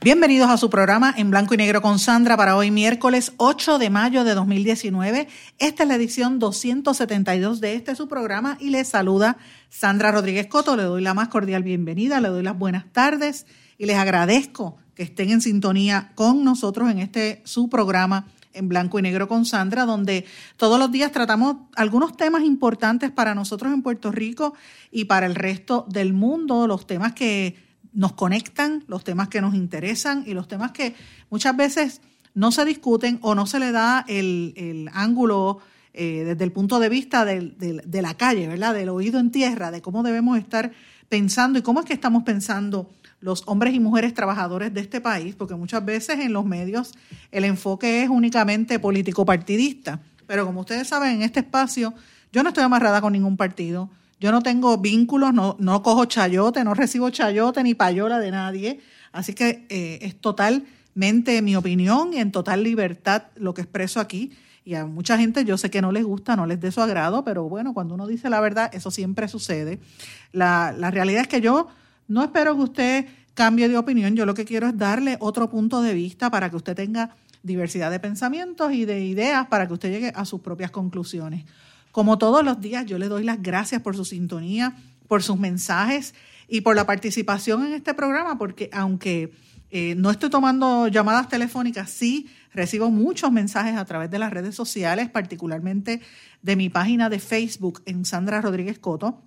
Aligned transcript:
Bienvenidos 0.00 0.48
a 0.48 0.56
su 0.56 0.70
programa 0.70 1.12
en 1.16 1.32
blanco 1.32 1.54
y 1.54 1.56
negro 1.56 1.82
con 1.82 1.98
Sandra 1.98 2.36
para 2.36 2.56
hoy 2.56 2.70
miércoles 2.70 3.32
8 3.36 3.78
de 3.78 3.90
mayo 3.90 4.22
de 4.22 4.34
2019. 4.34 5.26
Esta 5.58 5.82
es 5.82 5.88
la 5.88 5.96
edición 5.96 6.38
272 6.38 7.60
de 7.60 7.74
este 7.74 7.96
su 7.96 8.06
programa 8.06 8.56
y 8.60 8.70
les 8.70 8.86
saluda 8.86 9.38
Sandra 9.70 10.12
Rodríguez 10.12 10.46
Coto. 10.46 10.76
Le 10.76 10.84
doy 10.84 11.02
la 11.02 11.14
más 11.14 11.26
cordial 11.26 11.64
bienvenida, 11.64 12.20
le 12.20 12.28
doy 12.28 12.44
las 12.44 12.56
buenas 12.56 12.84
tardes 12.92 13.44
y 13.76 13.86
les 13.86 13.96
agradezco 13.96 14.76
que 14.94 15.02
estén 15.02 15.30
en 15.30 15.40
sintonía 15.40 16.12
con 16.14 16.44
nosotros 16.44 16.88
en 16.92 17.00
este 17.00 17.42
su 17.44 17.68
programa 17.68 18.28
en 18.52 18.68
blanco 18.68 19.00
y 19.00 19.02
negro 19.02 19.26
con 19.26 19.44
Sandra, 19.44 19.84
donde 19.84 20.26
todos 20.56 20.78
los 20.78 20.92
días 20.92 21.10
tratamos 21.10 21.56
algunos 21.74 22.16
temas 22.16 22.42
importantes 22.44 23.10
para 23.10 23.34
nosotros 23.34 23.72
en 23.72 23.82
Puerto 23.82 24.12
Rico 24.12 24.54
y 24.92 25.06
para 25.06 25.26
el 25.26 25.34
resto 25.34 25.86
del 25.88 26.12
mundo, 26.12 26.68
los 26.68 26.86
temas 26.86 27.14
que 27.14 27.67
nos 27.92 28.12
conectan, 28.12 28.84
los 28.86 29.04
temas 29.04 29.28
que 29.28 29.40
nos 29.40 29.54
interesan 29.54 30.24
y 30.26 30.34
los 30.34 30.48
temas 30.48 30.72
que 30.72 30.94
muchas 31.30 31.56
veces 31.56 32.00
no 32.34 32.52
se 32.52 32.64
discuten 32.64 33.18
o 33.22 33.34
no 33.34 33.46
se 33.46 33.58
le 33.58 33.72
da 33.72 34.04
el, 34.08 34.88
ángulo 34.92 35.58
eh, 35.94 36.24
desde 36.24 36.44
el 36.44 36.52
punto 36.52 36.78
de 36.78 36.88
vista 36.88 37.24
de 37.24 38.02
la 38.02 38.14
calle, 38.14 38.46
¿verdad? 38.46 38.74
Del 38.74 38.88
oído 38.90 39.18
en 39.18 39.30
tierra, 39.30 39.70
de 39.70 39.82
cómo 39.82 40.02
debemos 40.02 40.38
estar 40.38 40.72
pensando 41.08 41.58
y 41.58 41.62
cómo 41.62 41.80
es 41.80 41.86
que 41.86 41.94
estamos 41.94 42.22
pensando 42.22 42.90
los 43.20 43.42
hombres 43.46 43.74
y 43.74 43.80
mujeres 43.80 44.14
trabajadores 44.14 44.72
de 44.72 44.80
este 44.80 45.00
país, 45.00 45.34
porque 45.34 45.54
muchas 45.54 45.84
veces 45.84 46.20
en 46.20 46.32
los 46.32 46.44
medios 46.44 46.92
el 47.32 47.44
enfoque 47.44 48.02
es 48.02 48.08
únicamente 48.08 48.78
político-partidista. 48.78 50.00
Pero 50.26 50.46
como 50.46 50.60
ustedes 50.60 50.88
saben, 50.88 51.16
en 51.16 51.22
este 51.22 51.40
espacio 51.40 51.94
yo 52.32 52.42
no 52.42 52.50
estoy 52.50 52.64
amarrada 52.64 53.00
con 53.00 53.12
ningún 53.12 53.36
partido, 53.36 53.90
yo 54.20 54.32
no 54.32 54.42
tengo 54.42 54.78
vínculos, 54.78 55.32
no, 55.32 55.56
no 55.58 55.82
cojo 55.82 56.04
chayote, 56.06 56.64
no 56.64 56.74
recibo 56.74 57.10
chayote 57.10 57.62
ni 57.62 57.74
payola 57.74 58.18
de 58.18 58.30
nadie. 58.30 58.80
Así 59.12 59.32
que 59.32 59.66
eh, 59.68 59.98
es 60.02 60.20
totalmente 60.20 61.40
mi 61.42 61.56
opinión 61.56 62.12
y 62.12 62.18
en 62.18 62.32
total 62.32 62.62
libertad 62.62 63.24
lo 63.36 63.54
que 63.54 63.62
expreso 63.62 64.00
aquí. 64.00 64.32
Y 64.64 64.74
a 64.74 64.84
mucha 64.84 65.16
gente 65.16 65.44
yo 65.44 65.56
sé 65.56 65.70
que 65.70 65.80
no 65.80 65.92
les 65.92 66.04
gusta, 66.04 66.36
no 66.36 66.46
les 66.46 66.60
dé 66.60 66.70
su 66.72 66.80
agrado, 66.80 67.24
pero 67.24 67.48
bueno, 67.48 67.72
cuando 67.72 67.94
uno 67.94 68.06
dice 68.06 68.28
la 68.28 68.40
verdad, 68.40 68.70
eso 68.74 68.90
siempre 68.90 69.28
sucede. 69.28 69.78
La, 70.32 70.74
la 70.76 70.90
realidad 70.90 71.22
es 71.22 71.28
que 71.28 71.40
yo 71.40 71.68
no 72.06 72.22
espero 72.22 72.54
que 72.56 72.62
usted 72.62 73.06
cambie 73.34 73.68
de 73.68 73.78
opinión, 73.78 74.16
yo 74.16 74.26
lo 74.26 74.34
que 74.34 74.44
quiero 74.44 74.66
es 74.66 74.76
darle 74.76 75.16
otro 75.20 75.48
punto 75.48 75.80
de 75.80 75.94
vista 75.94 76.28
para 76.28 76.50
que 76.50 76.56
usted 76.56 76.74
tenga 76.74 77.14
diversidad 77.42 77.90
de 77.90 78.00
pensamientos 78.00 78.72
y 78.72 78.84
de 78.84 79.04
ideas 79.04 79.46
para 79.46 79.68
que 79.68 79.74
usted 79.74 79.90
llegue 79.90 80.12
a 80.14 80.24
sus 80.24 80.40
propias 80.40 80.70
conclusiones. 80.70 81.44
Como 81.98 82.16
todos 82.16 82.44
los 82.44 82.60
días, 82.60 82.86
yo 82.86 82.96
le 82.96 83.08
doy 83.08 83.24
las 83.24 83.42
gracias 83.42 83.82
por 83.82 83.96
su 83.96 84.04
sintonía, 84.04 84.76
por 85.08 85.20
sus 85.20 85.36
mensajes 85.36 86.14
y 86.46 86.60
por 86.60 86.76
la 86.76 86.86
participación 86.86 87.66
en 87.66 87.72
este 87.72 87.92
programa, 87.92 88.38
porque 88.38 88.70
aunque 88.72 89.32
eh, 89.72 89.96
no 89.96 90.12
estoy 90.12 90.30
tomando 90.30 90.86
llamadas 90.86 91.28
telefónicas, 91.28 91.90
sí 91.90 92.28
recibo 92.54 92.88
muchos 92.92 93.32
mensajes 93.32 93.76
a 93.76 93.84
través 93.84 94.12
de 94.12 94.20
las 94.20 94.32
redes 94.32 94.54
sociales, 94.54 95.10
particularmente 95.10 96.00
de 96.40 96.54
mi 96.54 96.68
página 96.68 97.10
de 97.10 97.18
Facebook 97.18 97.82
en 97.84 98.04
Sandra 98.04 98.40
Rodríguez 98.40 98.78
Coto 98.78 99.24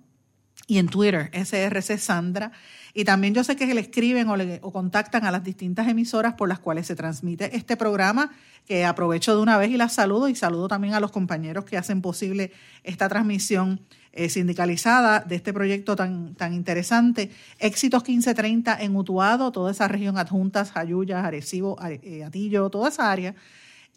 y 0.66 0.78
en 0.78 0.88
Twitter, 0.88 1.30
SRC 1.32 1.98
Sandra. 1.98 2.52
Y 2.94 3.04
también 3.04 3.34
yo 3.34 3.42
sé 3.42 3.56
que 3.56 3.72
le 3.72 3.80
escriben 3.80 4.28
o, 4.28 4.72
contactan 4.72 5.24
a 5.24 5.30
las 5.30 5.42
distintas 5.42 5.88
emisoras 5.88 6.34
por 6.34 6.48
las 6.48 6.58
cuales 6.58 6.86
se 6.86 6.94
transmite 6.94 7.56
este 7.56 7.76
programa, 7.76 8.30
que 8.66 8.84
aprovecho 8.84 9.34
de 9.34 9.42
una 9.42 9.56
vez 9.56 9.70
y 9.70 9.76
las 9.76 9.94
saludo 9.94 10.28
y 10.28 10.34
saludo 10.34 10.68
también 10.68 10.94
a 10.94 11.00
los 11.00 11.10
compañeros 11.10 11.64
que 11.64 11.78
hacen 11.78 12.02
posible 12.02 12.52
esta 12.84 13.08
transmisión 13.08 13.80
eh, 14.12 14.28
sindicalizada 14.28 15.20
de 15.20 15.36
este 15.36 15.54
proyecto 15.54 15.96
tan, 15.96 16.34
tan 16.34 16.52
interesante. 16.52 17.30
Éxitos 17.58 18.02
1530 18.02 18.76
en 18.82 18.94
Utuado, 18.94 19.52
toda 19.52 19.70
esa 19.70 19.88
región 19.88 20.18
adjuntas, 20.18 20.70
Jayuya, 20.70 21.24
Arecibo, 21.24 21.78
eh, 21.82 22.22
Atillo, 22.24 22.68
toda 22.68 22.90
esa 22.90 23.10
área. 23.10 23.34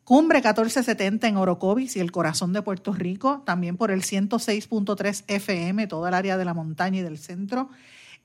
Cumbre 0.05 0.37
1470 0.37 1.27
en 1.27 1.35
Orocovis 1.35 1.95
y 1.95 1.99
el 1.99 2.11
corazón 2.11 2.53
de 2.53 2.61
Puerto 2.61 2.93
Rico, 2.93 3.41
también 3.43 3.75
por 3.75 3.89
el 3.89 4.03
106.3 4.03 5.23
FM, 5.27 5.87
toda 5.87 6.09
el 6.09 6.13
área 6.13 6.37
de 6.37 6.45
la 6.45 6.53
montaña 6.53 6.99
y 6.99 7.01
del 7.01 7.17
centro. 7.17 7.71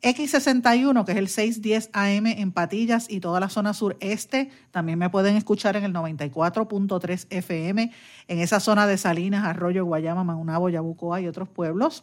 X61, 0.02 1.06
que 1.06 1.12
es 1.12 1.18
el 1.18 1.28
610 1.28 1.88
AM 1.94 2.26
en 2.26 2.52
Patillas 2.52 3.06
y 3.08 3.20
toda 3.20 3.40
la 3.40 3.48
zona 3.48 3.72
sureste. 3.72 4.50
También 4.72 4.98
me 4.98 5.08
pueden 5.08 5.36
escuchar 5.36 5.74
en 5.76 5.84
el 5.84 5.94
94.3 5.94 7.26
FM 7.30 7.90
en 8.28 8.38
esa 8.40 8.60
zona 8.60 8.86
de 8.86 8.98
Salinas, 8.98 9.46
Arroyo, 9.46 9.86
Guayama, 9.86 10.22
Maunabo, 10.22 10.68
Yabucoa 10.68 11.22
y 11.22 11.28
otros 11.28 11.48
pueblos. 11.48 12.02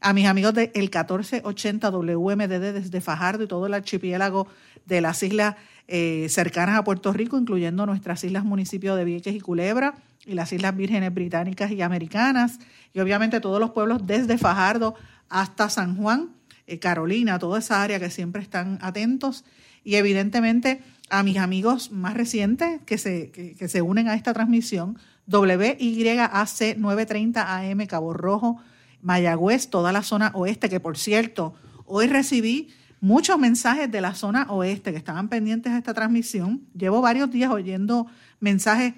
A 0.00 0.14
mis 0.14 0.26
amigos 0.26 0.54
del 0.54 0.70
1480 0.74 1.90
WMDD 1.90 2.72
desde 2.72 3.02
Fajardo 3.02 3.44
y 3.44 3.48
todo 3.48 3.66
el 3.66 3.74
archipiélago 3.74 4.46
de 4.86 5.02
las 5.02 5.22
islas 5.22 5.56
eh, 5.92 6.28
cercanas 6.28 6.78
a 6.78 6.84
Puerto 6.84 7.12
Rico, 7.12 7.36
incluyendo 7.36 7.84
nuestras 7.84 8.22
islas 8.22 8.44
municipios 8.44 8.96
de 8.96 9.04
Vieques 9.04 9.34
y 9.34 9.40
Culebra 9.40 9.96
y 10.24 10.34
las 10.34 10.52
Islas 10.52 10.76
Vírgenes 10.76 11.12
Británicas 11.12 11.72
y 11.72 11.82
Americanas. 11.82 12.60
Y 12.94 13.00
obviamente 13.00 13.40
todos 13.40 13.58
los 13.58 13.70
pueblos 13.70 14.06
desde 14.06 14.38
Fajardo 14.38 14.94
hasta 15.28 15.68
San 15.68 15.96
Juan 15.96 16.28
eh, 16.68 16.78
Carolina, 16.78 17.40
toda 17.40 17.58
esa 17.58 17.82
área 17.82 17.98
que 17.98 18.08
siempre 18.08 18.40
están 18.40 18.78
atentos 18.82 19.44
y 19.82 19.96
evidentemente 19.96 20.80
a 21.08 21.24
mis 21.24 21.38
amigos 21.38 21.90
más 21.90 22.14
recientes 22.14 22.80
que 22.86 22.96
se, 22.96 23.32
que, 23.32 23.68
se 23.68 23.82
unen 23.82 24.06
a 24.06 24.14
esta 24.14 24.32
transmisión, 24.32 24.96
WYAC 25.26 26.76
930 26.78 27.56
AM 27.56 27.86
Cabo 27.88 28.12
Rojo, 28.12 28.58
Mayagüez, 29.02 29.70
toda 29.70 29.90
la 29.90 30.04
zona 30.04 30.30
oeste, 30.34 30.68
que 30.68 30.78
por 30.78 30.96
cierto, 30.96 31.52
hoy 31.84 32.06
recibí 32.06 32.68
muchos 33.00 33.38
mensajes 33.38 33.90
de 33.90 34.00
la 34.00 34.14
zona 34.14 34.46
oeste 34.50 34.92
que 34.92 34.98
estaban 34.98 35.28
pendientes 35.28 35.72
a 35.72 35.78
esta 35.78 35.94
transmisión. 35.94 36.62
Llevo 36.74 37.00
varios 37.00 37.30
días 37.30 37.50
oyendo 37.50 38.06
mensajes 38.40 38.94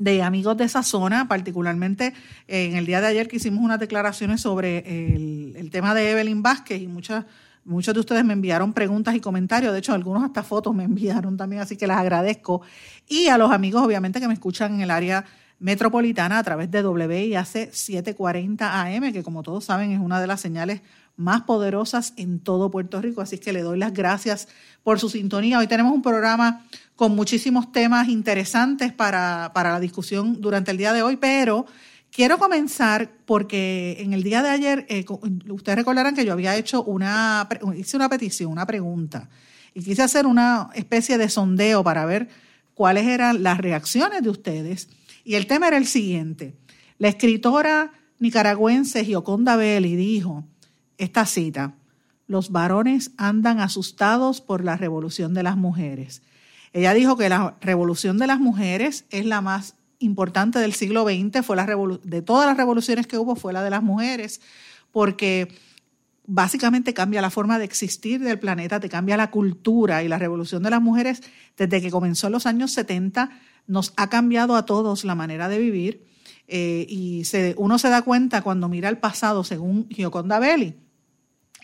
de 0.00 0.22
amigos 0.22 0.56
de 0.56 0.64
esa 0.64 0.82
zona, 0.82 1.28
particularmente 1.28 2.14
eh, 2.48 2.64
en 2.64 2.76
el 2.76 2.86
día 2.86 3.02
de 3.02 3.08
ayer 3.08 3.28
que 3.28 3.36
hicimos 3.36 3.62
unas 3.62 3.78
declaraciones 3.78 4.40
sobre 4.40 4.78
el, 5.14 5.70
tema 5.70 5.94
de 5.94 6.10
Evelyn 6.10 6.42
Vázquez 6.42 6.80
y 6.80 6.86
muchas, 6.86 7.26
muchos 7.64 7.92
de 7.92 8.00
ustedes 8.00 8.24
me 8.24 8.32
enviaron 8.32 8.72
preguntas 8.72 9.14
y 9.14 9.20
comentarios, 9.20 9.74
de 9.74 9.78
hecho 9.78 9.92
algunos 9.92 10.24
hasta 10.24 10.42
fotos 10.42 10.74
me 10.74 10.84
enviaron 10.84 11.36
también, 11.36 11.60
así 11.60 11.76
que 11.76 11.86
las 11.86 11.98
agradezco. 11.98 12.62
Y 13.06 13.28
a 13.28 13.36
los 13.36 13.52
amigos 13.52 13.82
obviamente 13.82 14.20
que 14.20 14.26
me 14.26 14.34
escuchan 14.34 14.74
en 14.74 14.80
el 14.80 14.90
área 14.90 15.26
metropolitana 15.58 16.38
a 16.38 16.42
través 16.42 16.70
de 16.70 16.82
WIAC 16.82 17.70
740 17.70 18.82
AM, 18.82 19.12
que 19.12 19.22
como 19.22 19.42
todos 19.42 19.64
saben 19.64 19.92
es 19.92 20.00
una 20.00 20.18
de 20.18 20.26
las 20.26 20.40
señales 20.40 20.80
más 21.20 21.42
poderosas 21.42 22.14
en 22.16 22.40
todo 22.40 22.70
Puerto 22.70 23.00
Rico. 23.00 23.20
Así 23.20 23.38
que 23.38 23.52
le 23.52 23.62
doy 23.62 23.78
las 23.78 23.92
gracias 23.92 24.48
por 24.82 24.98
su 24.98 25.08
sintonía. 25.10 25.58
Hoy 25.58 25.66
tenemos 25.66 25.92
un 25.92 26.02
programa 26.02 26.64
con 26.96 27.14
muchísimos 27.14 27.70
temas 27.72 28.08
interesantes 28.08 28.92
para, 28.92 29.52
para 29.54 29.72
la 29.72 29.80
discusión 29.80 30.40
durante 30.40 30.70
el 30.70 30.78
día 30.78 30.92
de 30.92 31.02
hoy, 31.02 31.16
pero 31.16 31.66
quiero 32.10 32.38
comenzar 32.38 33.10
porque 33.24 33.96
en 34.00 34.12
el 34.12 34.22
día 34.22 34.42
de 34.42 34.48
ayer, 34.48 34.86
eh, 34.88 35.04
ustedes 35.48 35.76
recordarán 35.76 36.14
que 36.14 36.24
yo 36.24 36.32
había 36.32 36.56
hecho 36.56 36.82
una, 36.82 37.48
hice 37.76 37.96
una 37.96 38.08
petición, 38.08 38.50
una 38.50 38.66
pregunta, 38.66 39.28
y 39.74 39.82
quise 39.82 40.02
hacer 40.02 40.26
una 40.26 40.70
especie 40.74 41.18
de 41.18 41.28
sondeo 41.28 41.84
para 41.84 42.04
ver 42.04 42.28
cuáles 42.74 43.06
eran 43.06 43.42
las 43.42 43.58
reacciones 43.58 44.22
de 44.22 44.30
ustedes. 44.30 44.88
Y 45.22 45.34
el 45.34 45.46
tema 45.46 45.68
era 45.68 45.76
el 45.76 45.86
siguiente. 45.86 46.56
La 46.98 47.08
escritora 47.08 47.92
nicaragüense 48.18 49.04
Gioconda 49.04 49.56
Belli 49.56 49.96
dijo, 49.96 50.44
esta 51.00 51.24
cita, 51.26 51.74
los 52.26 52.52
varones 52.52 53.10
andan 53.16 53.58
asustados 53.58 54.40
por 54.40 54.62
la 54.62 54.76
revolución 54.76 55.34
de 55.34 55.42
las 55.42 55.56
mujeres. 55.56 56.22
Ella 56.72 56.94
dijo 56.94 57.16
que 57.16 57.28
la 57.28 57.56
revolución 57.60 58.18
de 58.18 58.28
las 58.28 58.38
mujeres 58.38 59.06
es 59.10 59.24
la 59.26 59.40
más 59.40 59.74
importante 59.98 60.58
del 60.60 60.74
siglo 60.74 61.04
XX, 61.04 61.44
fue 61.44 61.56
la 61.56 61.66
de 61.66 62.22
todas 62.22 62.46
las 62.46 62.56
revoluciones 62.56 63.06
que 63.06 63.18
hubo 63.18 63.34
fue 63.34 63.52
la 63.52 63.64
de 63.64 63.70
las 63.70 63.82
mujeres, 63.82 64.40
porque 64.92 65.48
básicamente 66.26 66.94
cambia 66.94 67.22
la 67.22 67.30
forma 67.30 67.58
de 67.58 67.64
existir 67.64 68.20
del 68.20 68.38
planeta, 68.38 68.78
te 68.78 68.88
cambia 68.88 69.16
la 69.16 69.30
cultura 69.30 70.04
y 70.04 70.08
la 70.08 70.18
revolución 70.18 70.62
de 70.62 70.70
las 70.70 70.80
mujeres 70.80 71.22
desde 71.56 71.80
que 71.80 71.90
comenzó 71.90 72.28
en 72.28 72.34
los 72.34 72.46
años 72.46 72.72
70 72.72 73.30
nos 73.66 73.92
ha 73.96 74.08
cambiado 74.08 74.54
a 74.54 74.66
todos 74.66 75.04
la 75.04 75.14
manera 75.14 75.48
de 75.48 75.58
vivir 75.58 76.06
eh, 76.46 76.86
y 76.88 77.24
uno 77.56 77.78
se 77.78 77.88
da 77.88 78.02
cuenta 78.02 78.42
cuando 78.42 78.68
mira 78.68 78.88
el 78.88 78.98
pasado 78.98 79.42
según 79.42 79.88
Gioconda 79.88 80.38
Belli 80.38 80.76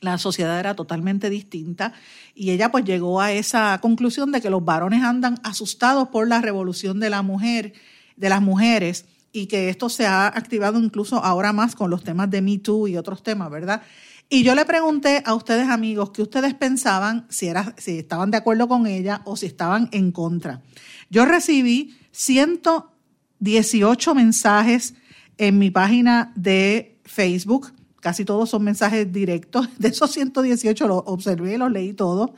la 0.00 0.18
sociedad 0.18 0.58
era 0.58 0.74
totalmente 0.74 1.30
distinta 1.30 1.92
y 2.34 2.50
ella 2.50 2.70
pues 2.70 2.84
llegó 2.84 3.20
a 3.20 3.32
esa 3.32 3.78
conclusión 3.80 4.32
de 4.32 4.40
que 4.40 4.50
los 4.50 4.64
varones 4.64 5.02
andan 5.02 5.38
asustados 5.42 6.08
por 6.08 6.28
la 6.28 6.40
revolución 6.40 7.00
de 7.00 7.10
la 7.10 7.22
mujer, 7.22 7.72
de 8.16 8.28
las 8.28 8.42
mujeres 8.42 9.06
y 9.32 9.46
que 9.46 9.68
esto 9.68 9.88
se 9.88 10.06
ha 10.06 10.26
activado 10.26 10.80
incluso 10.80 11.22
ahora 11.24 11.52
más 11.52 11.74
con 11.74 11.90
los 11.90 12.04
temas 12.04 12.30
de 12.30 12.42
Me 12.42 12.58
Too 12.58 12.88
y 12.88 12.96
otros 12.96 13.22
temas, 13.22 13.50
¿verdad? 13.50 13.82
Y 14.28 14.42
yo 14.42 14.54
le 14.54 14.64
pregunté 14.64 15.22
a 15.24 15.34
ustedes 15.34 15.68
amigos 15.68 16.10
qué 16.10 16.22
ustedes 16.22 16.54
pensaban, 16.54 17.26
si, 17.28 17.50
si 17.76 17.98
estaban 17.98 18.32
de 18.32 18.38
acuerdo 18.38 18.66
con 18.66 18.86
ella 18.86 19.22
o 19.24 19.36
si 19.36 19.46
estaban 19.46 19.88
en 19.92 20.10
contra. 20.10 20.62
Yo 21.10 21.26
recibí 21.26 21.96
118 22.10 24.14
mensajes 24.14 24.94
en 25.38 25.58
mi 25.58 25.70
página 25.70 26.32
de 26.34 26.98
Facebook 27.04 27.75
casi 28.06 28.24
todos 28.24 28.48
son 28.50 28.62
mensajes 28.62 29.12
directos. 29.12 29.68
De 29.80 29.88
esos 29.88 30.12
118 30.12 30.86
los 30.86 31.02
observé 31.06 31.58
los 31.58 31.72
leí 31.72 31.92
todos. 31.92 32.30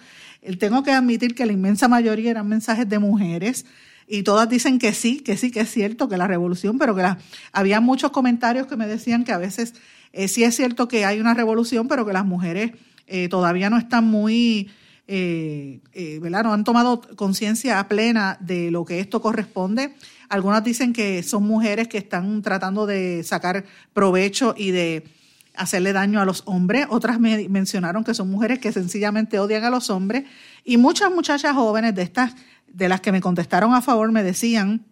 Tengo 0.59 0.83
que 0.83 0.93
admitir 0.93 1.35
que 1.35 1.45
la 1.45 1.53
inmensa 1.53 1.89
mayoría 1.89 2.31
eran 2.31 2.49
mensajes 2.49 2.89
de 2.89 2.99
mujeres 2.99 3.67
y 4.07 4.23
todas 4.23 4.49
dicen 4.49 4.79
que 4.79 4.95
sí, 4.95 5.21
que 5.21 5.37
sí, 5.37 5.51
que 5.51 5.61
es 5.61 5.71
cierto, 5.71 6.09
que 6.09 6.17
la 6.17 6.27
revolución, 6.27 6.79
pero 6.79 6.97
que 6.97 7.05
había 7.53 7.83
muchos 7.83 8.13
comentarios 8.13 8.67
que 8.67 8.77
me 8.77 8.87
decían 8.87 9.25
que 9.25 9.33
a 9.33 9.37
veces 9.37 9.75
eh, 10.15 10.29
sí 10.29 10.43
es 10.43 10.57
cierto 10.57 10.89
que 10.89 11.05
hay 11.05 11.21
una 11.21 11.35
revolución, 11.35 11.87
pero 11.87 12.07
que 12.07 12.15
las 12.15 12.25
mujeres 12.25 12.71
eh, 13.07 13.29
todavía 13.29 13.69
no 13.69 13.77
están 13.77 14.07
muy, 14.07 14.71
eh, 15.07 15.81
¿verdad? 16.23 16.45
No 16.45 16.55
han 16.55 16.65
tomado 16.65 17.03
conciencia 17.15 17.87
plena 17.89 18.39
de 18.41 18.71
lo 18.71 18.87
que 18.87 19.01
esto 19.01 19.21
corresponde. 19.21 19.93
Algunas 20.31 20.65
dicen 20.65 20.95
que 20.95 21.23
son 21.23 21.43
mujeres 21.43 21.89
que 21.89 21.99
están 21.99 22.41
tratando 22.41 22.87
de 22.87 23.23
sacar 23.23 23.67
provecho 23.93 24.55
y 24.57 24.71
de 24.71 25.18
hacerle 25.59 25.93
daño 25.93 26.21
a 26.21 26.25
los 26.25 26.43
hombres, 26.47 26.87
otras 26.89 27.21
me 27.21 27.49
mencionaron 27.49 28.05
que 28.05 28.15
son 28.15 28.31
mujeres 28.31 28.59
que 28.59 28.73
sencillamente 28.73 29.39
odian 29.39 29.65
a 29.65 29.71
los 29.71 29.91
hombres 29.91 30.25
y 30.65 30.77
muchas 30.77 31.11
muchachas 31.13 31.55
jóvenes 31.55 31.95
de 31.95 32.03
estas, 32.03 32.35
de 32.67 32.89
las 32.89 33.01
que 33.01 33.13
me 33.13 33.21
contestaron 33.21 33.75
a 33.75 33.83
favor, 33.83 34.11
me 34.13 34.23
decían 34.23 34.85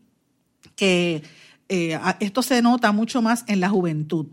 que 0.74 1.22
eh, 1.68 1.98
esto 2.20 2.42
se 2.42 2.62
nota 2.62 2.92
mucho 2.92 3.22
más 3.22 3.44
en 3.46 3.60
la 3.60 3.68
juventud. 3.68 4.26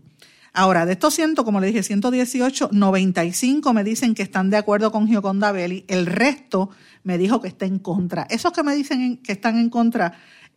Ahora, 0.52 0.86
de 0.86 0.92
estos 0.92 1.14
100, 1.14 1.34
como 1.36 1.58
le 1.58 1.66
dije, 1.66 1.82
118, 1.82 2.68
95 2.70 3.72
me 3.72 3.82
dicen 3.82 4.14
que 4.14 4.22
están 4.22 4.50
de 4.50 4.56
acuerdo 4.56 4.92
con 4.92 5.08
Gioconda 5.08 5.50
Belli, 5.50 5.84
el 5.88 6.06
resto 6.06 6.70
me 7.02 7.18
dijo 7.18 7.40
que 7.40 7.48
está 7.48 7.66
en 7.66 7.80
contra. 7.80 8.26
Esos 8.30 8.52
que 8.52 8.62
me 8.62 8.74
dicen 8.74 9.16
que 9.16 9.32
están 9.32 9.58
en 9.58 9.68
contra, 9.68 10.12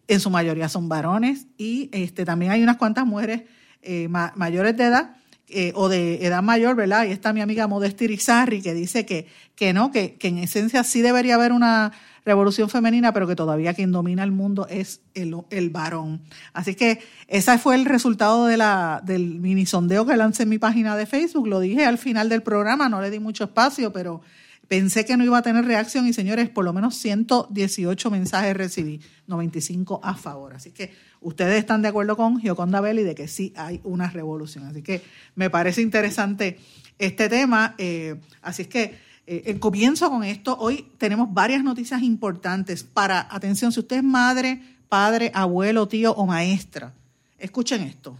en 0.08 0.20
su 0.20 0.30
mayoría 0.30 0.70
son 0.70 0.88
varones 0.88 1.48
y 1.58 1.90
este, 1.92 2.26
también 2.26 2.52
hay 2.52 2.64
unas 2.64 2.78
cuantas 2.78 3.06
mujeres 3.06 3.44
eh, 3.82 4.08
mayores 4.08 4.78
de 4.78 4.84
edad 4.84 5.16
eh, 5.50 5.72
o 5.76 5.88
de 5.88 6.26
edad 6.26 6.44
mayor, 6.44 6.76
¿verdad? 6.76 7.06
Y 7.06 7.12
está 7.12 7.32
mi 7.32 7.40
amiga 7.40 7.68
Modesti 7.68 8.06
Rizarri 8.06 8.62
que 8.62 8.74
dice 8.74 9.06
que, 9.06 9.28
que 9.56 9.72
no, 9.72 9.92
que, 9.92 10.16
que, 10.16 10.28
en 10.28 10.40
esencia 10.40 10.84
sí 10.84 11.02
debería 11.02 11.36
haber 11.36 11.54
una 11.54 11.94
revolución 12.26 12.70
femenina, 12.70 13.14
pero 13.14 13.28
que 13.28 13.36
todavía 13.38 13.74
quien 13.74 13.94
domina 13.94 14.24
el 14.24 14.34
mundo 14.34 14.68
es 14.70 15.00
el, 15.14 15.34
el 15.50 15.70
varón. 15.70 16.22
Así 16.52 16.76
que 16.76 17.00
ese 17.28 17.58
fue 17.60 17.76
el 17.76 17.86
resultado 17.86 18.46
de 18.46 18.58
la, 18.58 19.02
del 19.06 19.40
mini 19.40 19.66
sondeo 19.66 20.06
que 20.06 20.18
lancé 20.18 20.44
en 20.44 20.50
mi 20.50 20.60
página 20.60 20.98
de 20.98 21.06
Facebook. 21.06 21.48
Lo 21.48 21.62
dije 21.62 21.86
al 21.86 21.98
final 21.98 22.28
del 22.28 22.44
programa, 22.44 22.90
no 22.90 23.00
le 23.00 23.10
di 23.10 23.20
mucho 23.20 23.46
espacio, 23.46 23.94
pero 23.94 24.22
Pensé 24.68 25.06
que 25.06 25.16
no 25.16 25.24
iba 25.24 25.38
a 25.38 25.42
tener 25.42 25.66
reacción 25.66 26.08
y 26.08 26.14
señores, 26.14 26.50
por 26.50 26.66
lo 26.66 26.74
menos 26.74 26.96
118 26.96 28.12
mensajes 28.12 28.56
recibí, 28.56 29.00
95 29.28 30.02
a 30.04 30.16
favor. 30.16 30.54
Así 30.54 30.72
que 30.72 30.94
ustedes 31.22 31.58
están 31.58 31.82
de 31.82 31.88
acuerdo 31.88 32.18
con 32.18 32.40
Gioconda 32.40 32.82
Belli 32.82 33.04
de 33.04 33.16
que 33.16 33.28
sí 33.28 33.54
hay 33.56 33.80
una 33.84 34.10
revolución. 34.10 34.66
Así 34.66 34.82
que 34.82 35.02
me 35.36 35.50
parece 35.50 35.82
interesante 35.82 36.60
este 37.00 37.30
tema. 37.30 37.76
Eh, 37.78 38.16
así 38.42 38.64
es 38.64 38.68
que 38.68 38.96
eh, 39.26 39.58
comienzo 39.60 40.10
con 40.10 40.24
esto. 40.24 40.58
Hoy 40.60 40.88
tenemos 40.98 41.34
varias 41.34 41.64
noticias 41.64 42.02
importantes 42.02 42.84
para, 42.84 43.28
atención, 43.30 43.72
si 43.72 43.80
usted 43.80 43.98
es 43.98 44.04
madre, 44.04 44.62
padre, 44.90 45.32
abuelo, 45.34 45.88
tío 45.88 46.14
o 46.14 46.26
maestra, 46.26 46.94
escuchen 47.38 47.82
esto. 47.82 48.18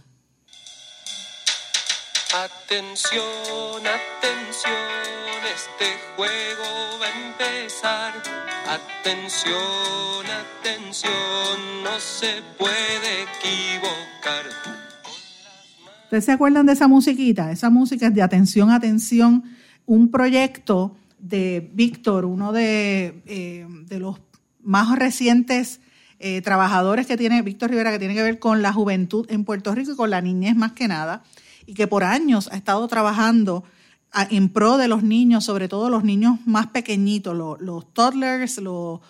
Atención, 2.34 3.24
atención, 3.86 4.74
este 5.54 5.86
juego 6.14 6.98
va 7.00 7.06
a 7.06 7.26
empezar. 7.26 8.12
Atención, 8.68 10.26
atención, 10.60 11.82
no 11.82 11.98
se 11.98 12.42
puede 12.58 13.22
equivocar. 13.22 14.44
¿Ustedes 16.04 16.26
se 16.26 16.32
acuerdan 16.32 16.66
de 16.66 16.74
esa 16.74 16.86
musiquita? 16.86 17.50
Esa 17.50 17.70
música 17.70 18.08
es 18.08 18.14
de 18.14 18.20
Atención, 18.20 18.70
Atención, 18.72 19.44
un 19.86 20.10
proyecto 20.10 20.94
de 21.18 21.70
Víctor, 21.72 22.26
uno 22.26 22.52
de, 22.52 23.22
eh, 23.24 23.66
de 23.86 23.98
los 23.98 24.20
más 24.62 24.94
recientes 24.98 25.80
eh, 26.18 26.42
trabajadores 26.42 27.06
que 27.06 27.16
tiene 27.16 27.40
Víctor 27.40 27.70
Rivera, 27.70 27.90
que 27.90 27.98
tiene 27.98 28.14
que 28.14 28.22
ver 28.22 28.38
con 28.38 28.60
la 28.60 28.74
juventud 28.74 29.24
en 29.30 29.46
Puerto 29.46 29.74
Rico 29.74 29.92
y 29.92 29.96
con 29.96 30.10
la 30.10 30.20
niñez 30.20 30.56
más 30.56 30.72
que 30.72 30.88
nada 30.88 31.22
y 31.68 31.74
que 31.74 31.86
por 31.86 32.02
años 32.02 32.48
ha 32.50 32.56
estado 32.56 32.88
trabajando 32.88 33.62
en 34.30 34.48
pro 34.48 34.78
de 34.78 34.88
los 34.88 35.02
niños, 35.02 35.44
sobre 35.44 35.68
todo 35.68 35.90
los 35.90 36.02
niños 36.02 36.38
más 36.46 36.68
pequeñitos, 36.68 37.36
los, 37.36 37.92
toddlers, 37.92 38.56
los, 38.56 39.02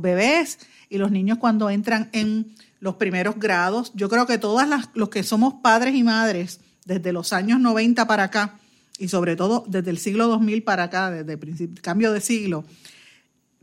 bebés 0.00 0.58
y 0.88 0.96
los 0.96 1.10
niños 1.10 1.36
cuando 1.36 1.68
entran 1.68 2.08
en 2.12 2.54
los 2.80 2.94
primeros 2.94 3.38
grados. 3.38 3.92
Yo 3.94 4.08
creo 4.08 4.26
que 4.26 4.38
todas 4.38 4.66
las, 4.66 4.88
los 4.94 5.10
que 5.10 5.22
somos 5.22 5.56
padres 5.62 5.94
y 5.94 6.02
madres 6.02 6.60
desde 6.86 7.12
los 7.12 7.34
años 7.34 7.60
90 7.60 8.06
para 8.06 8.24
acá 8.24 8.54
y 8.98 9.08
sobre 9.08 9.36
todo 9.36 9.66
desde 9.68 9.90
el 9.90 9.98
siglo 9.98 10.26
2000 10.26 10.62
para 10.62 10.84
acá, 10.84 11.10
desde 11.10 11.34
el 11.34 11.80
cambio 11.82 12.12
de 12.12 12.22
siglo, 12.22 12.64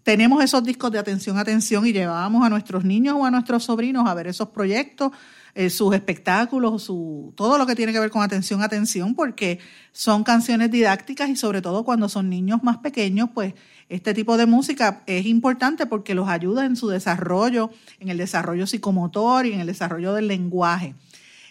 tenemos 0.04 0.44
esos 0.44 0.64
discos 0.64 0.92
de 0.92 1.00
atención, 1.00 1.40
atención 1.40 1.88
y 1.88 1.92
llevábamos 1.92 2.46
a 2.46 2.50
nuestros 2.50 2.86
niños 2.86 3.16
o 3.18 3.26
a 3.26 3.32
nuestros 3.32 3.64
sobrinos 3.64 4.08
a 4.08 4.14
ver 4.14 4.28
esos 4.28 4.50
proyectos, 4.50 5.12
eh, 5.56 5.70
sus 5.70 5.94
espectáculos, 5.94 6.84
su, 6.84 7.32
todo 7.36 7.60
lo 7.60 7.68
que 7.68 7.76
tiene 7.76 7.94
que 7.94 8.00
ver 8.00 8.10
con 8.10 8.24
atención, 8.24 8.64
atención, 8.64 9.14
porque 9.14 9.60
son 9.92 10.24
canciones 10.24 10.72
didácticas 10.72 11.30
y 11.30 11.36
sobre 11.36 11.62
todo 11.62 11.84
cuando 11.84 12.10
son 12.10 12.30
niños 12.30 12.64
más 12.64 12.78
pequeños, 12.78 13.30
pues 13.34 13.54
este 13.88 14.16
tipo 14.16 14.36
de 14.38 14.48
música 14.48 15.04
es 15.06 15.28
importante 15.28 15.86
porque 15.86 16.16
los 16.16 16.28
ayuda 16.28 16.66
en 16.66 16.76
su 16.76 16.88
desarrollo, 16.88 17.70
en 18.00 18.10
el 18.10 18.18
desarrollo 18.18 18.66
psicomotor 18.66 19.46
y 19.46 19.54
en 19.54 19.60
el 19.60 19.68
desarrollo 19.68 20.14
del 20.14 20.28
lenguaje. 20.28 20.96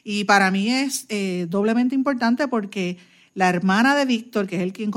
Y 0.03 0.25
para 0.25 0.51
mí 0.51 0.69
es 0.69 1.07
eh, 1.09 1.47
doblemente 1.49 1.95
importante 1.95 2.49
porque 2.49 2.99
la 3.35 3.49
hermana 3.49 3.95
de 3.95 4.05
Víctor, 4.05 4.49
que 4.49 4.57
es 4.57 4.63
el 4.63 4.73
quien 4.73 4.91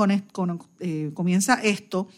eh, 0.80 1.10
comienza 1.14 1.54
esto, 1.62 2.08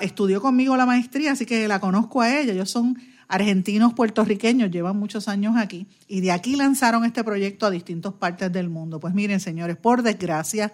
estudió 0.00 0.40
conmigo 0.40 0.76
la 0.76 0.86
maestría, 0.86 1.32
así 1.32 1.46
que 1.46 1.66
la 1.66 1.80
conozco 1.80 2.20
a 2.20 2.38
ella. 2.38 2.52
Ellos 2.52 2.70
son 2.70 2.98
argentinos 3.30 3.94
puertorriqueños, 3.94 4.70
llevan 4.70 4.98
muchos 4.98 5.28
años 5.28 5.54
aquí 5.56 5.86
y 6.08 6.20
de 6.20 6.32
aquí 6.32 6.56
lanzaron 6.56 7.04
este 7.04 7.24
proyecto 7.24 7.64
a 7.64 7.70
distintas 7.70 8.12
partes 8.12 8.52
del 8.52 8.68
mundo. 8.68 8.98
Pues 8.98 9.14
miren, 9.14 9.40
señores, 9.40 9.76
por 9.76 10.02
desgracia, 10.02 10.72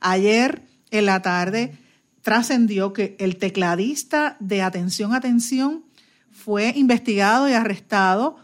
ayer 0.00 0.62
en 0.90 1.06
la 1.06 1.22
tarde 1.22 1.78
trascendió 2.20 2.92
que 2.92 3.16
el 3.20 3.36
tecladista 3.36 4.36
de 4.40 4.60
Atención, 4.62 5.14
Atención 5.14 5.84
fue 6.32 6.72
investigado 6.74 7.48
y 7.48 7.52
arrestado 7.52 8.36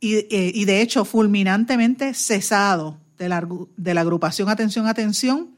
y, 0.00 0.26
eh, 0.34 0.64
de 0.64 0.80
hecho 0.80 1.04
fulminantemente 1.04 2.14
cesado 2.14 2.98
de 3.18 3.28
la, 3.28 3.46
de 3.76 3.94
la 3.94 4.00
agrupación 4.00 4.48
Atención, 4.48 4.86
Atención 4.86 5.50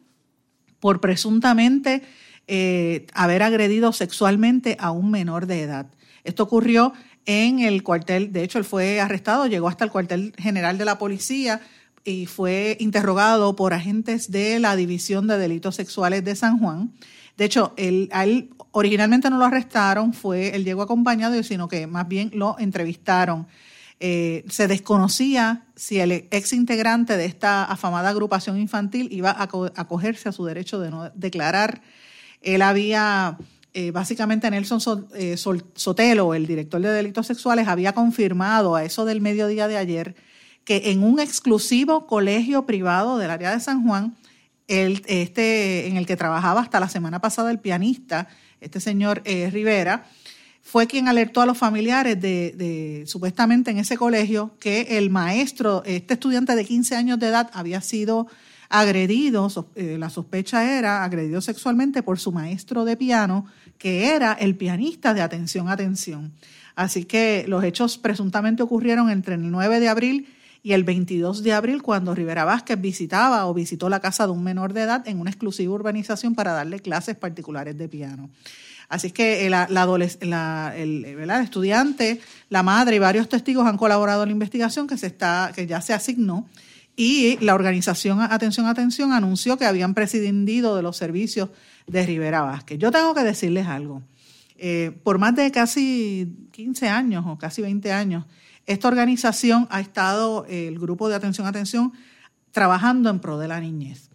por 0.80 1.00
presuntamente 1.00 2.02
eh, 2.48 3.06
haber 3.14 3.44
agredido 3.44 3.92
sexualmente 3.92 4.76
a 4.80 4.90
un 4.90 5.12
menor 5.12 5.46
de 5.46 5.62
edad. 5.62 5.86
Esto 6.24 6.42
ocurrió 6.42 6.92
en 7.30 7.60
el 7.60 7.84
cuartel, 7.84 8.32
de 8.32 8.42
hecho 8.42 8.58
él 8.58 8.64
fue 8.64 9.00
arrestado, 9.00 9.46
llegó 9.46 9.68
hasta 9.68 9.84
el 9.84 9.92
cuartel 9.92 10.34
general 10.36 10.78
de 10.78 10.84
la 10.84 10.98
policía 10.98 11.60
y 12.04 12.26
fue 12.26 12.76
interrogado 12.80 13.54
por 13.54 13.72
agentes 13.72 14.32
de 14.32 14.58
la 14.58 14.74
División 14.74 15.28
de 15.28 15.38
Delitos 15.38 15.76
Sexuales 15.76 16.24
de 16.24 16.34
San 16.34 16.58
Juan. 16.58 16.92
De 17.36 17.44
hecho, 17.44 17.72
él, 17.76 18.08
a 18.10 18.24
él 18.24 18.50
originalmente 18.72 19.30
no 19.30 19.38
lo 19.38 19.44
arrestaron, 19.44 20.12
fue, 20.12 20.56
él 20.56 20.64
llegó 20.64 20.82
acompañado, 20.82 21.40
sino 21.44 21.68
que 21.68 21.86
más 21.86 22.08
bien 22.08 22.32
lo 22.34 22.58
entrevistaron. 22.58 23.46
Eh, 24.00 24.44
se 24.48 24.66
desconocía 24.66 25.66
si 25.76 26.00
el 26.00 26.10
ex 26.10 26.52
integrante 26.52 27.16
de 27.16 27.26
esta 27.26 27.62
afamada 27.62 28.08
agrupación 28.08 28.58
infantil 28.58 29.08
iba 29.12 29.30
a 29.30 29.48
acogerse 29.76 30.28
a 30.28 30.32
su 30.32 30.44
derecho 30.44 30.80
de 30.80 30.90
no 30.90 31.10
declarar. 31.10 31.80
Él 32.42 32.62
había 32.62 33.38
eh, 33.72 33.92
básicamente 33.92 34.50
Nelson 34.50 35.06
eh, 35.14 35.36
Sotelo, 35.36 36.34
el 36.34 36.46
director 36.46 36.80
de 36.80 36.88
delitos 36.88 37.28
sexuales, 37.28 37.68
había 37.68 37.92
confirmado 37.92 38.74
a 38.74 38.84
eso 38.84 39.04
del 39.04 39.20
mediodía 39.20 39.68
de 39.68 39.76
ayer 39.76 40.16
que 40.64 40.90
en 40.90 41.04
un 41.04 41.20
exclusivo 41.20 42.06
colegio 42.06 42.66
privado 42.66 43.16
del 43.18 43.30
área 43.30 43.52
de 43.52 43.60
San 43.60 43.86
Juan, 43.86 44.16
el, 44.66 45.02
este, 45.06 45.86
en 45.86 45.96
el 45.96 46.06
que 46.06 46.16
trabajaba 46.16 46.60
hasta 46.60 46.80
la 46.80 46.88
semana 46.88 47.20
pasada 47.20 47.50
el 47.50 47.60
pianista, 47.60 48.28
este 48.60 48.80
señor 48.80 49.22
eh, 49.24 49.50
Rivera, 49.50 50.04
fue 50.62 50.86
quien 50.86 51.06
alertó 51.06 51.40
a 51.40 51.46
los 51.46 51.56
familiares 51.56 52.20
de, 52.20 53.04
supuestamente 53.06 53.70
en 53.70 53.78
ese 53.78 53.96
colegio 53.96 54.56
que 54.58 54.98
el 54.98 55.10
maestro, 55.10 55.82
este 55.86 56.14
estudiante 56.14 56.54
de 56.54 56.64
15 56.64 56.96
años 56.96 57.18
de 57.18 57.28
edad, 57.28 57.50
había 57.52 57.80
sido 57.80 58.26
agredido, 58.68 59.48
la 59.74 60.10
sospecha 60.10 60.78
era 60.78 61.02
agredido 61.02 61.40
sexualmente 61.40 62.04
por 62.04 62.20
su 62.20 62.30
maestro 62.30 62.84
de 62.84 62.96
piano, 62.96 63.46
que 63.80 64.14
era 64.14 64.34
el 64.34 64.56
pianista 64.56 65.14
de 65.14 65.22
Atención, 65.22 65.70
Atención. 65.70 66.32
Así 66.76 67.06
que 67.06 67.46
los 67.48 67.64
hechos 67.64 67.96
presuntamente 67.96 68.62
ocurrieron 68.62 69.08
entre 69.08 69.36
el 69.36 69.50
9 69.50 69.80
de 69.80 69.88
abril 69.88 70.28
y 70.62 70.72
el 70.72 70.84
22 70.84 71.42
de 71.42 71.54
abril 71.54 71.82
cuando 71.82 72.14
Rivera 72.14 72.44
Vázquez 72.44 72.78
visitaba 72.78 73.46
o 73.46 73.54
visitó 73.54 73.88
la 73.88 74.00
casa 74.00 74.26
de 74.26 74.32
un 74.32 74.44
menor 74.44 74.74
de 74.74 74.82
edad 74.82 75.08
en 75.08 75.18
una 75.18 75.30
exclusiva 75.30 75.72
urbanización 75.72 76.34
para 76.34 76.52
darle 76.52 76.80
clases 76.80 77.16
particulares 77.16 77.78
de 77.78 77.88
piano. 77.88 78.28
Así 78.90 79.12
que 79.12 79.48
la, 79.48 79.64
el, 80.76 81.30
estudiante, 81.42 82.20
la 82.50 82.62
madre 82.62 82.96
y 82.96 82.98
varios 82.98 83.30
testigos 83.30 83.66
han 83.66 83.78
colaborado 83.78 84.24
en 84.24 84.28
la 84.28 84.32
investigación 84.34 84.86
que, 84.86 84.98
se 84.98 85.06
está, 85.06 85.52
que 85.54 85.66
ya 85.66 85.80
se 85.80 85.94
asignó 85.94 86.46
y 87.00 87.38
la 87.40 87.54
organización 87.54 88.20
Atención, 88.20 88.66
Atención 88.66 89.12
anunció 89.14 89.56
que 89.56 89.64
habían 89.64 89.94
prescindido 89.94 90.76
de 90.76 90.82
los 90.82 90.98
servicios 90.98 91.48
de 91.86 92.04
Rivera 92.04 92.42
Vázquez. 92.42 92.78
Yo 92.78 92.90
tengo 92.90 93.14
que 93.14 93.24
decirles 93.24 93.66
algo. 93.66 94.02
Eh, 94.58 94.92
por 95.02 95.18
más 95.18 95.34
de 95.34 95.50
casi 95.50 96.30
15 96.50 96.90
años 96.90 97.24
o 97.26 97.38
casi 97.38 97.62
20 97.62 97.90
años, 97.90 98.26
esta 98.66 98.88
organización 98.88 99.66
ha 99.70 99.80
estado, 99.80 100.44
el 100.46 100.78
grupo 100.78 101.08
de 101.08 101.14
Atención, 101.14 101.46
Atención, 101.46 101.94
trabajando 102.50 103.08
en 103.08 103.18
pro 103.18 103.38
de 103.38 103.48
la 103.48 103.60
niñez 103.60 104.10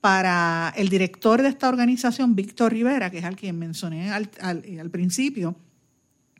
para 0.00 0.74
el 0.76 0.88
director 0.88 1.40
de 1.40 1.50
esta 1.50 1.68
organización, 1.68 2.34
Víctor 2.34 2.72
Rivera, 2.72 3.10
que 3.10 3.18
es 3.18 3.24
al 3.24 3.36
quien 3.36 3.56
mencioné 3.60 4.10
al, 4.10 4.90
principio, 4.90 5.54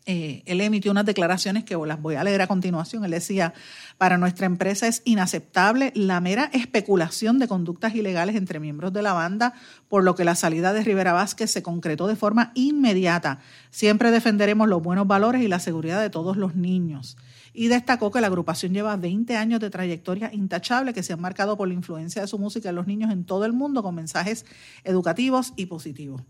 eh, 0.06 0.42
él 0.44 0.60
emitió 0.60 0.90
unas 0.90 1.06
declaraciones 1.06 1.64
que 1.64 1.76
las 1.76 2.00
voy 2.00 2.16
a 2.16 2.24
leer 2.24 2.42
a 2.42 2.46
continuación. 2.46 3.04
Él 3.04 3.10
decía, 3.12 3.54
para 3.96 4.18
nuestra 4.18 4.46
empresa 4.46 4.86
es 4.86 5.00
inaceptable 5.04 5.92
la 5.94 6.20
mera 6.20 6.50
especulación 6.52 7.38
de 7.38 7.48
conductas 7.48 7.94
ilegales 7.94 8.36
entre 8.36 8.60
miembros 8.60 8.92
de 8.92 9.02
la 9.02 9.14
banda, 9.14 9.54
por 9.88 10.04
lo 10.04 10.14
que 10.14 10.24
la 10.24 10.34
salida 10.34 10.72
de 10.74 10.84
Rivera 10.84 11.14
Vázquez 11.14 11.50
se 11.50 11.62
concretó 11.62 12.06
de 12.06 12.16
forma 12.16 12.52
inmediata. 12.54 13.38
Siempre 13.70 14.10
defenderemos 14.10 14.68
los 14.68 14.82
buenos 14.82 15.06
valores 15.06 15.42
y 15.42 15.48
la 15.48 15.58
seguridad 15.58 16.00
de 16.02 16.10
todos 16.10 16.36
los 16.36 16.54
niños 16.54 17.16
y 17.54 17.68
destacó 17.68 18.10
que 18.10 18.20
la 18.20 18.26
agrupación 18.26 18.74
lleva 18.74 18.96
20 18.96 19.36
años 19.36 19.60
de 19.60 19.70
trayectoria 19.70 20.28
intachable 20.34 20.92
que 20.92 21.04
se 21.04 21.12
han 21.12 21.20
marcado 21.20 21.56
por 21.56 21.68
la 21.68 21.74
influencia 21.74 22.20
de 22.20 22.28
su 22.28 22.38
música 22.38 22.68
en 22.68 22.74
los 22.74 22.88
niños 22.88 23.12
en 23.12 23.24
todo 23.24 23.44
el 23.44 23.52
mundo 23.52 23.82
con 23.82 23.94
mensajes 23.94 24.44
educativos 24.82 25.52
y 25.56 25.66
positivos. 25.66 26.22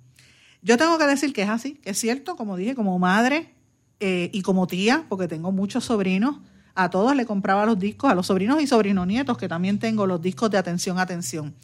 Yo 0.60 0.76
tengo 0.76 0.96
que 0.98 1.06
decir 1.06 1.32
que 1.32 1.42
es 1.42 1.48
así, 1.48 1.74
que 1.74 1.90
es 1.90 1.98
cierto, 1.98 2.36
como 2.36 2.56
dije, 2.56 2.74
como 2.74 2.98
madre 2.98 3.53
eh, 4.00 4.30
y 4.32 4.42
como 4.42 4.66
tía, 4.66 5.04
porque 5.08 5.28
tengo 5.28 5.52
muchos 5.52 5.84
sobrinos, 5.84 6.36
a 6.74 6.90
todos 6.90 7.14
le 7.14 7.24
compraba 7.26 7.66
los 7.66 7.78
discos, 7.78 8.10
a 8.10 8.14
los 8.14 8.26
sobrinos 8.26 8.60
y 8.60 8.66
sobrinos 8.66 9.06
nietos, 9.06 9.38
que 9.38 9.48
también 9.48 9.78
tengo 9.78 10.06
los 10.06 10.20
discos 10.20 10.50
de 10.50 10.58
atención, 10.58 10.98
atención. 10.98 11.54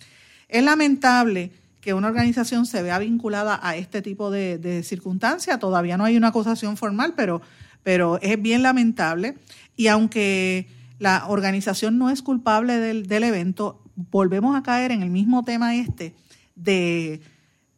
Es 0.48 0.62
lamentable 0.62 1.52
que 1.80 1.94
una 1.94 2.08
organización 2.08 2.66
se 2.66 2.82
vea 2.82 2.98
vinculada 2.98 3.58
a 3.62 3.76
este 3.76 4.02
tipo 4.02 4.30
de, 4.30 4.58
de 4.58 4.82
circunstancias. 4.82 5.58
Todavía 5.58 5.96
no 5.96 6.04
hay 6.04 6.16
una 6.16 6.28
acusación 6.28 6.76
formal, 6.76 7.14
pero 7.16 7.40
pero 7.82 8.18
es 8.20 8.40
bien 8.40 8.62
lamentable 8.62 9.36
y 9.76 9.86
aunque 9.86 10.68
la 10.98 11.26
organización 11.28 11.98
no 11.98 12.10
es 12.10 12.22
culpable 12.22 12.76
del, 12.76 13.22
evento, 13.22 13.82
volvemos 13.94 14.56
a 14.56 14.62
caer 14.62 14.92
en 14.92 15.02
el 15.02 15.10
mismo 15.10 15.44
tema 15.44 15.74
este 15.74 16.14
de, 16.56 17.20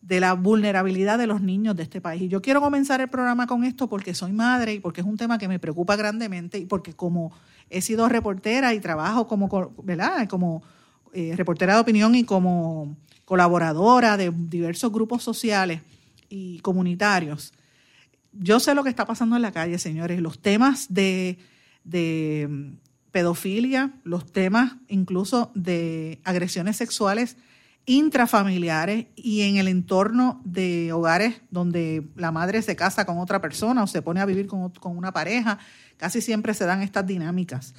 la 0.08 0.34
vulnerabilidad 0.34 1.18
de 1.18 1.26
los 1.26 1.40
niños 1.40 1.76
de 1.76 1.84
este 1.84 2.00
país. 2.00 2.22
Y 2.22 2.28
yo 2.28 2.42
quiero 2.42 2.60
comenzar 2.60 3.00
el 3.00 3.08
programa 3.08 3.46
con 3.46 3.64
esto 3.64 3.88
porque 3.88 4.14
soy 4.14 4.32
madre 4.32 4.74
y 4.74 4.80
porque 4.80 5.00
es 5.00 5.06
un 5.06 5.16
tema 5.16 5.38
que 5.38 5.48
me 5.48 5.58
preocupa 5.58 5.96
grandemente 5.96 6.58
y 6.58 6.66
porque 6.66 6.92
como 6.92 7.32
he 7.70 7.80
sido 7.80 8.08
reportera 8.08 8.74
y 8.74 8.80
trabajo 8.80 9.26
como, 9.26 9.72
¿verdad? 9.82 10.28
como 10.28 10.62
eh, 11.12 11.34
reportera 11.36 11.74
de 11.74 11.80
opinión 11.80 12.14
y 12.14 12.24
como 12.24 12.96
colaboradora 13.24 14.16
de 14.16 14.32
diversos 14.34 14.92
grupos 14.92 15.22
sociales 15.22 15.80
y 16.28 16.58
comunitarios, 16.60 17.52
yo 18.32 18.60
sé 18.60 18.74
lo 18.74 18.82
que 18.82 18.90
está 18.90 19.06
pasando 19.06 19.36
en 19.36 19.42
la 19.42 19.52
calle, 19.52 19.78
señores. 19.78 20.20
Los 20.20 20.38
temas 20.38 20.86
de, 20.88 21.38
mm, 21.84 22.76
pedofilia, 23.10 23.92
los 24.04 24.30
temas 24.32 24.76
incluso 24.88 25.50
de 25.54 26.20
agresiones 26.24 26.76
sexuales 26.76 27.36
intrafamiliares 27.86 29.06
y 29.16 29.42
en 29.42 29.56
el 29.56 29.68
entorno 29.68 30.40
de 30.44 30.92
hogares 30.92 31.40
donde 31.50 32.08
la 32.16 32.30
madre 32.30 32.62
se 32.62 32.76
casa 32.76 33.04
con 33.04 33.18
otra 33.18 33.40
persona 33.40 33.82
o 33.82 33.86
se 33.86 34.02
pone 34.02 34.20
a 34.20 34.26
vivir 34.26 34.46
con, 34.46 34.70
con 34.70 34.96
una 34.96 35.12
pareja, 35.12 35.58
casi 35.96 36.20
siempre 36.20 36.54
se 36.54 36.64
dan 36.64 36.82
estas 36.82 37.06
dinámicas. 37.06 37.74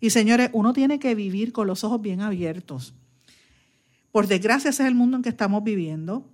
Y 0.00 0.10
señores, 0.10 0.50
uno 0.52 0.72
tiene 0.72 0.98
que 0.98 1.14
vivir 1.14 1.52
con 1.52 1.66
los 1.66 1.82
ojos 1.82 2.00
bien 2.00 2.20
abiertos. 2.20 2.94
Por 4.12 4.26
desgracia, 4.26 4.70
ese 4.70 4.84
es 4.84 4.88
el 4.88 4.94
mundo 4.94 5.16
en 5.16 5.22
que 5.22 5.28
estamos 5.28 5.64
viviendo 5.64 6.24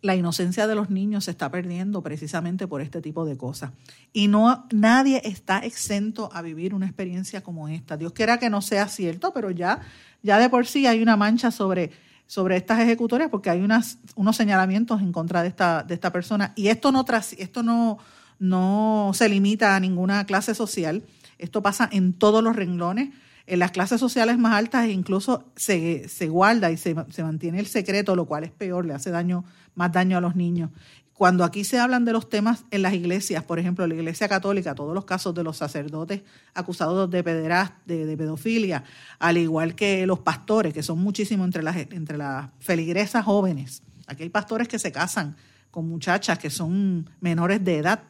la 0.00 0.14
inocencia 0.14 0.66
de 0.66 0.74
los 0.74 0.90
niños 0.90 1.24
se 1.24 1.32
está 1.32 1.50
perdiendo 1.50 2.02
precisamente 2.02 2.68
por 2.68 2.80
este 2.80 3.00
tipo 3.00 3.24
de 3.24 3.36
cosas. 3.36 3.72
Y 4.12 4.28
no 4.28 4.66
nadie 4.72 5.20
está 5.24 5.58
exento 5.58 6.30
a 6.32 6.42
vivir 6.42 6.74
una 6.74 6.86
experiencia 6.86 7.42
como 7.42 7.68
esta. 7.68 7.96
Dios 7.96 8.12
quiera 8.12 8.38
que 8.38 8.50
no 8.50 8.62
sea 8.62 8.88
cierto, 8.88 9.32
pero 9.32 9.50
ya, 9.50 9.80
ya 10.22 10.38
de 10.38 10.48
por 10.48 10.66
sí 10.66 10.86
hay 10.86 11.02
una 11.02 11.16
mancha 11.16 11.50
sobre, 11.50 11.90
sobre 12.28 12.56
estas 12.56 12.78
ejecutorias 12.78 13.30
porque 13.30 13.50
hay 13.50 13.60
unas, 13.62 13.98
unos 14.14 14.36
señalamientos 14.36 15.00
en 15.00 15.10
contra 15.10 15.42
de 15.42 15.48
esta, 15.48 15.82
de 15.82 15.94
esta 15.94 16.12
persona. 16.12 16.52
Y 16.54 16.68
esto 16.68 16.92
no, 16.92 17.04
esto 17.38 17.62
no, 17.64 17.98
no 18.38 19.10
se 19.14 19.28
limita 19.28 19.74
a 19.74 19.80
ninguna 19.80 20.24
clase 20.26 20.54
social. 20.54 21.02
Esto 21.38 21.62
pasa 21.62 21.88
en 21.90 22.12
todos 22.12 22.44
los 22.44 22.54
renglones 22.54 23.10
en 23.48 23.58
las 23.60 23.70
clases 23.70 23.98
sociales 23.98 24.38
más 24.38 24.52
altas 24.52 24.88
incluso 24.88 25.44
se, 25.56 26.06
se 26.08 26.28
guarda 26.28 26.70
y 26.70 26.76
se, 26.76 26.94
se, 27.08 27.22
mantiene 27.22 27.58
el 27.58 27.66
secreto, 27.66 28.14
lo 28.14 28.26
cual 28.26 28.44
es 28.44 28.50
peor, 28.50 28.84
le 28.84 28.92
hace 28.92 29.10
daño, 29.10 29.42
más 29.74 29.90
daño 29.90 30.18
a 30.18 30.20
los 30.20 30.36
niños. 30.36 30.70
Cuando 31.18 31.42
aquí 31.42 31.64
se 31.64 31.80
hablan 31.80 32.04
de 32.04 32.12
los 32.12 32.30
temas 32.30 32.64
en 32.70 32.82
las 32.82 32.94
iglesias, 32.94 33.42
por 33.42 33.58
ejemplo, 33.58 33.84
la 33.88 33.94
iglesia 33.94 34.28
católica, 34.28 34.76
todos 34.76 34.94
los 34.94 35.04
casos 35.04 35.34
de 35.34 35.42
los 35.42 35.56
sacerdotes 35.56 36.22
acusados 36.54 37.10
de 37.10 37.24
pederast, 37.24 37.74
de, 37.86 38.16
pedofilia, 38.16 38.84
al 39.18 39.36
igual 39.36 39.74
que 39.74 40.06
los 40.06 40.20
pastores, 40.20 40.72
que 40.72 40.84
son 40.84 41.00
muchísimos 41.00 41.44
entre 41.44 41.64
las, 41.64 41.76
entre 41.76 42.16
las 42.16 42.50
feligresas 42.60 43.24
jóvenes. 43.24 43.82
Aquí 44.06 44.22
hay 44.22 44.28
pastores 44.28 44.68
que 44.68 44.78
se 44.78 44.92
casan 44.92 45.36
con 45.72 45.88
muchachas 45.88 46.38
que 46.38 46.50
son 46.50 47.10
menores 47.20 47.64
de 47.64 47.78
edad 47.78 48.00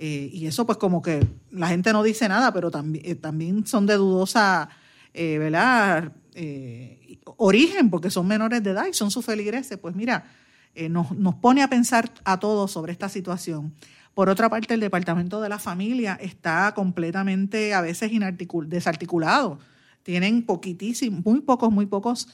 eh, 0.00 0.30
y 0.32 0.46
eso 0.46 0.64
pues 0.64 0.78
como 0.78 1.02
que 1.02 1.26
la 1.50 1.68
gente 1.68 1.92
no 1.92 2.02
dice 2.02 2.28
nada, 2.28 2.52
pero 2.52 2.70
también, 2.70 3.04
eh, 3.04 3.14
también 3.16 3.66
son 3.66 3.84
de 3.84 3.94
dudosa, 3.94 4.70
eh, 5.12 5.38
¿verdad? 5.38 6.12
origen, 7.36 7.90
porque 7.90 8.10
son 8.10 8.28
menores 8.28 8.62
de 8.62 8.70
edad 8.70 8.86
y 8.86 8.94
son 8.94 9.10
sus 9.10 9.24
feligreses. 9.24 9.76
Pues 9.76 9.96
mira, 9.96 10.24
nos, 10.88 11.12
nos 11.12 11.34
pone 11.34 11.62
a 11.62 11.68
pensar 11.68 12.10
a 12.24 12.38
todos 12.38 12.70
sobre 12.70 12.92
esta 12.92 13.08
situación. 13.08 13.74
Por 14.14 14.28
otra 14.28 14.48
parte, 14.48 14.74
el 14.74 14.80
Departamento 14.80 15.40
de 15.40 15.48
la 15.48 15.58
Familia 15.58 16.18
está 16.20 16.72
completamente 16.74 17.74
a 17.74 17.80
veces 17.80 18.10
desarticulado. 18.66 19.58
Tienen 20.02 20.44
poquitísimos, 20.44 21.24
muy 21.24 21.40
pocos, 21.40 21.70
muy 21.70 21.86
pocos 21.86 22.28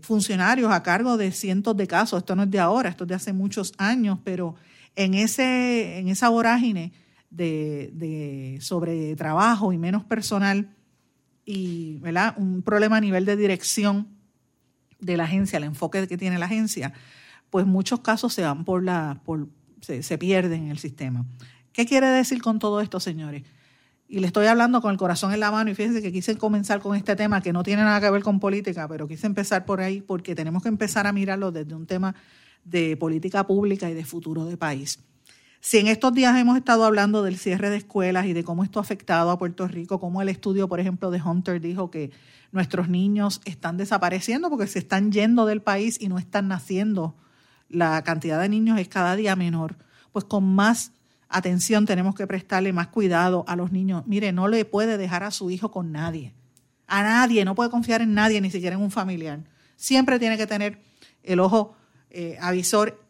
funcionarios 0.00 0.72
a 0.72 0.82
cargo 0.82 1.16
de 1.16 1.32
cientos 1.32 1.76
de 1.76 1.86
casos. 1.86 2.18
Esto 2.18 2.36
no 2.36 2.44
es 2.44 2.50
de 2.50 2.60
ahora, 2.60 2.88
esto 2.88 3.04
es 3.04 3.08
de 3.08 3.14
hace 3.14 3.32
muchos 3.32 3.72
años, 3.76 4.18
pero 4.24 4.54
en, 4.96 5.14
ese, 5.14 5.98
en 5.98 6.08
esa 6.08 6.28
vorágine 6.28 6.92
de 7.30 8.58
sobre 8.60 9.16
trabajo 9.16 9.72
y 9.72 9.78
menos 9.78 10.04
personal 10.04 10.68
y 11.44 11.98
¿verdad? 11.98 12.34
un 12.36 12.62
problema 12.62 12.98
a 12.98 13.00
nivel 13.00 13.24
de 13.24 13.36
dirección 13.36 14.08
de 15.00 15.16
la 15.16 15.24
agencia, 15.24 15.56
el 15.56 15.64
enfoque 15.64 16.06
que 16.06 16.18
tiene 16.18 16.38
la 16.38 16.46
agencia, 16.46 16.92
pues 17.50 17.66
muchos 17.66 18.00
casos 18.00 18.32
se 18.32 18.42
van 18.42 18.64
por 18.64 18.82
la, 18.82 19.20
por, 19.24 19.48
se, 19.80 20.02
se 20.02 20.18
pierden 20.18 20.64
en 20.64 20.70
el 20.70 20.78
sistema. 20.78 21.26
¿Qué 21.72 21.86
quiere 21.86 22.06
decir 22.08 22.40
con 22.42 22.58
todo 22.58 22.80
esto, 22.80 23.00
señores? 23.00 23.44
y 24.10 24.18
le 24.18 24.26
estoy 24.26 24.46
hablando 24.46 24.82
con 24.82 24.90
el 24.90 24.96
corazón 24.96 25.32
en 25.32 25.38
la 25.38 25.52
mano 25.52 25.70
y 25.70 25.74
fíjense 25.76 26.02
que 26.02 26.10
quise 26.10 26.36
comenzar 26.36 26.80
con 26.80 26.96
este 26.96 27.14
tema 27.14 27.40
que 27.40 27.52
no 27.52 27.62
tiene 27.62 27.84
nada 27.84 28.00
que 28.00 28.10
ver 28.10 28.24
con 28.24 28.40
política, 28.40 28.88
pero 28.88 29.06
quise 29.06 29.28
empezar 29.28 29.64
por 29.64 29.80
ahí 29.80 30.00
porque 30.00 30.34
tenemos 30.34 30.64
que 30.64 30.68
empezar 30.68 31.06
a 31.06 31.12
mirarlo 31.12 31.52
desde 31.52 31.76
un 31.76 31.86
tema 31.86 32.16
de 32.64 32.96
política 32.96 33.46
pública 33.46 33.88
y 33.88 33.94
de 33.94 34.04
futuro 34.04 34.44
de 34.46 34.56
país. 34.56 34.98
Si 35.60 35.78
en 35.78 35.86
estos 35.86 36.12
días 36.12 36.36
hemos 36.36 36.56
estado 36.56 36.84
hablando 36.84 37.22
del 37.22 37.38
cierre 37.38 37.70
de 37.70 37.76
escuelas 37.76 38.26
y 38.26 38.32
de 38.32 38.42
cómo 38.42 38.64
esto 38.64 38.80
ha 38.80 38.82
afectado 38.82 39.30
a 39.30 39.38
Puerto 39.38 39.68
Rico, 39.68 40.00
como 40.00 40.20
el 40.22 40.28
estudio, 40.28 40.68
por 40.68 40.80
ejemplo, 40.80 41.12
de 41.12 41.22
Hunter 41.22 41.60
dijo 41.60 41.92
que 41.92 42.10
nuestros 42.50 42.88
niños 42.88 43.40
están 43.44 43.76
desapareciendo 43.76 44.50
porque 44.50 44.66
se 44.66 44.80
están 44.80 45.12
yendo 45.12 45.46
del 45.46 45.62
país 45.62 45.98
y 46.00 46.08
no 46.08 46.18
están 46.18 46.48
naciendo, 46.48 47.14
la 47.70 48.02
cantidad 48.02 48.40
de 48.40 48.48
niños 48.48 48.78
es 48.78 48.88
cada 48.88 49.16
día 49.16 49.36
menor, 49.36 49.76
pues 50.12 50.24
con 50.24 50.44
más 50.44 50.92
atención 51.28 51.86
tenemos 51.86 52.14
que 52.14 52.26
prestarle 52.26 52.72
más 52.72 52.88
cuidado 52.88 53.44
a 53.46 53.56
los 53.56 53.72
niños. 53.72 54.04
Mire, 54.06 54.32
no 54.32 54.48
le 54.48 54.64
puede 54.64 54.98
dejar 54.98 55.22
a 55.22 55.30
su 55.30 55.50
hijo 55.50 55.70
con 55.70 55.92
nadie, 55.92 56.34
a 56.86 57.02
nadie, 57.02 57.44
no 57.44 57.54
puede 57.54 57.70
confiar 57.70 58.02
en 58.02 58.14
nadie, 58.14 58.40
ni 58.40 58.50
siquiera 58.50 58.76
en 58.76 58.82
un 58.82 58.90
familiar. 58.90 59.40
Siempre 59.76 60.18
tiene 60.18 60.36
que 60.36 60.46
tener 60.46 60.82
el 61.22 61.40
ojo 61.40 61.76
eh, 62.10 62.36
avisor 62.40 63.00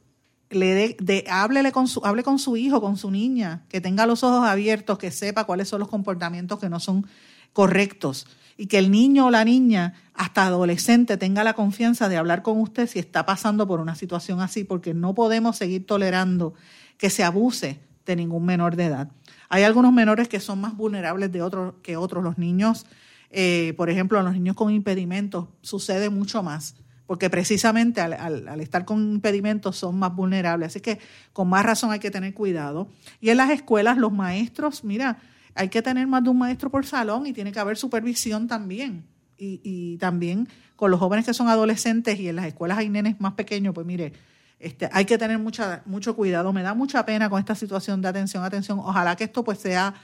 le 0.51 0.97
de, 0.99 1.25
háblele 1.31 1.71
con 1.71 1.87
su, 1.87 2.05
hable 2.05 2.25
con 2.25 2.39
su 2.39 2.57
hijo, 2.57 2.81
con 2.81 2.97
su 2.97 3.11
niña, 3.11 3.65
que 3.69 3.81
tenga 3.81 4.05
los 4.05 4.25
ojos 4.25 4.47
abiertos, 4.47 4.99
que 4.99 5.13
sepa 5.13 5.45
cuáles 5.45 5.69
son 5.69 5.79
los 5.79 5.89
comportamientos 5.89 6.59
que 6.59 6.69
no 6.69 6.81
son 6.81 7.07
correctos 7.53 8.27
y 8.61 8.67
que 8.67 8.77
el 8.77 8.91
niño 8.91 9.29
o 9.29 9.31
la 9.31 9.43
niña, 9.43 9.95
hasta 10.13 10.45
adolescente, 10.45 11.17
tenga 11.17 11.43
la 11.45 11.55
confianza 11.55 12.11
de 12.11 12.19
hablar 12.19 12.43
con 12.43 12.61
usted 12.61 12.87
si 12.87 12.99
está 12.99 13.25
pasando 13.25 13.67
por 13.67 13.81
una 13.81 13.95
situación 13.95 14.43
así, 14.43 14.65
porque 14.65 14.93
no 14.93 15.15
podemos 15.15 15.57
seguir 15.57 15.87
tolerando 15.87 16.53
que 16.99 17.09
se 17.09 17.25
abuse 17.25 17.81
de 18.05 18.17
ningún 18.17 18.45
menor 18.45 18.77
de 18.77 18.85
edad. 18.85 19.09
Hay 19.49 19.63
algunos 19.63 19.95
menores 19.95 20.29
que 20.29 20.41
son 20.41 20.61
más 20.61 20.77
vulnerables 20.77 21.33
de 21.33 21.41
otros 21.41 21.73
que 21.83 21.97
otros. 21.97 22.23
Los 22.23 22.37
niños, 22.37 22.85
eh, 23.31 23.73
por 23.79 23.89
ejemplo, 23.89 24.23
los 24.23 24.35
niños 24.35 24.57
con 24.57 24.71
impedimentos 24.71 25.47
sucede 25.63 26.11
mucho 26.11 26.43
más 26.43 26.75
porque 27.07 27.31
precisamente 27.31 28.03
al, 28.03 28.61
estar 28.61 28.85
con 28.85 29.15
impedimentos 29.15 29.77
son 29.77 29.99
más 29.99 30.15
vulnerables. 30.15 30.69
Así 30.69 30.81
que 30.81 30.99
con 31.33 31.49
más 31.49 31.65
razón 31.65 31.93
hay 31.93 31.99
que 31.99 32.11
tener 32.11 32.35
cuidado. 32.35 32.89
Y 33.23 33.31
en 33.31 33.39
las 33.39 33.51
escuelas 33.51 33.97
los 33.97 34.13
maestros, 34.13 34.85
mira, 34.85 35.19
hay 35.61 35.69
que 35.69 35.83
tener 35.83 36.07
más 36.07 36.25
de 36.25 36.31
un 36.31 36.39
maestro 36.39 36.71
por 36.71 36.87
salón 36.87 37.27
y 37.27 37.35
tiene 37.35 37.53
que 37.53 37.61
haber 37.61 37.77
supervisión 37.77 38.49
también. 38.49 39.05
Y, 39.37 39.99
también 39.99 40.49
con 40.77 40.91
los 40.91 40.99
jóvenes 40.99 41.27
que 41.27 41.35
son 41.35 41.49
adolescentes 41.49 42.19
y 42.19 42.29
en 42.29 42.37
las 42.37 42.47
escuelas 42.47 42.79
hay 42.79 42.89
nenes 42.89 43.21
más 43.21 43.35
pequeños, 43.35 43.75
pues 43.75 43.87
mire, 43.87 44.15
este, 44.59 44.89
hay 44.91 45.05
que 45.05 45.19
tener 45.19 45.39
mucha, 45.39 45.83
mucho 45.85 46.17
cuidado. 46.17 46.53
Me 46.55 46.63
da 46.63 46.73
mucha 46.73 47.05
pena 47.05 47.29
con 47.29 47.39
esta 47.39 47.55
situación 47.55 48.01
de 48.01 48.09
atención, 48.09 48.43
atención. 48.43 48.79
Ojalá 48.79 49.17
que 49.17 49.25
esto 49.25 49.45
pues 49.45 49.59
sea 49.59 49.95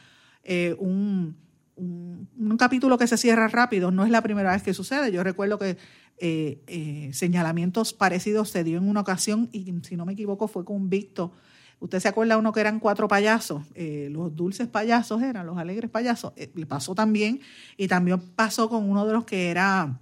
eh, 0.45 0.77
un, 0.79 1.37
un, 1.77 2.57
capítulo 2.59 2.99
que 2.99 3.07
se 3.07 3.17
cierra 3.17 3.49
rápido. 3.49 3.91
No 3.91 4.05
es 4.05 4.11
la 4.11 4.23
primera 4.23 4.53
vez 4.53 4.63
que 4.63 4.75
sucede. 4.75 5.11
Yo 5.11 5.23
recuerdo 5.23 5.59
que 5.59 5.79
eh, 6.19 6.63
eh, 6.67 7.11
señalamientos 7.15 7.95
parecidos 7.95 8.51
se 8.51 8.63
dio 8.63 8.77
en 8.77 8.89
una 8.89 9.01
ocasión 9.01 9.49
y 9.53 9.73
si 9.83 9.97
no 9.97 10.05
me 10.05 10.13
equivoco 10.13 10.49
fue 10.49 10.67
convicto. 10.67 11.33
Usted 11.79 12.01
se 12.01 12.09
acuerda 12.09 12.39
uno 12.39 12.53
que 12.53 12.61
eran 12.61 12.81
cuatro 12.81 13.07
payasos, 13.07 13.63
eh, 13.75 14.09
los 14.11 14.35
dulces 14.35 14.67
payasos 14.67 15.23
eran, 15.23 15.47
los 15.47 15.59
alegres 15.59 15.91
payasos, 15.91 16.33
le 16.37 16.67
pasó 16.67 16.95
también 16.95 17.41
y 17.77 17.87
también 17.87 18.19
pasó 18.35 18.69
con 18.69 18.89
uno 18.89 19.07
de 19.07 19.13
los 19.13 19.25
que 19.25 19.51
era 19.51 19.99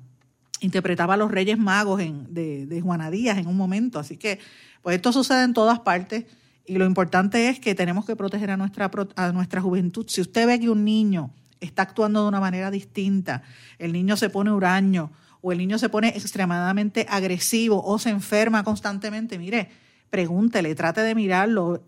interpretaba 0.61 1.15
a 1.15 1.17
los 1.17 1.31
Reyes 1.31 1.59
Magos 1.59 2.01
en, 2.01 2.33
de, 2.33 2.67
de 2.67 2.81
Juana 2.81 3.11
Díaz 3.11 3.39
en 3.39 3.47
un 3.47 3.57
momento. 3.57 3.99
Así 3.99 4.17
que, 4.17 4.39
pues 4.83 4.97
esto 4.97 5.13
sucede 5.13 5.45
en 5.45 5.53
todas 5.53 5.81
partes 5.81 6.25
y 6.67 6.77
lo 6.77 6.87
importante 6.87 7.49
es 7.49 7.61
que 7.61 7.75
tenemos 7.75 8.07
que 8.07 8.17
proteger 8.17 8.51
a 8.51 8.57
nuestra, 8.57 8.91
a 9.17 9.33
nuestra 9.33 9.61
juventud. 9.61 10.07
Si 10.09 10.21
usted 10.21 10.47
ve 10.47 10.59
que 10.59 10.71
un 10.71 10.85
niño 10.85 11.31
está 11.61 11.83
actuando 11.83 12.23
de 12.23 12.29
una 12.29 12.41
manera 12.41 12.71
distinta, 12.71 13.43
el 13.79 13.93
niño 13.93 14.17
se 14.17 14.31
pone 14.31 14.51
huraño 14.51 15.13
o 15.43 15.53
el 15.53 15.59
niño 15.59 15.79
se 15.79 15.91
pone 15.91 16.09
extremadamente 16.09 17.07
agresivo 17.09 17.85
o 17.85 17.99
se 17.99 18.11
enferma 18.11 18.65
constantemente, 18.65 19.39
mire, 19.39 19.69
pregúntele, 20.11 20.75
trate 20.75 21.01
de 21.03 21.15
mirarlo. 21.15 21.83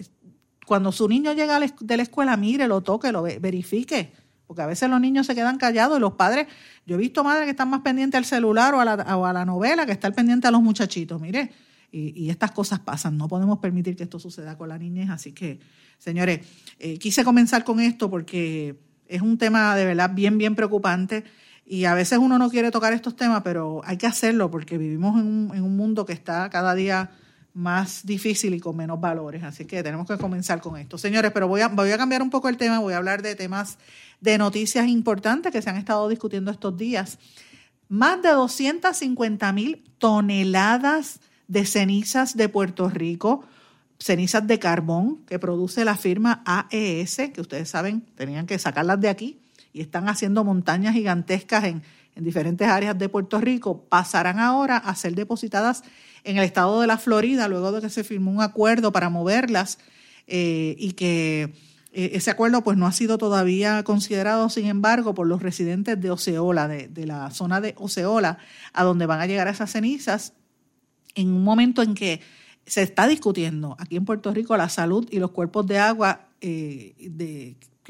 Cuando 0.67 0.93
su 0.93 1.09
niño 1.09 1.33
llega 1.33 1.61
de 1.61 1.97
la 1.97 2.03
escuela, 2.03 2.37
mire, 2.37 2.67
lo 2.67 2.81
toque, 2.83 3.13
lo 3.13 3.23
verifique. 3.23 4.13
Porque 4.47 4.63
a 4.63 4.67
veces 4.67 4.89
los 4.89 5.01
niños 5.01 5.27
se 5.27 5.35
quedan 5.35 5.59
callados 5.59 5.99
y 5.99 6.01
los 6.01 6.13
padres, 6.13 6.47
yo 6.87 6.95
he 6.95 6.99
visto 6.99 7.25
madres 7.25 7.45
que 7.45 7.51
están 7.51 7.69
más 7.69 7.81
pendientes 7.81 8.19
al 8.19 8.25
celular 8.25 8.75
o 8.75 8.81
a 8.81 8.85
la, 8.85 8.93
a 8.93 9.33
la 9.33 9.45
novela 9.45 9.87
que 9.87 9.93
estar 9.93 10.15
pendiente 10.15 10.47
a 10.47 10.51
los 10.53 10.63
muchachitos. 10.63 11.21
Mire, 11.21 11.51
y, 11.97 12.31
estas 12.31 12.53
cosas 12.53 12.81
pasan. 12.81 13.17
No 13.17 13.29
podemos 13.29 13.59
permitir 13.59 13.97
que 13.97 14.05
esto 14.05 14.19
suceda 14.19 14.59
con 14.59 14.69
la 14.69 14.79
niñez. 14.79 15.11
Así 15.11 15.33
que, 15.33 15.61
señores, 15.99 16.41
eh, 16.79 16.99
quise 16.99 17.25
comenzar 17.25 17.65
con 17.65 17.81
esto 17.81 18.11
porque 18.11 18.79
es 19.09 19.23
un 19.23 19.39
tema 19.39 19.75
de 19.77 19.85
verdad 19.85 20.11
bien, 20.13 20.39
bien 20.39 20.55
preocupante. 20.55 21.25
Y 21.65 21.85
a 21.85 21.95
veces 21.95 22.19
uno 22.19 22.39
no 22.39 22.51
quiere 22.51 22.71
tocar 22.71 22.93
estos 22.93 23.17
temas, 23.17 23.43
pero 23.43 23.81
hay 23.85 23.97
que 23.97 24.07
hacerlo 24.07 24.51
porque 24.51 24.79
vivimos 24.79 25.21
en 25.21 25.27
un, 25.27 25.57
en 25.57 25.63
un 25.63 25.77
mundo 25.77 26.07
que 26.07 26.13
está 26.13 26.49
cada 26.51 26.75
día 26.75 27.11
más 27.57 28.05
difícil 28.05 28.53
y 28.53 28.61
con 28.61 28.77
menos 28.77 29.01
valores. 29.01 29.43
Así 29.43 29.65
que 29.65 29.83
tenemos 29.83 30.07
que 30.07 30.19
comenzar 30.19 30.61
con 30.61 30.77
esto. 30.77 30.99
Señores, 30.99 31.33
pero 31.33 31.49
voy 31.49 31.63
a, 31.63 31.69
voy 31.69 31.91
a 31.91 31.97
cambiar 31.97 32.21
un 32.21 32.29
poco 32.29 32.51
el 32.51 32.59
tema, 32.59 32.81
voy 32.81 32.93
a 32.93 32.99
hablar 32.99 33.23
de 33.23 33.35
temas 33.35 33.79
de 34.21 34.37
noticias 34.37 34.87
importantes 34.87 35.53
que 35.53 35.63
se 35.63 35.71
han 35.71 35.77
estado 35.77 36.07
discutiendo 36.11 36.51
estos 36.51 36.77
días. 36.77 37.19
Más 37.89 38.21
de 38.21 38.29
250 38.29 39.53
mil 39.53 39.83
toneladas 39.97 41.21
de 41.49 41.65
cenizas 41.65 42.37
de 42.37 42.51
Puerto 42.51 42.91
Rico, 42.91 43.45
cenizas 43.99 44.47
de 44.47 44.59
carbón 44.59 45.25
que 45.27 45.39
produce 45.39 45.87
la 45.87 45.97
firma 45.97 46.43
AES, 46.45 47.31
que 47.33 47.41
ustedes 47.41 47.71
saben, 47.71 48.03
tenían 48.17 48.47
que 48.47 48.59
sacarlas 48.59 49.01
de 49.01 49.09
aquí 49.09 49.41
y 49.73 49.81
están 49.81 50.11
haciendo 50.11 50.45
montañas 50.45 50.93
gigantescas 50.93 51.65
en, 51.65 51.83
diferentes 52.25 52.67
áreas 52.67 52.99
de 52.99 53.09
Puerto 53.09 53.41
Rico, 53.41 53.85
pasarán 53.89 54.39
ahora 54.39 54.77
a 54.77 54.95
ser 54.95 55.15
depositadas 55.15 55.83
en 56.25 56.39
el 56.39 56.45
estado 56.45 56.81
de 56.81 56.87
la 56.87 56.99
Florida, 56.99 57.49
luego 57.49 57.73
de 57.73 57.81
que 57.81 57.91
se 57.91 58.05
firmó 58.05 58.31
un 58.31 58.43
acuerdo 58.43 58.93
para 58.93 59.11
moverlas 59.11 59.79
eh, 60.27 60.75
y 60.79 60.93
que 60.93 61.55
eh, 61.93 62.11
ese 62.15 62.31
acuerdo 62.31 62.63
pues 62.65 62.77
no 62.77 62.87
ha 62.87 62.93
sido 62.93 63.17
todavía 63.17 63.83
considerado, 63.85 64.49
sin 64.49 64.67
embargo, 64.67 65.15
por 65.15 65.27
los 65.27 65.43
residentes 65.43 66.01
de 66.01 66.11
Oceola, 66.11 66.69
de, 66.69 67.07
la 67.07 67.31
zona 67.31 67.61
de 67.61 67.75
Oceola, 67.79 68.39
a 68.73 68.85
donde 68.85 69.07
van 69.07 69.21
a 69.21 69.27
llegar 69.27 69.49
esas 69.49 69.71
cenizas, 69.71 70.33
en 71.15 71.33
un 71.33 71.45
momento 71.45 71.83
en 71.83 71.95
que 71.95 72.21
se 72.67 72.83
está 72.83 73.07
discutiendo 73.07 73.77
aquí 73.79 73.97
en 73.97 74.05
Puerto 74.05 74.33
Rico 74.33 74.57
la 74.57 74.69
salud 74.69 75.07
y 75.11 75.19
los 75.19 75.31
cuerpos 75.31 75.67
de 75.67 75.79
agua 75.79 76.29
eh, 76.41 76.95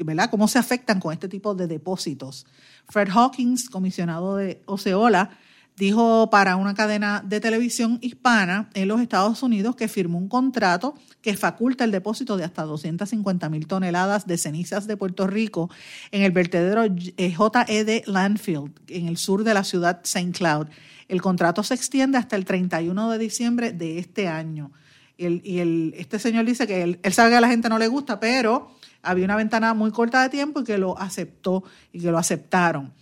¿verdad? 0.05 0.29
¿Cómo 0.29 0.47
se 0.47 0.59
afectan 0.59 0.99
con 0.99 1.13
este 1.13 1.27
tipo 1.27 1.55
de 1.55 1.67
depósitos? 1.67 2.45
Fred 2.89 3.09
Hawkins, 3.13 3.69
comisionado 3.69 4.37
de 4.37 4.61
Oceola, 4.65 5.31
dijo 5.77 6.29
para 6.31 6.55
una 6.55 6.73
cadena 6.73 7.23
de 7.23 7.39
televisión 7.39 7.99
hispana 8.01 8.69
en 8.73 8.87
los 8.87 8.99
Estados 8.99 9.43
Unidos 9.43 9.75
que 9.75 9.87
firmó 9.87 10.17
un 10.17 10.27
contrato 10.27 10.95
que 11.21 11.37
faculta 11.37 11.83
el 11.83 11.91
depósito 11.91 12.35
de 12.35 12.43
hasta 12.43 12.63
250 12.63 13.47
mil 13.49 13.67
toneladas 13.67 14.25
de 14.25 14.39
cenizas 14.39 14.87
de 14.87 14.97
Puerto 14.97 15.27
Rico 15.27 15.69
en 16.11 16.23
el 16.23 16.31
vertedero 16.31 16.83
JED 16.87 18.05
Landfill, 18.07 18.73
en 18.87 19.07
el 19.07 19.17
sur 19.17 19.43
de 19.43 19.53
la 19.53 19.63
ciudad 19.63 20.01
St. 20.03 20.31
Cloud. 20.31 20.67
El 21.07 21.21
contrato 21.21 21.61
se 21.61 21.75
extiende 21.75 22.17
hasta 22.17 22.35
el 22.35 22.45
31 22.45 23.11
de 23.11 23.17
diciembre 23.19 23.71
de 23.71 23.99
este 23.99 24.27
año. 24.27 24.71
Y, 25.15 25.93
este 25.95 26.19
señor 26.19 26.45
dice 26.45 26.67
que 26.67 26.99
él 27.01 27.13
sabe 27.13 27.31
que 27.31 27.37
a 27.37 27.41
la 27.41 27.49
gente 27.49 27.69
no 27.69 27.77
le 27.77 27.87
gusta, 27.87 28.19
pero 28.19 28.76
había 29.01 29.25
una 29.25 29.35
ventana 29.35 29.73
muy 29.73 29.91
corta 29.91 30.21
de 30.23 30.29
tiempo 30.29 30.61
y 30.61 30.63
que 30.63 30.77
lo 30.77 30.97
aceptó 30.97 31.63
y 31.91 31.99
que 31.99 32.11
lo 32.11 32.17
aceptaron. 32.17 32.93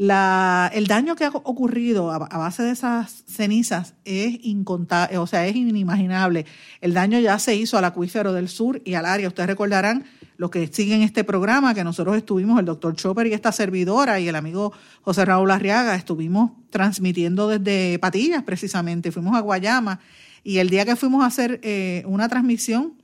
La, 0.00 0.70
el 0.74 0.86
daño 0.86 1.16
que 1.16 1.24
ha 1.24 1.30
ocurrido 1.30 2.12
a, 2.12 2.18
base 2.18 2.62
de 2.62 2.70
esas 2.70 3.24
cenizas 3.26 3.94
es 4.04 4.38
incontable, 4.44 5.18
o 5.18 5.26
sea, 5.26 5.44
es 5.44 5.56
inimaginable. 5.56 6.46
El 6.80 6.94
daño 6.94 7.18
ya 7.18 7.36
se 7.40 7.56
hizo 7.56 7.76
al 7.76 7.84
acuífero 7.84 8.32
del 8.32 8.48
sur 8.48 8.80
y 8.84 8.94
al 8.94 9.06
área. 9.06 9.26
Ustedes 9.26 9.48
recordarán 9.48 10.04
los 10.36 10.50
que 10.50 10.68
siguen 10.68 11.02
este 11.02 11.24
programa 11.24 11.74
que 11.74 11.82
nosotros 11.82 12.16
estuvimos, 12.16 12.60
el 12.60 12.66
doctor 12.66 12.94
Chopper 12.94 13.26
y 13.26 13.32
esta 13.32 13.50
servidora 13.50 14.20
y 14.20 14.28
el 14.28 14.36
amigo 14.36 14.72
José 15.02 15.24
Raúl 15.24 15.50
Arriaga, 15.50 15.96
estuvimos 15.96 16.52
transmitiendo 16.70 17.48
desde 17.48 17.98
Patillas 17.98 18.44
precisamente. 18.44 19.10
Fuimos 19.10 19.36
a 19.36 19.40
Guayama 19.40 19.98
y 20.44 20.58
el 20.58 20.70
día 20.70 20.84
que 20.84 20.94
fuimos 20.94 21.24
a 21.24 21.26
hacer 21.26 21.58
eh, 21.64 22.04
una 22.06 22.28
transmisión 22.28 22.94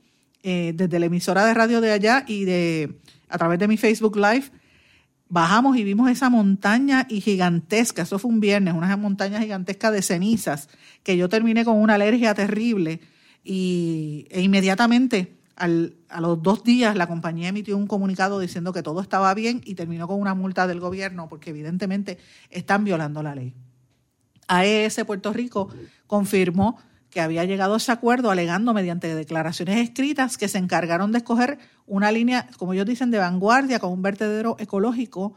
eh, 0.47 0.73
desde 0.75 0.99
la 0.99 1.07
emisora 1.07 1.43
de 1.43 1.55
radio 1.55 1.81
de 1.81 1.91
allá 1.91 2.23
y 2.27 2.45
de 2.45 2.99
a 3.29 3.39
través 3.39 3.57
de 3.57 3.67
mi 3.67 3.77
Facebook 3.77 4.15
Live, 4.15 4.51
bajamos 5.27 5.75
y 5.75 5.83
vimos 5.83 6.07
esa 6.11 6.29
montaña 6.29 7.07
y 7.09 7.19
gigantesca, 7.19 8.03
eso 8.03 8.19
fue 8.19 8.29
un 8.29 8.39
viernes, 8.39 8.75
una 8.75 8.95
montaña 8.95 9.41
gigantesca 9.41 9.89
de 9.89 10.03
cenizas, 10.03 10.69
que 11.01 11.17
yo 11.17 11.29
terminé 11.29 11.65
con 11.65 11.77
una 11.77 11.95
alergia 11.95 12.35
terrible 12.35 12.99
y, 13.43 14.27
e 14.29 14.41
inmediatamente 14.41 15.35
al, 15.55 15.95
a 16.09 16.21
los 16.21 16.43
dos 16.43 16.63
días 16.63 16.95
la 16.95 17.07
compañía 17.07 17.47
emitió 17.47 17.75
un 17.75 17.87
comunicado 17.87 18.37
diciendo 18.37 18.71
que 18.71 18.83
todo 18.83 19.01
estaba 19.01 19.33
bien 19.33 19.61
y 19.65 19.73
terminó 19.73 20.07
con 20.07 20.21
una 20.21 20.35
multa 20.35 20.67
del 20.67 20.79
gobierno 20.79 21.27
porque 21.27 21.49
evidentemente 21.49 22.19
están 22.51 22.83
violando 22.83 23.23
la 23.23 23.33
ley. 23.33 23.55
AES 24.47 25.01
Puerto 25.07 25.33
Rico 25.33 25.69
confirmó 26.05 26.77
que 27.15 27.21
había 27.21 27.45
llegado 27.45 27.75
a 27.75 27.77
ese 27.77 27.93
acuerdo 27.93 28.29
alegando 28.29 28.73
mediante 28.73 29.15
declaraciones 29.15 29.77
escritas 29.77 30.37
que 30.37 30.49
se 30.49 30.57
encargaron 30.57 31.13
de 31.13 31.19
escoger 31.19 31.59
una 31.87 32.11
línea, 32.11 32.49
como 32.57 32.73
ellos 32.73 32.85
dicen, 32.85 33.09
de 33.09 33.19
vanguardia 33.19 33.79
con 33.79 33.93
un 33.93 34.01
vertedero 34.01 34.57
ecológico 34.59 35.33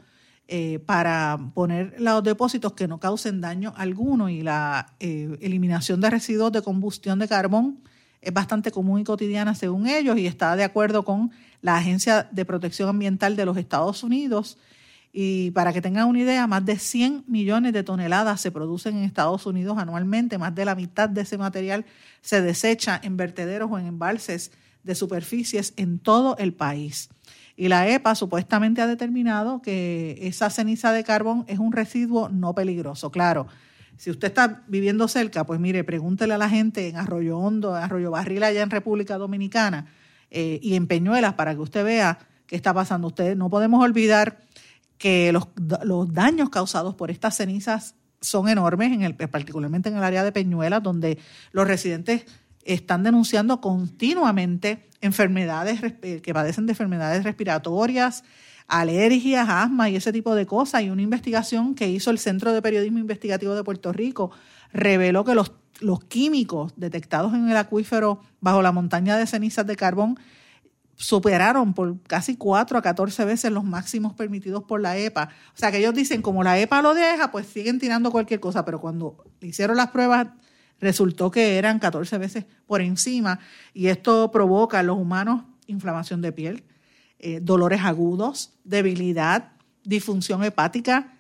eh, 0.49 0.81
para 0.85 1.39
poner 1.55 1.95
los 2.01 2.25
depósitos 2.25 2.73
que 2.73 2.89
no 2.89 2.99
causen 2.99 3.41
daño 3.41 3.75
alguno 3.77 4.29
y 4.29 4.43
la 4.43 4.95
eh, 4.99 5.39
eliminación 5.41 6.01
de 6.01 6.11
residuos 6.11 6.51
de 6.51 6.63
combustión 6.63 7.21
de 7.21 7.29
carbón 7.29 7.79
es 8.23 8.33
bastante 8.33 8.73
común 8.73 8.99
y 8.99 9.05
cotidiana 9.05 9.55
según 9.55 9.87
ellos 9.87 10.19
y 10.19 10.27
está 10.27 10.57
de 10.57 10.65
acuerdo 10.65 11.05
con 11.05 11.31
la 11.63 11.77
Agencia 11.77 12.29
de 12.33 12.45
Protección 12.45 12.89
Ambiental 12.89 13.37
de 13.37 13.45
los 13.45 13.57
Estados 13.57 14.03
Unidos 14.03 14.59
y 15.13 15.51
para 15.53 15.73
que 15.73 15.81
tengan 15.81 16.07
una 16.07 16.21
idea, 16.21 16.47
más 16.47 16.65
de 16.65 16.79
100 16.79 17.25
millones 17.27 17.73
de 17.73 17.83
toneladas 17.83 18.41
se 18.41 18.51
producen 18.51 18.97
en 18.97 19.05
Estados 19.05 19.47
Unidos 19.47 19.79
anualmente, 19.79 20.39
más 20.39 20.55
de 20.55 20.65
la 20.65 20.75
mitad 20.75 21.09
de 21.09 21.23
ese 21.23 21.39
material 21.39 21.87
se 22.21 22.43
desecha 22.43 23.01
en 23.03 23.17
vertederos 23.17 23.71
o 23.71 23.79
en 23.79 23.87
embalses 23.87 24.53
de 24.83 24.95
superficies 24.95 25.73
en 25.77 25.99
todo 25.99 26.37
el 26.39 26.53
país. 26.53 27.09
Y 27.57 27.69
la 27.69 27.89
EPA 27.89 28.15
supuestamente 28.15 28.81
ha 28.81 28.87
determinado 28.87 29.61
que 29.63 30.17
esa 30.23 30.51
ceniza 30.51 30.93
de 30.93 31.03
carbón 31.03 31.45
es 31.49 31.59
un 31.59 31.73
residuo 31.73 32.29
no 32.29 32.55
peligroso. 32.55 33.11
Claro, 33.11 33.49
Si 33.97 34.11
usted 34.13 34.29
está 34.29 34.63
viviendo 34.69 35.09
cerca, 35.09 35.45
pues 35.45 35.59
mire, 35.59 35.83
pregúntele 35.83 36.35
a 36.35 36.39
la 36.39 36.49
gente 36.49 36.87
en 36.87 36.97
Arroyo 36.97 37.37
Hondo, 37.37 37.75
Arroyo 37.75 38.13
Barril, 38.13 38.45
allá 38.45 38.63
en 38.63 38.71
República 38.71 39.19
Dominicana, 39.19 39.87
eh, 40.31 40.61
y 40.63 40.75
en 40.75 40.87
Peñuelas, 40.87 41.35
para 41.35 41.53
que 41.55 41.61
usted 41.61 41.85
vea 41.85 42.21
qué 42.47 42.55
está 42.55 42.73
pasando. 42.73 43.09
Ustedes 43.09 43.37
no 43.37 43.51
podemos 43.51 43.83
olvidar 43.83 44.39
que 44.99 45.33
los, 45.33 45.49
los 45.85 46.13
daños 46.13 46.51
causados 46.51 46.95
por 46.95 47.11
estas 47.11 47.37
cenizas 47.37 47.95
son 48.21 48.49
enormes, 48.49 48.93
en 48.93 49.03
el, 49.03 49.15
particularmente 49.15 49.89
en 49.89 49.97
el 49.97 50.05
área 50.05 50.25
de 50.25 50.33
Peñuelas, 50.33 50.83
donde 50.83 51.19
los 51.53 51.67
residentes 51.67 52.27
están 52.65 53.03
denunciando 53.03 53.61
continuamente 53.61 54.89
enfermedades 55.01 55.81
que 56.01 56.35
padecen 56.35 56.67
de 56.67 56.73
enfermedades 56.73 57.25
respiratorias, 57.25 58.25
alergias, 58.67 59.49
asma 59.49 59.89
y 59.89 59.97
ese 59.97 60.13
tipo 60.13 60.35
de 60.35 60.47
cosas. 60.47 60.83
Y 60.83 60.91
una 60.91 61.03
investigación 61.03 61.75
que 61.75 61.89
hizo 61.89 62.11
el 62.11 62.19
Centro 62.19 62.53
de 62.53 62.61
Periodismo 62.61 62.99
Investigativo 62.99 63.55
de 63.55 63.65
Puerto 63.65 63.93
Rico 63.93 64.31
reveló 64.73 65.25
que 65.25 65.35
los, 65.35 65.53
los 65.81 66.05
químicos 66.05 66.73
detectados 66.77 67.33
en 67.33 67.49
el 67.49 67.57
acuífero 67.57 68.21
bajo 68.41 68.61
la 68.61 68.73
montaña 68.73 69.17
de 69.17 69.27
cenizas 69.27 69.67
de 69.67 69.77
carbón 69.77 70.19
superaron 70.99 71.75
por 71.75 72.03
casi 72.03 72.37
4 72.37 72.77
a 72.77 72.83
14 72.83 73.25
veces 73.25 73.53
los 73.53 73.63
máximos 73.63 74.15
permitidos 74.15 74.65
por 74.65 74.81
la 74.81 74.99
EPA. 74.99 75.31
O 75.55 75.57
sea 75.57 75.71
que 75.71 75.79
ellos 75.79 75.95
dicen, 75.95 76.23
como 76.23 76.43
la 76.43 76.59
EPA 76.59 76.83
lo 76.83 76.93
deja, 76.93 77.31
pues 77.31 77.47
siguen 77.47 77.79
tirando 77.79 78.11
cualquier 78.11 78.41
cosa, 78.41 78.65
pero 78.65 78.81
cuando 78.81 79.25
hicieron 79.41 79.77
las 79.77 79.91
pruebas 79.91 80.27
resultó 80.81 81.31
que 81.31 81.57
eran 81.57 81.79
14 81.79 82.19
veces 82.19 82.47
por 82.67 82.81
encima 82.81 83.39
y 83.73 83.87
esto 83.87 84.33
provoca 84.33 84.81
en 84.81 84.89
los 84.89 84.99
humanos 84.99 85.45
inflamación 85.69 86.21
de 86.21 86.33
piel, 86.33 86.65
eh, 87.21 87.39
dolores 87.41 87.83
agudos, 87.83 88.55
debilidad, 88.65 89.53
disfunción 89.85 90.43
hepática, 90.43 91.15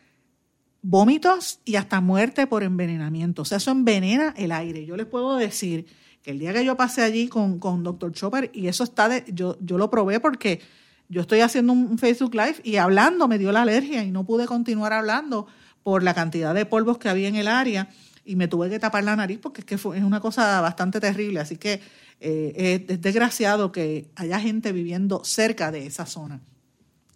vómitos 0.82 1.60
y 1.64 1.76
hasta 1.76 2.00
muerte 2.00 2.48
por 2.48 2.64
envenenamiento. 2.64 3.42
O 3.42 3.44
sea, 3.44 3.58
eso 3.58 3.70
envenena 3.70 4.34
el 4.36 4.50
aire. 4.50 4.84
Yo 4.86 4.96
les 4.96 5.06
puedo 5.06 5.36
decir 5.36 5.86
el 6.28 6.38
día 6.38 6.52
que 6.52 6.64
yo 6.64 6.76
pasé 6.76 7.02
allí 7.02 7.28
con, 7.28 7.58
con 7.58 7.82
Dr. 7.82 8.12
Chopper, 8.12 8.50
y 8.52 8.68
eso 8.68 8.84
está 8.84 9.08
de, 9.08 9.24
yo, 9.28 9.56
yo 9.60 9.78
lo 9.78 9.90
probé 9.90 10.20
porque 10.20 10.60
yo 11.08 11.22
estoy 11.22 11.40
haciendo 11.40 11.72
un 11.72 11.98
Facebook 11.98 12.34
Live 12.34 12.56
y 12.64 12.76
hablando 12.76 13.28
me 13.28 13.38
dio 13.38 13.50
la 13.50 13.62
alergia 13.62 14.04
y 14.04 14.10
no 14.10 14.24
pude 14.24 14.46
continuar 14.46 14.92
hablando 14.92 15.46
por 15.82 16.02
la 16.02 16.12
cantidad 16.12 16.54
de 16.54 16.66
polvos 16.66 16.98
que 16.98 17.08
había 17.08 17.28
en 17.28 17.36
el 17.36 17.48
área 17.48 17.88
y 18.26 18.36
me 18.36 18.46
tuve 18.46 18.68
que 18.68 18.78
tapar 18.78 19.04
la 19.04 19.16
nariz 19.16 19.38
porque 19.38 19.62
es 19.62 19.64
que 19.64 19.78
fue, 19.78 19.96
es 19.96 20.04
una 20.04 20.20
cosa 20.20 20.60
bastante 20.60 21.00
terrible. 21.00 21.40
Así 21.40 21.56
que 21.56 21.80
eh, 22.20 22.84
es 22.86 23.00
desgraciado 23.00 23.72
que 23.72 24.10
haya 24.14 24.38
gente 24.38 24.72
viviendo 24.72 25.24
cerca 25.24 25.70
de 25.70 25.86
esa 25.86 26.04
zona. 26.04 26.42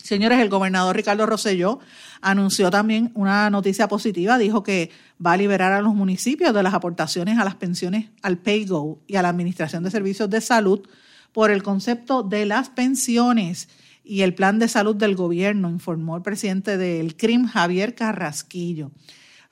Señores, 0.02 0.40
el 0.40 0.48
gobernador 0.48 0.96
Ricardo 0.96 1.26
Rosselló 1.26 1.78
anunció 2.20 2.70
también 2.70 3.12
una 3.14 3.48
noticia 3.50 3.86
positiva, 3.86 4.36
dijo 4.36 4.62
que 4.62 4.90
va 5.24 5.32
a 5.32 5.36
liberar 5.36 5.72
a 5.72 5.80
los 5.80 5.94
municipios 5.94 6.52
de 6.52 6.62
las 6.62 6.74
aportaciones 6.74 7.38
a 7.38 7.44
las 7.44 7.54
pensiones 7.54 8.06
al 8.22 8.38
PayGo 8.38 9.00
y 9.06 9.16
a 9.16 9.22
la 9.22 9.28
Administración 9.28 9.84
de 9.84 9.90
Servicios 9.90 10.28
de 10.28 10.40
Salud 10.40 10.86
por 11.32 11.50
el 11.50 11.62
concepto 11.62 12.22
de 12.22 12.46
las 12.46 12.68
pensiones 12.68 13.68
y 14.04 14.22
el 14.22 14.34
plan 14.34 14.58
de 14.58 14.66
salud 14.66 14.96
del 14.96 15.14
gobierno, 15.14 15.70
informó 15.70 16.16
el 16.16 16.22
presidente 16.22 16.76
del 16.76 17.16
CRIM, 17.16 17.46
Javier 17.46 17.94
Carrasquillo. 17.94 18.90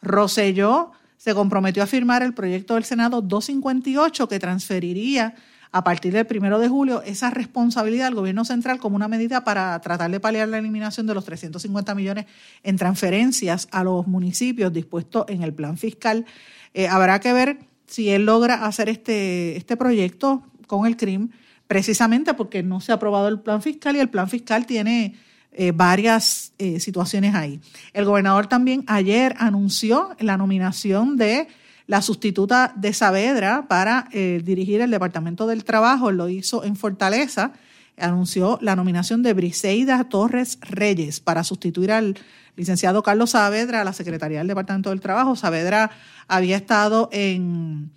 Rosselló 0.03 0.93
se 1.17 1.35
comprometió 1.35 1.83
a 1.83 1.87
firmar 1.87 2.23
el 2.23 2.33
proyecto 2.33 2.75
del 2.75 2.85
Senado 2.85 3.21
258 3.21 4.27
que 4.27 4.39
transferiría 4.39 5.35
a 5.73 5.85
partir 5.85 6.13
del 6.13 6.27
primero 6.27 6.59
de 6.59 6.69
julio 6.69 7.03
esa 7.03 7.31
responsabilidad 7.31 8.09
al 8.09 8.15
gobierno 8.15 8.45
central 8.45 8.79
como 8.79 8.97
una 8.97 9.09
medida 9.09 9.45
para 9.45 9.81
tratar 9.81 10.11
de 10.11 10.21
paliar 10.21 10.49
la 10.49 10.59
eliminación 10.59 11.07
de 11.07 11.15
los 11.15 11.25
350 11.25 11.95
millones 11.95 12.27
en 12.63 12.77
transferencias 12.77 13.69
a 13.71 13.85
los 13.85 14.07
municipios 14.07 14.73
dispuestos 14.73 15.27
en 15.29 15.43
el 15.43 15.55
plan 15.55 15.77
fiscal. 15.77 16.27
Eh, 16.75 16.89
habrá 16.89 17.21
que 17.21 17.33
ver 17.33 17.59
si 17.87 18.11
él 18.11 18.27
logra 18.27 18.67
hacer 18.67 18.89
este, 18.89 19.57
este 19.57 19.77
proyecto 19.77 20.43
con 20.67 20.87
el 20.87 20.97
CRIM, 20.97 21.31
precisamente 21.67 22.35
porque 22.35 22.63
no 22.63 22.81
se 22.81 22.93
ha 22.93 22.97
aprobado 22.97 23.29
el 23.29 23.41
plan 23.41 23.63
fiscal 23.63 23.97
y 23.97 24.01
el 24.01 24.09
plan 24.09 24.29
fiscal 24.29 24.67
tiene 24.67 25.15
eh, 25.53 25.73
varias 25.73 26.53
eh, 26.59 26.79
situaciones 26.79 27.35
ahí. 27.35 27.61
El 27.93 28.05
gobernador 28.05 28.47
también 28.47 28.85
ayer 28.87 29.35
anunció 29.39 30.11
la 30.21 30.37
nominación 30.37 31.17
de 31.17 31.49
la 31.91 32.03
sustituta 32.03 32.73
de 32.77 32.93
Saavedra 32.93 33.67
para 33.67 34.07
eh, 34.13 34.41
dirigir 34.45 34.81
el 34.81 34.93
Departamento 34.93 35.49
del 35.49 35.65
Trabajo, 35.65 36.13
lo 36.13 36.29
hizo 36.29 36.63
en 36.63 36.77
Fortaleza, 36.77 37.51
anunció 37.99 38.61
la 38.63 38.77
nominación 38.77 39.25
de 39.25 39.35
Briseida 39.35 40.05
Torres 40.05 40.59
Reyes 40.61 41.19
para 41.19 41.43
sustituir 41.43 41.91
al 41.91 42.17
licenciado 42.55 43.03
Carlos 43.03 43.31
Saavedra 43.31 43.81
a 43.81 43.85
la 43.85 43.93
Secretaría 43.93 44.39
del 44.39 44.47
Departamento 44.47 44.91
del 44.91 45.01
Trabajo. 45.01 45.35
Saavedra 45.35 45.91
había 46.29 46.57
estado 46.59 47.09
en 47.11 47.91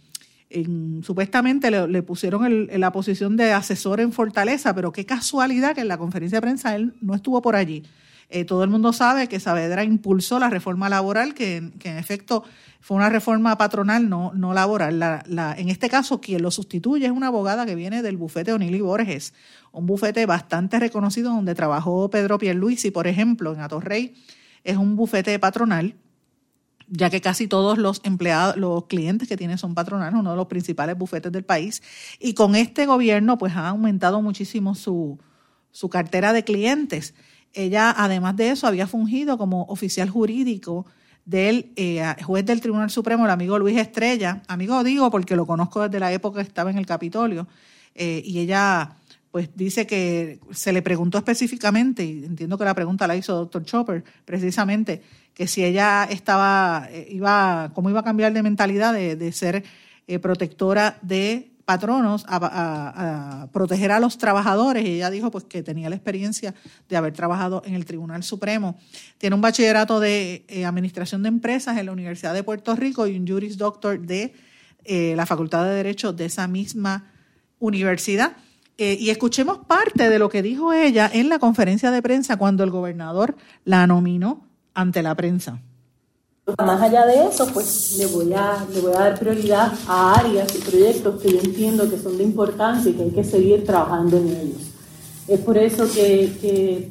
supuestamente 1.03 1.69
le, 1.69 2.01
pusieron 2.01 2.67
la 2.71 2.91
posición 2.91 3.37
de 3.37 3.53
asesor 3.53 3.99
en 3.99 4.11
Fortaleza, 4.11 4.73
pero 4.73 4.91
qué 4.91 5.05
casualidad 5.05 5.75
que 5.75 5.81
en 5.81 5.87
la 5.87 5.99
conferencia 5.99 6.37
de 6.37 6.41
prensa 6.41 6.75
él 6.75 6.95
no 6.99 7.13
estuvo 7.13 7.43
por 7.43 7.55
allí. 7.55 7.83
Eh, 8.35 8.45
todo 8.45 8.63
el 8.63 8.69
mundo 8.71 8.93
sabe 8.93 9.27
que 9.27 9.39
Saavedra 9.39 9.83
impulsó 9.83 10.39
la 10.39 10.49
reforma 10.49 10.89
laboral, 10.89 11.35
que, 11.35 11.57
en 11.57 11.97
efecto 11.97 12.43
fue 12.81 12.97
una 12.97 13.09
reforma 13.09 13.59
patronal, 13.59 14.09
no, 14.09 14.31
no 14.33 14.55
laboral. 14.55 14.97
La, 14.97 15.53
en 15.55 15.69
este 15.69 15.87
caso, 15.87 16.19
quien 16.19 16.41
lo 16.41 16.49
sustituye 16.49 17.05
es 17.05 17.11
una 17.11 17.27
abogada 17.27 17.67
que 17.67 17.75
viene 17.75 18.01
del 18.01 18.17
bufete 18.17 18.51
Onili 18.51 18.81
Borges, 18.81 19.35
un 19.71 19.85
bufete 19.85 20.25
bastante 20.25 20.79
reconocido 20.79 21.31
donde 21.31 21.53
trabajó 21.53 22.09
Pedro 22.09 22.39
Pierluisi, 22.39 22.89
por 22.89 23.05
ejemplo, 23.05 23.53
en 23.53 23.59
Atorrey. 23.59 24.15
Es 24.63 24.77
un 24.77 24.95
bufete 24.95 25.37
patronal 25.37 25.93
ya 26.89 27.11
que 27.11 27.21
casi 27.21 27.47
todos 27.47 27.77
los 27.77 28.01
empleados, 28.03 28.57
los 28.57 28.85
clientes 28.85 29.27
que 29.27 29.37
tiene 29.37 29.59
son 29.59 29.75
patronales, 29.75 30.19
uno 30.19 30.31
de 30.31 30.37
los 30.37 30.47
principales 30.47 30.97
bufetes 30.97 31.31
del 31.31 31.45
país. 31.45 31.83
Y 32.19 32.33
con 32.33 32.55
este 32.55 32.87
gobierno, 32.87 33.37
pues 33.37 33.55
ha 33.55 33.69
aumentado 33.69 34.23
muchísimo 34.23 34.73
su, 34.73 35.19
su 35.71 35.89
cartera 35.89 36.33
de 36.33 36.43
clientes. 36.43 37.13
Ella, 37.53 37.93
además 37.95 38.35
de 38.35 38.49
eso, 38.49 38.67
había 38.67 38.87
fungido 38.87 39.37
como 39.37 39.63
oficial 39.63 40.09
jurídico 40.09 40.85
del 41.25 41.71
eh, 41.75 42.03
juez 42.23 42.45
del 42.45 42.61
Tribunal 42.61 42.89
Supremo, 42.89 43.25
el 43.25 43.31
amigo 43.31 43.57
Luis 43.59 43.77
Estrella. 43.77 44.41
Amigo 44.47 44.83
digo 44.83 45.09
porque 45.11 45.35
lo 45.35 45.45
conozco 45.45 45.81
desde 45.83 45.99
la 45.99 46.11
época 46.11 46.41
que 46.41 46.47
estaba 46.47 46.71
en 46.71 46.77
el 46.77 46.85
Capitolio. 46.85 47.47
Eh, 47.95 48.21
y 48.25 48.39
ella 48.39 48.95
pues 49.33 49.49
dice 49.55 49.87
que 49.87 50.39
se 50.51 50.71
le 50.71 50.83
preguntó 50.83 51.17
específicamente, 51.17 52.05
y 52.05 52.23
entiendo 52.23 52.55
que 52.55 52.65
la 52.65 52.75
pregunta 52.75 53.07
la 53.07 53.15
hizo 53.15 53.33
doctor 53.33 53.65
Chopper, 53.65 54.03
precisamente, 54.25 55.01
que 55.33 55.47
si 55.47 55.65
ella 55.65 56.03
estaba, 56.03 56.87
eh, 56.91 57.07
iba, 57.09 57.71
cómo 57.73 57.89
iba 57.89 58.01
a 58.01 58.03
cambiar 58.03 58.31
de 58.31 58.43
mentalidad 58.43 58.93
de, 58.93 59.31
ser 59.31 59.63
eh, 60.05 60.19
protectora 60.19 60.99
de 61.01 61.49
patronos 61.65 62.25
a, 62.27 63.47
proteger 63.51 63.91
a 63.91 63.99
los 63.99 64.17
trabajadores. 64.17 64.85
Y 64.85 64.95
ella 64.95 65.09
dijo 65.09 65.31
pues 65.31 65.43
que 65.43 65.63
tenía 65.63 65.89
la 65.89 65.95
experiencia 65.95 66.53
de 66.89 66.97
haber 66.97 67.13
trabajado 67.13 67.61
en 67.65 67.75
el 67.75 67.85
Tribunal 67.85 68.23
Supremo. 68.23 68.77
Tiene 69.17 69.35
un 69.35 69.41
bachillerato 69.41 69.99
de 69.99 70.45
eh, 70.47 70.65
Administración 70.65 71.23
de 71.23 71.29
Empresas 71.29 71.77
en 71.77 71.85
la 71.85 71.91
Universidad 71.91 72.33
de 72.33 72.43
Puerto 72.43 72.75
Rico 72.75 73.07
y 73.07 73.17
un 73.17 73.27
Juris 73.27 73.57
Doctor 73.57 73.99
de 73.99 74.33
la 74.85 75.25
Facultad 75.25 75.63
de 75.63 75.75
Derecho 75.75 76.11
de 76.11 76.25
esa 76.25 76.45
misma 76.45 77.09
universidad. 77.59 78.35
Eh, 78.77 78.97
y 78.99 79.11
escuchemos 79.11 79.59
parte 79.59 80.09
de 80.09 80.17
lo 80.17 80.29
que 80.29 80.41
dijo 80.41 80.73
ella 80.73 81.09
en 81.11 81.29
la 81.29 81.37
conferencia 81.37 81.91
de 81.91 82.01
prensa 82.01 82.37
cuando 82.37 82.63
el 82.63 82.71
gobernador 82.71 83.35
la 83.65 83.85
nominó 83.85 84.47
ante 84.73 85.03
la 85.03 85.13
prensa. 85.15 85.61
Más 86.45 86.81
allá 86.81 87.05
de 87.05 87.27
eso, 87.27 87.47
pues 87.53 87.95
le 87.97 88.05
voy 88.07 88.33
a, 88.33 88.65
le 88.73 88.81
voy 88.81 88.91
a 88.93 88.99
dar 88.99 89.19
prioridad 89.19 89.71
a 89.87 90.19
áreas 90.19 90.53
y 90.55 90.59
proyectos 90.59 91.21
que 91.21 91.31
yo 91.31 91.39
entiendo 91.39 91.89
que 91.89 91.97
son 91.97 92.17
de 92.17 92.23
importancia 92.23 92.91
y 92.91 92.95
que 92.95 93.03
hay 93.03 93.11
que 93.11 93.23
seguir 93.23 93.65
trabajando 93.65 94.17
en 94.17 94.27
ellos. 94.27 94.61
Es 95.25 95.39
por 95.39 95.57
eso 95.57 95.89
que, 95.93 96.89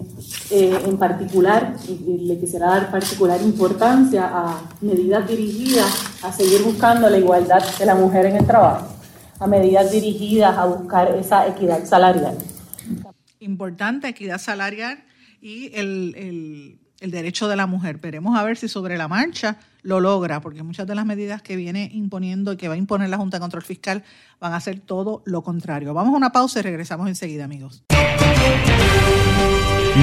eh, 0.50 0.82
en 0.86 0.96
particular 0.96 1.76
le 1.86 2.40
quisiera 2.40 2.68
dar 2.68 2.90
particular 2.90 3.42
importancia 3.42 4.26
a 4.26 4.70
medidas 4.80 5.28
dirigidas 5.28 5.92
a 6.22 6.32
seguir 6.32 6.62
buscando 6.62 7.10
la 7.10 7.18
igualdad 7.18 7.62
de 7.78 7.84
la 7.84 7.94
mujer 7.94 8.26
en 8.26 8.36
el 8.36 8.46
trabajo 8.46 8.88
a 9.42 9.46
medidas 9.48 9.90
dirigidas 9.90 10.56
a 10.56 10.66
buscar 10.66 11.14
esa 11.16 11.48
equidad 11.48 11.84
salarial. 11.84 12.38
Importante, 13.40 14.08
equidad 14.08 14.38
salarial 14.38 15.02
y 15.40 15.72
el, 15.74 16.78
derecho 17.10 17.48
de 17.48 17.56
la 17.56 17.66
mujer. 17.66 17.98
Veremos 17.98 18.38
a 18.38 18.44
ver 18.44 18.56
si 18.56 18.68
sobre 18.68 18.96
la 18.96 19.08
marcha 19.08 19.58
lo 19.82 20.00
logra, 20.00 20.40
porque 20.40 20.62
muchas 20.62 20.86
de 20.86 20.94
las 20.94 21.04
medidas 21.04 21.42
que 21.42 21.56
viene 21.56 21.90
imponiendo 21.92 22.52
y 22.52 22.56
que 22.56 22.68
va 22.68 22.74
a 22.74 22.76
imponer 22.76 23.08
la 23.08 23.16
Junta 23.16 23.38
de 23.38 23.40
Control 23.40 23.62
Fiscal 23.62 24.04
van 24.40 24.52
a 24.52 24.56
hacer 24.56 24.80
todo 24.80 25.22
lo 25.24 25.42
contrario. 25.42 25.92
Vamos 25.94 26.14
a 26.14 26.16
una 26.16 26.30
pausa 26.30 26.60
y 26.60 26.62
regresamos 26.62 27.08
enseguida, 27.08 27.44
amigos. 27.44 27.82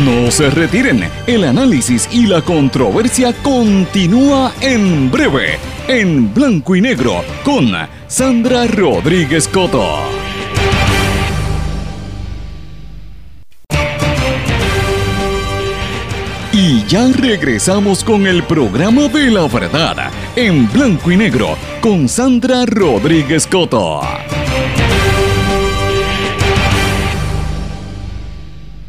No 0.05 0.29
se 0.29 0.51
retiren, 0.51 1.03
el 1.25 1.43
análisis 1.45 2.07
y 2.11 2.27
la 2.27 2.43
controversia 2.43 3.33
continúa 3.41 4.53
en 4.61 5.09
breve, 5.09 5.57
en 5.87 6.31
blanco 6.31 6.75
y 6.75 6.81
negro, 6.81 7.23
con 7.43 7.71
Sandra 8.07 8.67
Rodríguez 8.67 9.47
Coto. 9.47 10.18
Ya 16.89 17.07
regresamos 17.07 18.03
con 18.03 18.25
el 18.25 18.41
programa 18.41 19.07
de 19.09 19.29
la 19.29 19.47
verdad 19.47 20.11
en 20.35 20.67
blanco 20.71 21.11
y 21.11 21.17
negro 21.17 21.55
con 21.81 22.09
Sandra 22.09 22.65
Rodríguez 22.65 23.45
Coto. 23.45 24.01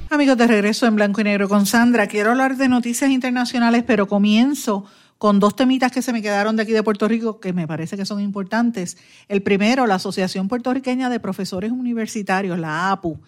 Amigos 0.09 0.39
de 0.39 0.47
regreso 0.47 0.87
en 0.87 0.97
blanco 0.97 1.21
y 1.21 1.25
negro 1.25 1.47
con 1.47 1.67
Sandra, 1.67 2.07
quiero 2.07 2.31
hablar 2.31 2.57
de 2.57 2.71
noticias 2.71 3.11
internacionales, 3.11 3.85
pero 3.87 4.09
comienzo 4.09 4.87
con 5.19 5.39
dos 5.39 5.55
temitas 5.55 5.93
que 5.93 6.01
se 6.01 6.15
me 6.15 6.23
quedaron 6.23 6.57
de 6.57 6.63
aquí 6.63 6.73
de 6.73 6.83
Puerto 6.83 7.07
Rico 7.07 7.39
que 7.39 7.53
me 7.53 7.69
parece 7.69 7.99
que 7.99 8.07
son 8.07 8.23
importantes. 8.23 8.97
El 9.29 9.43
primero, 9.43 9.87
la 9.87 9.97
Asociación 9.97 10.49
Puertorriqueña 10.49 11.11
de 11.11 11.21
Profesores 11.21 11.71
Universitarios, 11.71 12.59
la 12.59 12.93
APU, 12.93 13.21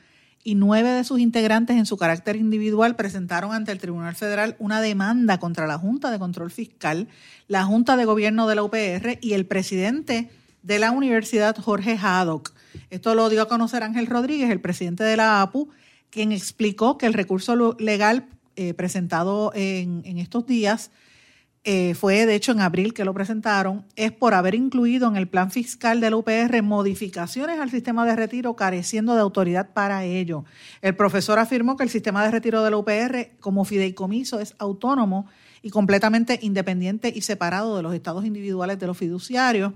y 0.45 0.55
nueve 0.55 0.91
de 0.91 1.05
sus 1.05 1.21
integrantes 1.21 1.77
en 1.77 1.87
su 1.87 1.97
carácter 1.97 2.37
individual 2.37 2.97
presentaron 2.97 3.53
ante 3.53 3.73
el 3.73 3.79
Tribunal 3.79 4.15
Federal 4.15 4.57
una 4.59 4.81
demanda 4.81 5.39
contra 5.39 5.67
la 5.67 5.79
Junta 5.79 6.11
de 6.11 6.19
Control 6.19 6.51
Fiscal, 6.51 7.09
la 7.49 7.65
Junta 7.65 7.97
de 7.97 8.05
Gobierno 8.05 8.49
de 8.49 8.55
la 8.57 8.63
UPR 8.63 9.19
y 9.21 9.35
el 9.35 9.47
presidente 9.47 10.31
de 10.63 10.79
la 10.79 10.91
universidad, 10.91 11.57
Jorge 11.57 11.99
Haddock. 12.01 12.53
Esto 12.91 13.15
lo 13.15 13.29
dio 13.29 13.43
a 13.43 13.49
conocer 13.49 13.83
Ángel 13.83 14.07
Rodríguez, 14.07 14.51
el 14.51 14.61
presidente 14.61 15.05
de 15.05 15.17
la 15.17 15.43
APU, 15.43 15.69
quien 16.11 16.33
explicó 16.33 16.99
que 16.99 17.07
el 17.07 17.15
recurso 17.15 17.77
legal 17.79 18.27
eh, 18.57 18.75
presentado 18.75 19.53
en, 19.55 20.03
en 20.05 20.19
estos 20.19 20.47
días 20.47 20.91
eh, 21.65 21.95
fue 21.95 22.27
de 22.27 22.35
hecho 22.35 22.51
en 22.51 22.61
abril 22.61 22.93
que 22.93 23.05
lo 23.05 23.15
presentaron, 23.15 23.85
es 23.95 24.11
por 24.11 24.35
haber 24.35 24.57
incluido 24.57 25.09
en 25.09 25.17
el 25.17 25.29
plan 25.29 25.53
fiscal 25.53 26.01
de 26.01 26.11
la 26.11 26.17
UPR 26.17 26.61
modificaciones 26.63 27.61
al 27.61 27.71
sistema 27.71 28.05
de 28.05 28.17
retiro 28.17 28.57
careciendo 28.57 29.15
de 29.15 29.21
autoridad 29.21 29.71
para 29.73 30.05
ello. 30.05 30.45
El 30.81 30.97
profesor 30.97 31.39
afirmó 31.39 31.77
que 31.77 31.85
el 31.85 31.91
sistema 31.91 32.25
de 32.25 32.33
retiro 32.33 32.65
de 32.65 32.71
la 32.73 32.77
UPR 32.79 33.39
como 33.39 33.65
fideicomiso 33.65 34.41
es 34.41 34.57
autónomo 34.59 35.27
y 35.63 35.71
completamente 35.71 36.41
independiente 36.43 37.13
y 37.15 37.21
separado 37.21 37.77
de 37.77 37.85
los 37.85 37.95
estados 37.95 38.25
individuales 38.25 38.81
de 38.81 38.87
los 38.89 38.99
fiduciarios 38.99 39.73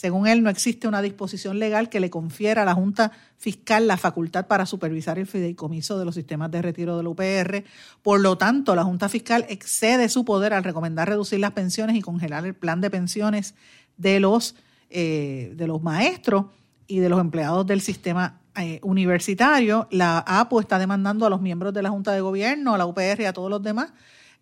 según 0.00 0.26
él, 0.26 0.42
no 0.42 0.48
existe 0.48 0.88
una 0.88 1.02
disposición 1.02 1.58
legal 1.58 1.90
que 1.90 2.00
le 2.00 2.08
confiera 2.08 2.62
a 2.62 2.64
la 2.64 2.72
Junta 2.72 3.12
Fiscal 3.36 3.86
la 3.86 3.98
facultad 3.98 4.46
para 4.46 4.64
supervisar 4.64 5.18
el 5.18 5.26
fideicomiso 5.26 5.98
de 5.98 6.06
los 6.06 6.14
sistemas 6.14 6.50
de 6.50 6.62
retiro 6.62 6.96
del 6.96 7.06
UPR. 7.06 7.64
Por 8.00 8.20
lo 8.20 8.38
tanto, 8.38 8.74
la 8.74 8.82
Junta 8.82 9.10
Fiscal 9.10 9.44
excede 9.50 10.08
su 10.08 10.24
poder 10.24 10.54
al 10.54 10.64
recomendar 10.64 11.06
reducir 11.06 11.38
las 11.38 11.50
pensiones 11.50 11.96
y 11.96 12.00
congelar 12.00 12.46
el 12.46 12.54
plan 12.54 12.80
de 12.80 12.88
pensiones 12.88 13.54
de 13.98 14.20
los, 14.20 14.54
eh, 14.88 15.52
de 15.54 15.66
los 15.66 15.82
maestros 15.82 16.46
y 16.86 17.00
de 17.00 17.10
los 17.10 17.20
empleados 17.20 17.66
del 17.66 17.82
sistema 17.82 18.40
eh, 18.56 18.80
universitario. 18.82 19.86
La 19.90 20.20
APO 20.20 20.62
está 20.62 20.78
demandando 20.78 21.26
a 21.26 21.28
los 21.28 21.42
miembros 21.42 21.74
de 21.74 21.82
la 21.82 21.90
Junta 21.90 22.12
de 22.12 22.22
Gobierno, 22.22 22.74
a 22.74 22.78
la 22.78 22.86
UPR 22.86 23.20
y 23.20 23.26
a 23.26 23.34
todos 23.34 23.50
los 23.50 23.62
demás 23.62 23.92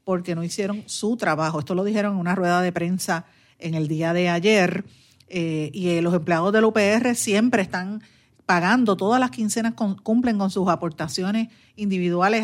porque 0.05 0.37
no 0.37 0.45
hicieron 0.45 0.85
su 0.87 1.17
trabajo. 1.17 1.59
Esto 1.59 1.75
lo 1.75 1.83
dijeron 1.83 2.15
en 2.15 2.21
una 2.21 2.37
rueda 2.37 2.63
de 2.63 2.71
prensa 2.71 3.25
en 3.59 3.75
el 3.75 3.89
día 3.89 4.13
de 4.13 4.29
ayer. 4.29 4.85
Eh, 5.29 5.71
y 5.75 5.91
eh, 5.91 6.03
los 6.03 6.15
empleados 6.15 6.53
del 6.53 6.65
UPR 6.65 7.15
siempre 7.15 7.63
están 7.63 8.03
pagando, 8.47 8.97
todas 8.97 9.21
las 9.21 9.31
quincenas 9.31 9.75
cumplen 9.75 10.39
con 10.39 10.51
sus 10.51 10.69
aportaciones 10.69 11.49
individuales 11.77 12.43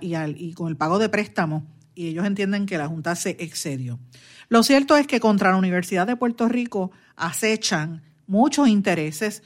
y, 0.00 0.14
y 0.14 0.52
con 0.54 0.68
el 0.68 0.76
pago 0.76 0.98
de 0.98 1.08
préstamos 1.08 1.62
y 1.94 2.08
ellos 2.08 2.26
entienden 2.26 2.66
que 2.66 2.78
la 2.78 2.88
Junta 2.88 3.14
se 3.14 3.36
excedió. 3.38 3.98
Lo 4.48 4.62
cierto 4.62 4.96
es 4.96 5.06
que 5.06 5.20
contra 5.20 5.50
la 5.50 5.56
Universidad 5.56 6.06
de 6.06 6.16
Puerto 6.16 6.48
Rico 6.48 6.90
acechan 7.16 8.02
muchos 8.26 8.68
intereses, 8.68 9.42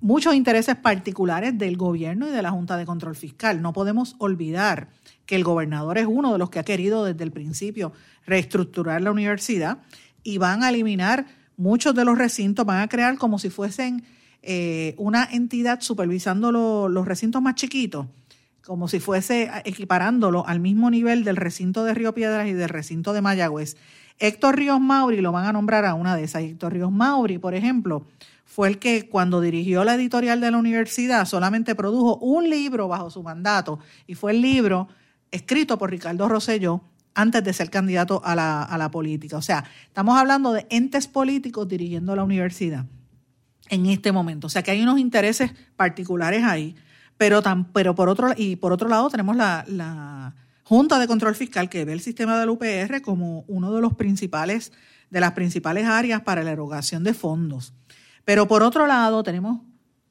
muchos 0.00 0.34
intereses 0.34 0.76
particulares 0.76 1.56
del 1.56 1.76
gobierno 1.76 2.28
y 2.28 2.30
de 2.30 2.42
la 2.42 2.50
Junta 2.50 2.76
de 2.76 2.86
Control 2.86 3.14
Fiscal. 3.14 3.62
No 3.62 3.72
podemos 3.72 4.16
olvidar 4.18 4.88
que 5.26 5.36
el 5.36 5.44
gobernador 5.44 5.98
es 5.98 6.06
uno 6.06 6.32
de 6.32 6.38
los 6.38 6.50
que 6.50 6.58
ha 6.58 6.64
querido 6.64 7.04
desde 7.04 7.24
el 7.24 7.32
principio 7.32 7.92
reestructurar 8.26 9.00
la 9.00 9.12
universidad 9.12 9.78
y 10.22 10.38
van 10.38 10.62
a 10.62 10.68
eliminar 10.68 11.26
muchos 11.56 11.94
de 11.94 12.04
los 12.04 12.18
recintos 12.18 12.66
van 12.66 12.80
a 12.80 12.88
crear 12.88 13.16
como 13.18 13.38
si 13.38 13.50
fuesen 13.50 14.04
eh, 14.42 14.94
una 14.98 15.24
entidad 15.30 15.80
supervisando 15.80 16.52
los 16.88 17.06
recintos 17.06 17.40
más 17.40 17.54
chiquitos, 17.54 18.06
como 18.64 18.88
si 18.88 19.00
fuese 19.00 19.50
equiparándolo 19.64 20.46
al 20.46 20.60
mismo 20.60 20.90
nivel 20.90 21.24
del 21.24 21.36
recinto 21.36 21.84
de 21.84 21.94
Río 21.94 22.14
Piedras 22.14 22.48
y 22.48 22.52
del 22.52 22.68
recinto 22.68 23.12
de 23.12 23.22
Mayagüez. 23.22 23.76
Héctor 24.18 24.56
Ríos 24.56 24.80
Mauri 24.80 25.20
lo 25.20 25.32
van 25.32 25.46
a 25.46 25.52
nombrar 25.52 25.84
a 25.84 25.94
una 25.94 26.16
de 26.16 26.24
esas. 26.24 26.42
Héctor 26.42 26.72
Ríos 26.72 26.92
Mauri, 26.92 27.38
por 27.38 27.54
ejemplo, 27.54 28.06
fue 28.44 28.68
el 28.68 28.78
que 28.78 29.08
cuando 29.08 29.40
dirigió 29.40 29.84
la 29.84 29.94
editorial 29.94 30.40
de 30.40 30.50
la 30.50 30.58
universidad 30.58 31.24
solamente 31.24 31.74
produjo 31.74 32.16
un 32.18 32.50
libro 32.50 32.86
bajo 32.86 33.10
su 33.10 33.22
mandato 33.22 33.78
y 34.06 34.14
fue 34.14 34.32
el 34.32 34.42
libro 34.42 34.88
escrito 35.30 35.78
por 35.78 35.90
Ricardo 35.90 36.28
Rosselló 36.28 36.82
antes 37.14 37.44
de 37.44 37.52
ser 37.52 37.70
candidato 37.70 38.22
a 38.24 38.34
la, 38.34 38.62
a 38.62 38.78
la 38.78 38.90
política. 38.90 39.36
O 39.36 39.42
sea, 39.42 39.64
estamos 39.86 40.18
hablando 40.18 40.52
de 40.52 40.66
entes 40.70 41.06
políticos 41.06 41.68
dirigiendo 41.68 42.16
la 42.16 42.24
universidad 42.24 42.86
en 43.68 43.86
este 43.86 44.12
momento. 44.12 44.46
O 44.46 44.50
sea, 44.50 44.62
que 44.62 44.70
hay 44.70 44.82
unos 44.82 44.98
intereses 44.98 45.52
particulares 45.76 46.44
ahí, 46.44 46.74
pero, 47.16 47.42
tan, 47.42 47.72
pero 47.72 47.94
por, 47.94 48.08
otro, 48.08 48.32
y 48.36 48.56
por 48.56 48.72
otro 48.72 48.88
lado 48.88 49.08
tenemos 49.10 49.36
la, 49.36 49.64
la 49.68 50.34
Junta 50.64 50.98
de 50.98 51.06
Control 51.06 51.34
Fiscal 51.34 51.68
que 51.68 51.84
ve 51.84 51.92
el 51.92 52.00
sistema 52.00 52.38
del 52.38 52.50
UPR 52.50 53.02
como 53.02 53.44
uno 53.48 53.72
de 53.72 53.80
los 53.80 53.94
principales, 53.94 54.72
de 55.10 55.20
las 55.20 55.32
principales 55.32 55.86
áreas 55.86 56.22
para 56.22 56.42
la 56.42 56.52
erogación 56.52 57.04
de 57.04 57.14
fondos. 57.14 57.74
Pero 58.24 58.46
por 58.46 58.62
otro 58.62 58.86
lado 58.86 59.22
tenemos 59.22 59.60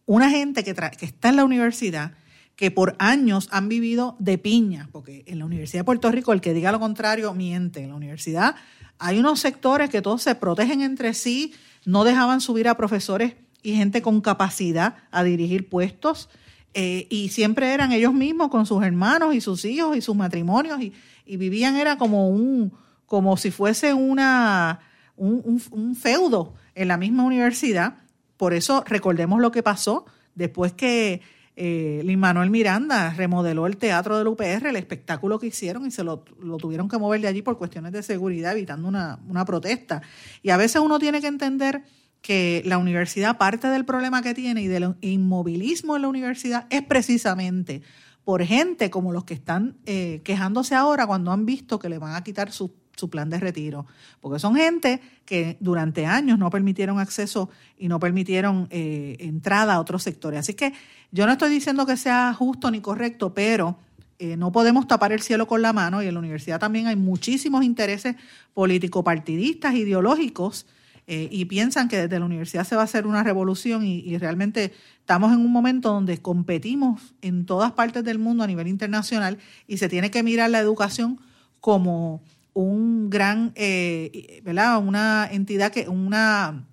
una 0.06 0.30
gente 0.30 0.64
que, 0.64 0.74
que 0.74 1.06
está 1.06 1.30
en 1.30 1.38
la 1.38 1.46
universidad 1.46 2.14
que 2.56 2.72
por 2.72 2.96
años 3.00 3.48
han 3.52 3.70
vivido 3.70 4.16
de 4.20 4.38
piña, 4.38 4.90
porque 4.92 5.24
en 5.28 5.40
la 5.40 5.46
Universidad 5.46 5.82
de 5.82 5.86
Puerto 5.86 6.12
Rico 6.12 6.34
el 6.34 6.42
que 6.42 6.54
diga 6.54 6.72
lo 6.72 6.80
contrario 6.80 7.34
miente. 7.34 7.82
En 7.82 7.90
la 7.90 7.96
universidad 7.96 8.56
hay 9.00 9.20
unos 9.20 9.40
sectores 9.40 9.90
que 9.90 10.02
todos 10.02 10.22
se 10.22 10.36
protegen 10.36 10.82
entre 10.82 11.14
sí, 11.14 11.54
no 11.86 12.04
dejaban 12.04 12.40
subir 12.40 12.68
a 12.68 12.78
profesores 12.78 13.36
y 13.64 13.76
gente 13.76 14.02
con 14.02 14.22
capacidad 14.22 14.96
a 15.12 15.24
dirigir 15.24 15.70
puestos, 15.70 16.30
eh, 16.74 17.08
y 17.10 17.30
siempre 17.30 17.74
eran 17.74 17.92
ellos 17.92 18.14
mismos 18.14 18.50
con 18.50 18.66
sus 18.66 18.84
hermanos 18.84 19.36
y 19.36 19.42
sus 19.42 19.66
hijos 19.66 19.98
y 19.98 20.02
sus 20.02 20.16
matrimonios, 20.16 20.80
y, 20.82 20.94
vivían, 21.38 21.76
era 21.78 21.98
como 21.98 22.30
un, 22.30 22.74
como 23.06 23.38
si 23.38 23.52
fuese 23.52 23.94
una, 23.94 24.80
un 25.16 25.96
feudo 25.96 26.54
en 26.76 26.88
la 26.88 26.98
misma 26.98 27.24
universidad. 27.24 27.96
Por 28.38 28.54
eso 28.54 28.84
recordemos 28.86 29.40
lo 29.40 29.52
que 29.52 29.64
pasó 29.64 30.06
después 30.36 30.74
que 30.74 31.22
eh, 31.56 32.04
Manuel 32.18 32.50
Miranda 32.50 33.14
remodeló 33.14 33.68
el 33.68 33.78
teatro 33.78 34.18
del 34.18 34.28
UPR, 34.28 34.68
el 34.68 34.76
espectáculo 34.76 35.40
que 35.40 35.48
hicieron 35.48 35.86
y 35.86 35.92
se 35.92 36.04
lo, 36.04 36.20
tuvieron 36.60 36.88
que 36.88 36.98
mover 36.98 37.22
de 37.22 37.28
allí 37.28 37.42
por 37.42 37.58
cuestiones 37.58 37.92
de 37.92 38.04
seguridad, 38.04 38.54
evitando 38.54 38.88
una, 38.88 39.20
una 39.28 39.46
protesta. 39.46 40.02
Y 40.42 40.50
a 40.50 40.58
veces 40.58 40.82
uno 40.82 41.00
tiene 41.00 41.22
que 41.22 41.28
entender 41.28 41.84
que 42.22 42.62
la 42.66 42.78
universidad, 42.78 43.38
parte 43.38 43.68
del 43.68 43.86
problema 43.86 44.22
que 44.22 44.34
tiene 44.34 44.62
y 44.62 44.68
del 44.68 44.96
inmovilismo 45.02 45.96
en 45.96 46.04
la 46.04 46.08
universidad 46.08 46.68
es 46.70 46.84
precisamente 46.84 47.82
por 48.24 48.44
gente 48.44 48.90
como 48.90 49.12
los 49.12 49.24
que 49.24 49.34
están 49.34 49.78
eh, 49.86 50.22
quejándose 50.24 50.76
ahora 50.76 51.08
cuando 51.08 51.32
han 51.32 51.46
visto 51.46 51.80
que 51.80 51.90
le 51.90 51.98
van 51.98 52.16
a 52.16 52.24
quitar 52.24 52.52
su 52.52 52.81
su 52.96 53.10
plan 53.10 53.30
de 53.30 53.40
retiro, 53.40 53.86
porque 54.20 54.40
son 54.40 54.56
gente 54.56 55.02
que 55.26 55.58
durante 55.60 56.06
años 56.06 56.38
no 56.38 56.50
permitieron 56.50 57.00
acceso 57.00 57.50
y 57.78 57.88
no 57.88 58.00
permitieron 58.00 58.68
eh, 58.70 59.18
entrada 59.20 59.76
a 59.76 59.80
otros 59.80 60.04
sectores. 60.04 60.40
Así 60.40 60.54
que 60.54 60.74
yo 61.12 61.26
no 61.26 61.32
estoy 61.34 61.50
diciendo 61.50 61.86
que 61.86 61.98
sea 61.98 62.34
justo 62.34 62.70
ni 62.72 62.82
correcto, 62.82 63.34
pero 63.34 63.78
eh, 64.20 64.38
no 64.38 64.52
podemos 64.52 64.88
tapar 64.88 65.12
el 65.12 65.22
cielo 65.22 65.48
con 65.48 65.62
la 65.62 65.74
mano 65.74 66.04
y 66.04 66.08
en 66.08 66.14
la 66.14 66.20
universidad 66.20 66.60
también 66.60 66.88
hay 66.88 66.96
muchísimos 66.96 67.64
intereses 67.64 68.16
político-partidistas, 68.54 69.74
ideológicos, 69.74 70.68
eh, 71.08 71.28
y 71.32 71.46
piensan 71.46 71.90
que 71.90 71.98
desde 71.98 72.20
la 72.20 72.26
universidad 72.26 72.64
se 72.64 72.76
va 72.76 72.82
a 72.82 72.86
hacer 72.86 73.08
una 73.08 73.24
revolución 73.24 73.84
y, 73.84 74.00
y, 74.00 74.18
realmente 74.20 74.72
estamos 75.00 75.34
en 75.34 75.40
un 75.40 75.52
momento 75.52 75.92
donde 75.92 76.20
competimos 76.20 77.16
en 77.24 77.46
todas 77.48 77.72
partes 77.72 78.04
del 78.04 78.20
mundo 78.20 78.44
a 78.44 78.48
nivel 78.48 78.68
internacional 78.68 79.40
y 79.68 79.78
se 79.78 79.90
tiene 79.90 80.12
que 80.12 80.22
mirar 80.22 80.52
la 80.52 80.60
educación 80.60 81.20
como 81.60 82.22
un 82.54 83.10
gran, 83.10 83.54
eh, 83.56 84.42
¿verdad? 84.44 84.80
Una 84.80 85.28
entidad 85.32 85.72
que, 85.72 85.88
una 85.88 86.68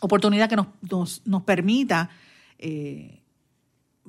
oportunidad 0.00 0.48
que 0.48 0.56
nos, 0.56 1.22
nos, 1.26 1.42
permita 1.42 2.10
eh, 2.58 3.20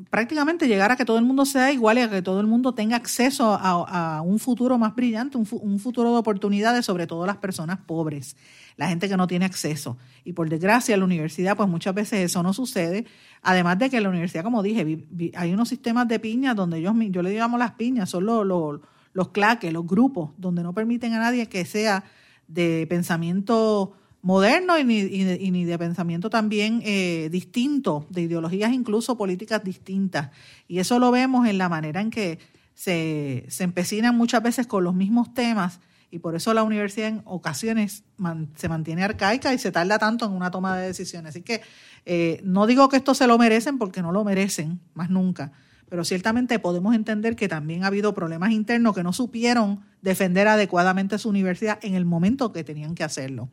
prácticamente 0.09 0.67
llegar 0.67 0.91
a 0.91 0.95
que 0.95 1.05
todo 1.05 1.17
el 1.17 1.25
mundo 1.25 1.45
sea 1.45 1.71
igual 1.71 1.97
y 1.97 2.01
a 2.01 2.09
que 2.09 2.21
todo 2.21 2.39
el 2.39 2.47
mundo 2.47 2.73
tenga 2.73 2.95
acceso 2.95 3.57
a, 3.59 4.21
un 4.21 4.39
futuro 4.39 4.77
más 4.77 4.95
brillante, 4.95 5.37
un, 5.37 5.47
un, 5.51 5.79
futuro 5.79 6.11
de 6.13 6.17
oportunidades, 6.17 6.85
sobre 6.85 7.07
todo 7.07 7.25
las 7.25 7.37
personas 7.37 7.79
pobres, 7.85 8.37
la 8.77 8.87
gente 8.87 9.09
que 9.09 9.17
no 9.17 9.27
tiene 9.27 9.45
acceso. 9.45 9.97
Y 10.23 10.33
por 10.33 10.49
desgracia, 10.49 10.95
la 10.95 11.03
universidad, 11.03 11.57
pues 11.57 11.67
muchas 11.67 11.93
veces 11.93 12.19
eso 12.19 12.41
no 12.41 12.53
sucede. 12.53 13.05
Además 13.41 13.77
de 13.79 13.89
que 13.89 13.99
la 13.99 14.09
universidad, 14.09 14.43
como 14.43 14.63
dije, 14.63 15.07
hay 15.35 15.53
unos 15.53 15.67
sistemas 15.67 16.07
de 16.07 16.19
piñas 16.19 16.55
donde 16.55 16.77
ellos, 16.77 16.95
yo 17.09 17.21
le 17.21 17.33
llamo 17.33 17.57
las 17.57 17.71
piñas, 17.71 18.09
son 18.09 18.25
los 18.25 18.79
los 19.13 19.29
claques, 19.29 19.71
los 19.73 19.85
grupos, 19.85 20.31
donde 20.37 20.63
no 20.63 20.73
permiten 20.73 21.13
a 21.13 21.19
nadie 21.19 21.47
que 21.47 21.65
sea 21.65 22.03
de 22.47 22.85
pensamiento 22.89 23.93
moderno 24.21 24.77
y 24.77 24.83
ni, 24.83 25.65
de 25.65 25.77
pensamiento 25.79 26.29
también 26.29 26.81
eh, 26.85 27.29
distinto, 27.31 28.05
de 28.09 28.21
ideologías 28.21 28.71
incluso 28.71 29.17
políticas 29.17 29.63
distintas. 29.63 30.29
Y 30.67 30.79
eso 30.79 30.99
lo 30.99 31.11
vemos 31.11 31.47
en 31.47 31.57
la 31.57 31.69
manera 31.69 32.01
en 32.01 32.11
que 32.11 32.39
se, 32.73 33.45
se 33.49 33.63
empecinan 33.63 34.15
muchas 34.15 34.43
veces 34.43 34.67
con 34.67 34.83
los 34.83 34.93
mismos 34.93 35.33
temas 35.33 35.79
y 36.11 36.19
por 36.19 36.35
eso 36.35 36.53
la 36.53 36.63
universidad 36.63 37.07
en 37.07 37.21
ocasiones 37.23 38.03
se 38.55 38.69
mantiene 38.69 39.03
arcaica 39.03 39.53
y 39.53 39.57
se 39.57 39.71
tarda 39.71 39.97
tanto 39.97 40.25
en 40.25 40.33
una 40.33 40.51
toma 40.51 40.77
de 40.77 40.87
decisiones. 40.87 41.29
Así 41.29 41.41
que 41.41 41.61
eh, 42.05 42.41
no 42.43 42.67
digo 42.67 42.89
que 42.89 42.97
esto 42.97 43.13
se 43.13 43.27
lo 43.27 43.37
merecen 43.37 43.77
porque 43.77 44.01
no 44.01 44.11
lo 44.11 44.25
merecen, 44.25 44.81
más 44.93 45.09
nunca, 45.09 45.53
pero 45.91 46.05
ciertamente 46.05 46.57
podemos 46.57 46.95
entender 46.95 47.35
que 47.35 47.49
también 47.49 47.83
ha 47.83 47.87
habido 47.87 48.13
problemas 48.13 48.51
internos 48.51 48.95
que 48.95 49.03
no 49.03 49.11
supieron 49.11 49.81
defender 50.01 50.47
adecuadamente 50.47 51.17
su 51.17 51.27
universidad 51.27 51.79
en 51.81 51.95
el 51.95 52.05
momento 52.05 52.53
que 52.53 52.63
tenían 52.63 52.95
que 52.95 53.03
hacerlo. 53.03 53.49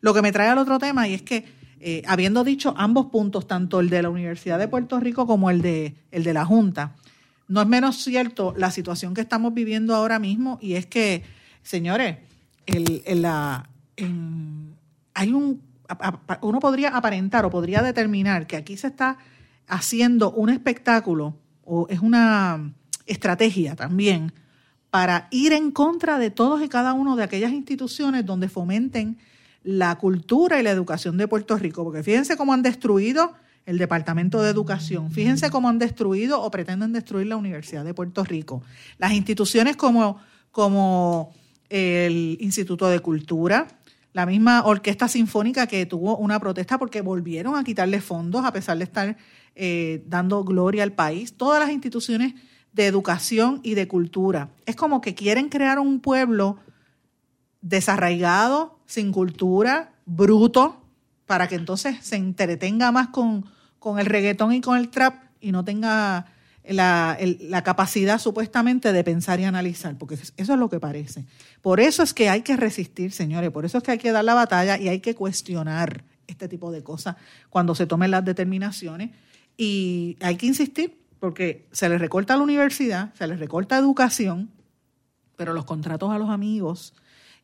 Lo 0.00 0.12
que 0.12 0.20
me 0.20 0.32
trae 0.32 0.48
al 0.48 0.58
otro 0.58 0.80
tema 0.80 1.06
y 1.06 1.14
es 1.14 1.22
que 1.22 1.44
eh, 1.78 2.02
habiendo 2.08 2.42
dicho 2.42 2.74
ambos 2.76 3.06
puntos, 3.06 3.46
tanto 3.46 3.78
el 3.78 3.90
de 3.90 4.02
la 4.02 4.10
Universidad 4.10 4.58
de 4.58 4.66
Puerto 4.66 4.98
Rico 4.98 5.24
como 5.28 5.50
el 5.50 5.62
de, 5.62 5.94
el 6.10 6.24
de 6.24 6.34
la 6.34 6.44
Junta, 6.44 6.96
no 7.46 7.62
es 7.62 7.68
menos 7.68 8.02
cierto 8.02 8.54
la 8.56 8.72
situación 8.72 9.14
que 9.14 9.20
estamos 9.20 9.54
viviendo 9.54 9.94
ahora 9.94 10.18
mismo 10.18 10.58
y 10.60 10.74
es 10.74 10.84
que, 10.84 11.22
señores, 11.62 12.16
hay 15.14 15.32
un, 15.32 15.62
uno 16.40 16.58
podría 16.58 16.88
aparentar 16.96 17.44
o 17.44 17.50
podría 17.50 17.82
determinar 17.82 18.48
que 18.48 18.56
aquí 18.56 18.76
se 18.76 18.88
está 18.88 19.18
haciendo 19.68 20.32
un 20.32 20.50
espectáculo 20.50 21.36
o 21.68 21.86
es 21.88 22.00
una 22.00 22.72
estrategia 23.06 23.76
también 23.76 24.32
para 24.90 25.28
ir 25.30 25.52
en 25.52 25.70
contra 25.70 26.18
de 26.18 26.30
todos 26.30 26.62
y 26.62 26.68
cada 26.68 26.94
uno 26.94 27.14
de 27.14 27.22
aquellas 27.22 27.52
instituciones 27.52 28.24
donde 28.24 28.48
fomenten 28.48 29.18
la 29.62 29.96
cultura 29.98 30.58
y 30.58 30.62
la 30.62 30.70
educación 30.70 31.16
de 31.18 31.28
Puerto 31.28 31.56
Rico, 31.58 31.84
porque 31.84 32.02
fíjense 32.02 32.36
cómo 32.36 32.54
han 32.54 32.62
destruido 32.62 33.34
el 33.66 33.76
Departamento 33.76 34.40
de 34.40 34.50
Educación, 34.50 35.10
fíjense 35.10 35.50
cómo 35.50 35.68
han 35.68 35.78
destruido 35.78 36.40
o 36.40 36.50
pretenden 36.50 36.94
destruir 36.94 37.26
la 37.26 37.36
Universidad 37.36 37.84
de 37.84 37.92
Puerto 37.92 38.24
Rico, 38.24 38.62
las 38.96 39.12
instituciones 39.12 39.76
como, 39.76 40.18
como 40.50 41.34
el 41.68 42.38
Instituto 42.40 42.88
de 42.88 43.00
Cultura, 43.00 43.68
la 44.14 44.24
misma 44.24 44.64
Orquesta 44.64 45.06
Sinfónica 45.06 45.66
que 45.66 45.84
tuvo 45.84 46.16
una 46.16 46.40
protesta 46.40 46.78
porque 46.78 47.02
volvieron 47.02 47.56
a 47.56 47.64
quitarle 47.64 48.00
fondos 48.00 48.44
a 48.46 48.52
pesar 48.52 48.78
de 48.78 48.84
estar 48.84 49.16
eh, 49.60 50.04
dando 50.06 50.44
gloria 50.44 50.84
al 50.84 50.92
país, 50.92 51.36
todas 51.36 51.58
las 51.58 51.70
instituciones 51.70 52.34
de 52.72 52.86
educación 52.86 53.58
y 53.64 53.74
de 53.74 53.88
cultura. 53.88 54.50
Es 54.66 54.76
como 54.76 55.00
que 55.00 55.16
quieren 55.16 55.48
crear 55.48 55.80
un 55.80 55.98
pueblo 55.98 56.58
desarraigado, 57.60 58.78
sin 58.86 59.10
cultura, 59.10 59.94
bruto, 60.06 60.80
para 61.26 61.48
que 61.48 61.56
entonces 61.56 61.96
se 62.02 62.14
entretenga 62.14 62.92
más 62.92 63.08
con, 63.08 63.46
con 63.80 63.98
el 63.98 64.06
reggaetón 64.06 64.52
y 64.52 64.60
con 64.60 64.78
el 64.78 64.90
trap 64.90 65.24
y 65.40 65.50
no 65.50 65.64
tenga 65.64 66.26
la, 66.64 67.18
la, 67.20 67.62
capacidad 67.64 68.20
supuestamente 68.20 68.92
de 68.92 69.02
pensar 69.02 69.40
y 69.40 69.44
analizar, 69.44 69.98
porque 69.98 70.14
eso 70.14 70.32
es 70.36 70.48
lo 70.48 70.68
que 70.68 70.78
parece. 70.78 71.24
Por 71.62 71.80
eso 71.80 72.04
es 72.04 72.14
que 72.14 72.28
hay 72.28 72.42
que 72.42 72.56
resistir, 72.56 73.10
señores, 73.10 73.50
por 73.50 73.64
eso 73.64 73.78
es 73.78 73.82
que 73.82 73.90
hay 73.90 73.98
que 73.98 74.12
dar 74.12 74.24
la 74.24 74.34
batalla 74.34 74.78
y 74.78 74.86
hay 74.86 75.00
que 75.00 75.16
cuestionar 75.16 76.04
este 76.28 76.46
tipo 76.46 76.70
de 76.70 76.84
cosas 76.84 77.16
cuando 77.50 77.74
se 77.74 77.86
tomen 77.86 78.12
las 78.12 78.24
determinaciones 78.24 79.10
y 79.58 80.16
hay 80.20 80.36
que 80.36 80.46
insistir, 80.46 80.98
porque 81.20 81.66
se 81.72 81.90
les 81.90 82.00
recorta 82.00 82.36
la 82.36 82.42
universidad, 82.42 83.12
se 83.14 83.26
les 83.26 83.38
recorta 83.38 83.76
educación, 83.76 84.50
pero 85.36 85.52
los 85.52 85.66
contratos 85.66 86.10
a 86.10 86.18
los 86.18 86.30
amigos, 86.30 86.94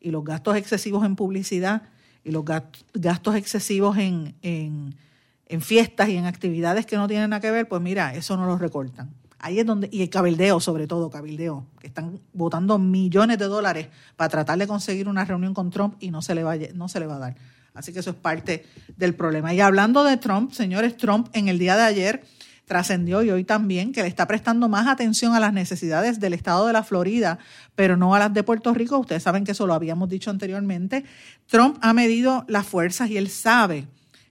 y 0.05 0.11
los 0.11 0.23
gastos 0.23 0.55
excesivos 0.55 1.03
en 1.03 1.15
publicidad 1.15 1.81
y 2.23 2.29
los 2.29 2.45
gastos 2.93 3.35
excesivos 3.35 3.97
en, 3.97 4.35
en, 4.43 5.61
fiestas 5.61 6.09
y 6.09 6.17
en 6.17 6.25
actividades 6.25 6.85
que 6.85 6.95
no 6.95 7.07
tienen 7.07 7.31
nada 7.31 7.39
que 7.39 7.49
ver, 7.49 7.67
pues 7.67 7.81
mira, 7.81 8.13
eso 8.13 8.37
no 8.37 8.45
los 8.45 8.59
recortan. 8.59 9.09
Ahí 9.39 9.59
es 9.59 9.65
donde, 9.65 9.89
y 9.91 10.03
el 10.03 10.11
cabildeo 10.11 10.59
sobre 10.59 10.85
todo, 10.85 11.09
cabildeo, 11.09 11.65
que 11.79 11.87
están 11.87 12.19
votando 12.33 12.77
millones 12.77 13.39
de 13.39 13.45
dólares 13.45 13.87
para 14.15 14.29
tratar 14.29 14.59
de 14.59 14.67
conseguir 14.67 15.09
una 15.09 15.25
reunión 15.25 15.55
con 15.55 15.71
Trump 15.71 15.95
y 15.99 16.11
no 16.11 16.21
se 16.21 16.35
le 16.35 16.43
va, 16.43 16.55
no 16.55 16.87
se 16.87 16.99
le 16.99 17.07
va 17.07 17.15
a 17.15 17.19
dar. 17.19 17.35
Así 17.75 17.93
que 17.93 17.99
eso 17.99 18.09
es 18.09 18.15
parte 18.15 18.65
del 18.97 19.13
problema. 19.13 19.53
Y 19.53 19.61
hablando 19.61 20.03
de 20.03 20.17
Trump, 20.17 20.51
señores, 20.51 20.97
Trump 20.97 21.27
en 21.33 21.47
el 21.47 21.59
día 21.59 21.75
de 21.75 21.83
ayer 21.83 22.23
trascendió 22.65 23.21
y 23.21 23.29
hoy 23.29 23.43
también 23.43 23.91
que 23.91 24.01
le 24.01 24.07
está 24.07 24.27
prestando 24.27 24.67
más 24.67 24.87
atención 24.87 25.35
a 25.35 25.39
las 25.39 25.53
necesidades 25.53 26.19
del 26.19 26.33
estado 26.33 26.65
de 26.65 26.73
la 26.73 26.83
Florida, 26.83 27.37
pero 27.75 27.95
no 27.95 28.15
a 28.15 28.19
las 28.19 28.33
de 28.33 28.43
Puerto 28.43 28.73
Rico. 28.73 28.97
Ustedes 28.97 29.21
saben 29.21 29.43
que 29.43 29.51
eso 29.51 29.67
lo 29.67 29.75
habíamos 29.75 30.09
dicho 30.09 30.31
anteriormente. 30.31 31.05
Trump 31.47 31.77
ha 31.81 31.93
medido 31.93 32.43
las 32.47 32.65
fuerzas 32.65 33.09
y 33.09 33.17
él 33.17 33.29
sabe 33.29 33.87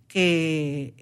que 0.09 0.95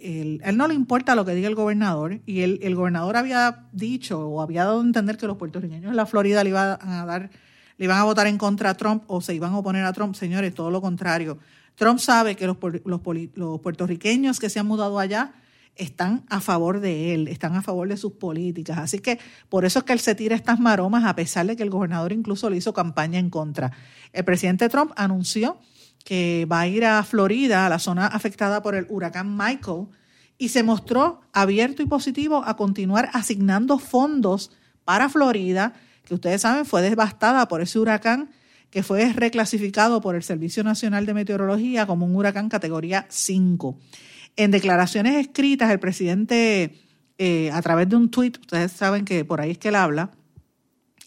él, 0.42 0.56
no 0.56 0.68
le 0.68 0.74
importa 0.74 1.14
lo 1.14 1.24
que 1.24 1.34
diga 1.34 1.48
el 1.48 1.54
gobernador 1.54 2.20
y 2.26 2.40
el, 2.40 2.58
el, 2.62 2.74
gobernador 2.74 3.16
había 3.16 3.66
dicho 3.72 4.20
o 4.20 4.40
había 4.40 4.64
dado 4.64 4.80
a 4.80 4.84
entender 4.84 5.16
que 5.16 5.26
los 5.26 5.36
puertorriqueños 5.36 5.90
en 5.90 5.96
la 5.96 6.06
Florida 6.06 6.42
le 6.42 6.50
iban 6.50 6.78
a 6.80 7.04
dar 7.04 7.30
le 7.78 7.86
iban 7.86 7.98
a 7.98 8.04
votar 8.04 8.26
en 8.26 8.38
contra 8.38 8.70
a 8.70 8.74
Trump 8.74 9.04
o 9.06 9.20
se 9.20 9.34
iban 9.34 9.52
a 9.52 9.58
oponer 9.58 9.84
a 9.84 9.92
Trump, 9.92 10.14
señores, 10.14 10.54
todo 10.54 10.70
lo 10.70 10.80
contrario. 10.80 11.38
Trump 11.76 11.98
sabe 11.98 12.36
que 12.36 12.46
los, 12.46 12.56
los, 12.84 13.00
los 13.34 13.60
puertorriqueños 13.60 14.38
que 14.38 14.50
se 14.50 14.60
han 14.60 14.66
mudado 14.66 14.98
allá 14.98 15.34
están 15.76 16.24
a 16.28 16.40
favor 16.40 16.80
de 16.80 17.14
él, 17.14 17.28
están 17.28 17.54
a 17.56 17.62
favor 17.62 17.88
de 17.88 17.96
sus 17.96 18.12
políticas. 18.12 18.78
Así 18.78 18.98
que 18.98 19.18
por 19.48 19.64
eso 19.64 19.80
es 19.80 19.84
que 19.84 19.92
él 19.92 20.00
se 20.00 20.14
tira 20.14 20.36
estas 20.36 20.60
maromas, 20.60 21.04
a 21.04 21.14
pesar 21.14 21.46
de 21.46 21.56
que 21.56 21.62
el 21.62 21.70
gobernador 21.70 22.12
incluso 22.12 22.50
le 22.50 22.58
hizo 22.58 22.72
campaña 22.72 23.18
en 23.18 23.30
contra. 23.30 23.72
El 24.12 24.24
presidente 24.24 24.68
Trump 24.68 24.92
anunció 24.96 25.58
que 26.04 26.46
va 26.50 26.60
a 26.60 26.66
ir 26.66 26.84
a 26.84 27.02
Florida, 27.04 27.64
a 27.64 27.68
la 27.68 27.78
zona 27.78 28.06
afectada 28.06 28.62
por 28.62 28.74
el 28.74 28.86
huracán 28.88 29.36
Michael, 29.36 29.86
y 30.36 30.48
se 30.48 30.62
mostró 30.62 31.20
abierto 31.32 31.82
y 31.82 31.86
positivo 31.86 32.42
a 32.44 32.56
continuar 32.56 33.08
asignando 33.12 33.78
fondos 33.78 34.50
para 34.84 35.08
Florida, 35.08 35.74
que 36.04 36.14
ustedes 36.14 36.42
saben 36.42 36.66
fue 36.66 36.82
devastada 36.82 37.46
por 37.46 37.60
ese 37.60 37.78
huracán 37.78 38.30
que 38.72 38.82
fue 38.82 39.12
reclasificado 39.12 40.00
por 40.00 40.16
el 40.16 40.22
Servicio 40.22 40.64
Nacional 40.64 41.04
de 41.04 41.12
Meteorología 41.12 41.86
como 41.86 42.06
un 42.06 42.16
huracán 42.16 42.48
categoría 42.48 43.04
5. 43.10 43.78
En 44.36 44.50
declaraciones 44.50 45.14
escritas, 45.16 45.70
el 45.70 45.78
presidente, 45.78 46.80
eh, 47.18 47.50
a 47.52 47.60
través 47.60 47.90
de 47.90 47.96
un 47.96 48.10
tuit, 48.10 48.38
ustedes 48.40 48.72
saben 48.72 49.04
que 49.04 49.26
por 49.26 49.42
ahí 49.42 49.50
es 49.50 49.58
que 49.58 49.68
él 49.68 49.74
habla, 49.74 50.10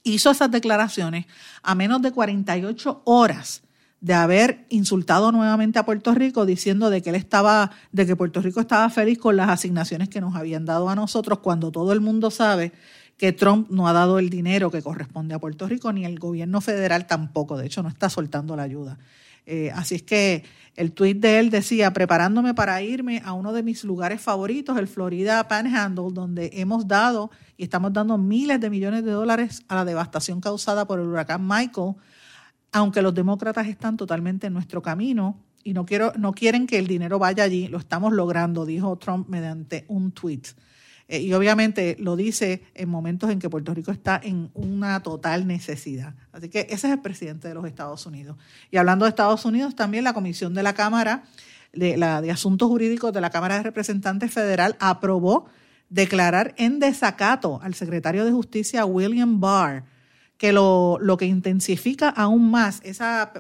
hizo 0.04 0.30
esas 0.30 0.52
declaraciones 0.52 1.26
a 1.64 1.74
menos 1.74 2.04
de 2.04 2.12
48 2.12 3.02
horas 3.04 3.64
de 4.00 4.14
haber 4.14 4.68
insultado 4.70 5.32
nuevamente 5.32 5.80
a 5.80 5.86
Puerto 5.86 6.14
Rico 6.14 6.46
diciendo 6.46 6.92
de 6.92 7.02
que 7.02 7.10
él 7.10 7.16
estaba, 7.16 7.72
de 7.92 8.06
que 8.06 8.16
Puerto 8.16 8.42
Rico 8.42 8.60
estaba 8.60 8.88
feliz 8.92 9.18
con 9.18 9.38
las 9.38 9.50
asignaciones 9.50 10.08
que 10.08 10.22
nos 10.22 10.36
habían 10.36 10.66
dado 10.66 10.88
a 10.88 10.96
nosotros, 10.96 11.40
cuando 11.40 11.72
todo 11.72 11.94
el 11.94 12.02
mundo 12.02 12.30
sabe 12.30 12.74
que 13.18 13.32
Trump 13.32 13.70
no 13.70 13.88
ha 13.88 13.94
dado 13.94 14.20
el 14.20 14.30
dinero 14.30 14.72
que 14.72 14.82
corresponde 14.82 15.36
a 15.36 15.40
Puerto 15.40 15.68
Rico, 15.68 15.92
ni 15.94 16.06
el 16.06 16.20
gobierno 16.20 16.62
federal 16.62 17.08
tampoco, 17.08 17.58
de 17.58 17.68
hecho 17.68 17.82
no 17.82 17.90
está 17.90 18.10
soltando 18.10 18.56
la 18.56 18.64
ayuda. 18.64 18.98
Eh, 19.46 19.72
así 19.74 19.96
es 19.96 20.04
que 20.04 20.44
el 20.76 20.92
tuit 20.92 21.20
de 21.20 21.40
él 21.40 21.50
decía, 21.50 21.94
preparándome 21.94 22.54
para 22.54 22.82
irme 22.82 23.22
a 23.24 23.34
uno 23.34 23.54
de 23.54 23.64
mis 23.64 23.84
lugares 23.84 24.20
favoritos, 24.20 24.78
el 24.78 24.88
Florida 24.88 25.48
Panhandle, 25.48 26.12
donde 26.12 26.50
hemos 26.54 26.88
dado 26.88 27.32
y 27.56 27.64
estamos 27.64 27.94
dando 27.94 28.18
miles 28.18 28.60
de 28.60 28.70
millones 28.70 29.06
de 29.06 29.12
dólares 29.12 29.64
a 29.68 29.76
la 29.76 29.86
devastación 29.86 30.42
causada 30.42 30.86
por 30.86 31.00
el 31.00 31.08
huracán 31.08 31.48
Michael, 31.48 31.94
aunque 32.72 33.02
los 33.02 33.14
demócratas 33.14 33.68
están 33.68 33.96
totalmente 33.96 34.48
en 34.48 34.54
nuestro 34.54 34.82
camino 34.82 35.40
y 35.64 35.74
no, 35.74 35.86
quiero, 35.86 36.12
no 36.18 36.34
quieren 36.34 36.68
que 36.68 36.78
el 36.78 36.88
dinero 36.88 37.20
vaya 37.20 37.44
allí, 37.44 37.68
lo 37.68 37.78
estamos 37.78 38.12
logrando, 38.12 38.66
dijo 38.66 38.98
Trump 38.98 39.30
mediante 39.30 39.86
un 39.88 40.12
tuit. 40.12 40.48
Eh, 41.08 41.22
y 41.22 41.34
obviamente 41.34 41.96
lo 42.00 42.16
dice 42.16 42.64
en 42.74 42.90
momentos 42.90 43.30
en 43.30 43.40
que 43.40 43.50
Puerto 43.50 43.74
Rico 43.74 43.92
está 43.92 44.20
en 44.24 44.50
una 44.54 45.04
total 45.04 45.46
necesidad. 45.46 46.16
Así 46.32 46.50
que 46.50 46.62
ese 46.62 46.88
es 46.88 46.94
el 46.94 47.02
presidente 47.02 47.48
de 47.48 47.54
los 47.54 47.66
Estados 47.66 48.06
Unidos. 48.06 48.38
Y 48.72 48.78
hablando 48.78 49.06
de 49.06 49.10
Estados 49.10 49.46
Unidos, 49.46 49.76
también 49.76 50.04
la 50.04 50.14
Comisión 50.14 50.54
de 50.54 50.64
la 50.64 50.74
Cámara 50.74 51.24
de, 51.74 51.98
la, 51.98 52.22
de 52.22 52.32
Asuntos 52.32 52.70
Jurídicos 52.70 53.14
de 53.14 53.22
la 53.22 53.30
Cámara 53.30 53.58
de 53.58 53.64
Representantes 53.64 54.34
Federal 54.34 54.76
aprobó 54.80 55.46
declarar 55.90 56.56
en 56.58 56.80
desacato 56.80 57.60
al 57.62 57.76
secretario 57.76 58.26
de 58.26 58.32
Justicia 58.32 58.86
William 58.86 59.40
Barr, 59.40 59.84
que 60.38 60.52
lo, 60.52 60.98
lo 61.00 61.18
que 61.18 61.26
intensifica 61.26 62.10
aún 62.10 62.50
más 62.50 62.82
esa 62.84 63.32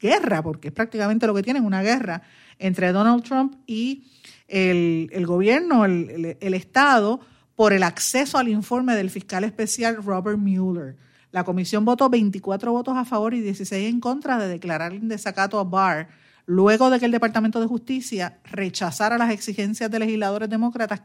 guerra, 0.00 0.42
porque 0.42 0.68
es 0.68 0.74
prácticamente 0.74 1.26
lo 1.26 1.34
que 1.34 1.42
tienen, 1.42 1.64
una 1.64 1.82
guerra 1.82 2.22
entre 2.58 2.92
Donald 2.92 3.22
Trump 3.22 3.56
y 3.66 4.04
el, 4.48 5.26
gobierno, 5.26 5.84
el, 5.84 6.54
Estado, 6.54 7.20
por 7.54 7.72
el 7.72 7.82
acceso 7.82 8.38
al 8.38 8.48
informe 8.48 8.94
del 8.94 9.10
fiscal 9.10 9.44
especial 9.44 10.02
Robert 10.02 10.38
Mueller. 10.38 10.96
La 11.32 11.44
comisión 11.44 11.84
votó 11.84 12.08
24 12.08 12.72
votos 12.72 12.96
a 12.96 13.04
favor 13.04 13.34
y 13.34 13.40
16 13.40 13.88
en 13.88 14.00
contra 14.00 14.38
de 14.38 14.48
declarar 14.48 14.92
en 14.92 15.08
desacato 15.08 15.58
a 15.58 15.64
Barr 15.64 16.08
luego 16.46 16.90
de 16.90 17.00
que 17.00 17.06
el 17.06 17.12
Departamento 17.12 17.60
de 17.60 17.66
Justicia 17.66 18.38
rechazara 18.44 19.18
las 19.18 19.30
exigencias 19.30 19.90
de 19.90 19.98
legisladores 19.98 20.48
demócratas 20.48 21.02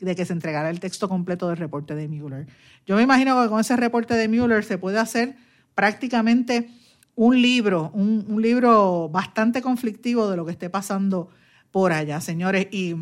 de 0.00 0.16
que 0.16 0.24
se 0.24 0.32
entregara 0.32 0.70
el 0.70 0.80
texto 0.80 1.08
completo 1.08 1.48
del 1.48 1.58
reporte 1.58 1.94
de 1.94 2.08
Mueller. 2.08 2.46
Yo 2.86 2.96
me 2.96 3.02
imagino 3.02 3.40
que 3.40 3.48
con 3.48 3.60
ese 3.60 3.76
reporte 3.76 4.14
de 4.14 4.28
Mueller 4.28 4.64
se 4.64 4.78
puede 4.78 4.98
hacer 4.98 5.36
prácticamente 5.74 6.70
un 7.14 7.40
libro, 7.40 7.90
un, 7.94 8.24
un 8.28 8.42
libro 8.42 9.08
bastante 9.10 9.62
conflictivo 9.62 10.28
de 10.30 10.36
lo 10.36 10.44
que 10.44 10.52
esté 10.52 10.70
pasando 10.70 11.28
por 11.70 11.92
allá, 11.92 12.20
señores. 12.20 12.68
Y 12.70 12.94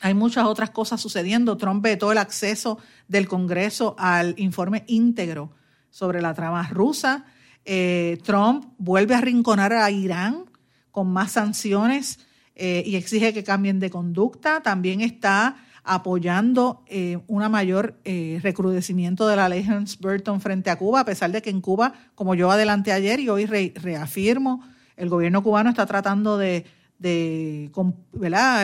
hay 0.00 0.14
muchas 0.14 0.44
otras 0.44 0.70
cosas 0.70 1.00
sucediendo. 1.00 1.56
Trump 1.56 1.82
vetó 1.82 2.12
el 2.12 2.18
acceso 2.18 2.78
del 3.08 3.28
Congreso 3.28 3.94
al 3.98 4.34
informe 4.38 4.84
íntegro 4.86 5.52
sobre 5.90 6.20
la 6.20 6.34
trama 6.34 6.68
rusa. 6.68 7.24
Eh, 7.64 8.18
Trump 8.22 8.66
vuelve 8.78 9.14
a 9.14 9.18
arrinconar 9.18 9.72
a 9.72 9.90
Irán 9.90 10.44
con 10.90 11.10
más 11.10 11.32
sanciones 11.32 12.18
eh, 12.54 12.82
y 12.84 12.96
exige 12.96 13.32
que 13.32 13.44
cambien 13.44 13.80
de 13.80 13.90
conducta. 13.90 14.60
También 14.62 15.00
está 15.00 15.56
apoyando 15.82 16.82
eh, 16.86 17.18
un 17.26 17.50
mayor 17.50 18.00
recrudecimiento 18.04 19.26
de 19.28 19.36
la 19.36 19.48
ley 19.50 19.66
Burton 20.00 20.40
frente 20.40 20.70
a 20.70 20.76
Cuba, 20.76 21.00
a 21.00 21.04
pesar 21.04 21.30
de 21.30 21.42
que 21.42 21.50
en 21.50 21.60
Cuba, 21.60 21.92
como 22.14 22.34
yo 22.34 22.50
adelanté 22.50 22.92
ayer 22.92 23.20
y 23.20 23.28
hoy 23.28 23.46
reafirmo, 23.46 24.62
el 24.96 25.08
gobierno 25.08 25.42
cubano 25.42 25.70
está 25.70 25.84
tratando 25.86 26.38
de, 26.38 26.64
de, 26.98 27.70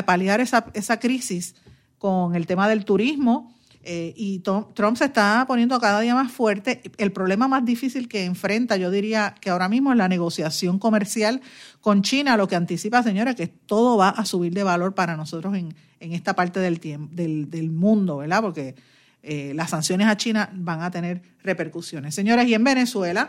paliar 0.06 0.40
esa, 0.40 0.66
esa 0.74 0.98
crisis 0.98 1.54
con 1.98 2.34
el 2.34 2.46
tema 2.46 2.68
del 2.68 2.84
turismo 2.84 3.54
eh, 3.82 4.12
y 4.14 4.40
Trump 4.40 4.96
se 4.96 5.06
está 5.06 5.44
poniendo 5.48 5.80
cada 5.80 6.00
día 6.00 6.14
más 6.14 6.30
fuerte. 6.30 6.82
El 6.98 7.12
problema 7.12 7.48
más 7.48 7.64
difícil 7.64 8.08
que 8.08 8.24
enfrenta, 8.24 8.76
yo 8.76 8.90
diría 8.90 9.34
que 9.40 9.50
ahora 9.50 9.68
mismo 9.68 9.92
es 9.92 9.98
la 9.98 10.08
negociación 10.08 10.78
comercial 10.78 11.40
con 11.80 12.02
China, 12.02 12.36
lo 12.36 12.46
que 12.46 12.56
anticipa, 12.56 13.02
señora, 13.02 13.34
que 13.34 13.46
todo 13.46 13.96
va 13.96 14.10
a 14.10 14.24
subir 14.26 14.52
de 14.52 14.64
valor 14.64 14.94
para 14.94 15.16
nosotros 15.16 15.56
en, 15.56 15.74
esta 16.00 16.34
parte 16.34 16.60
del, 16.60 16.78
del, 17.10 17.50
del 17.50 17.70
mundo, 17.70 18.18
¿verdad? 18.18 18.40
Porque 18.40 18.74
eh, 19.22 19.52
las 19.54 19.70
sanciones 19.70 20.06
a 20.06 20.16
China 20.16 20.50
van 20.54 20.82
a 20.82 20.90
tener 20.90 21.20
repercusiones. 21.42 22.14
Señores, 22.14 22.48
y 22.48 22.54
en 22.54 22.64
Venezuela, 22.64 23.28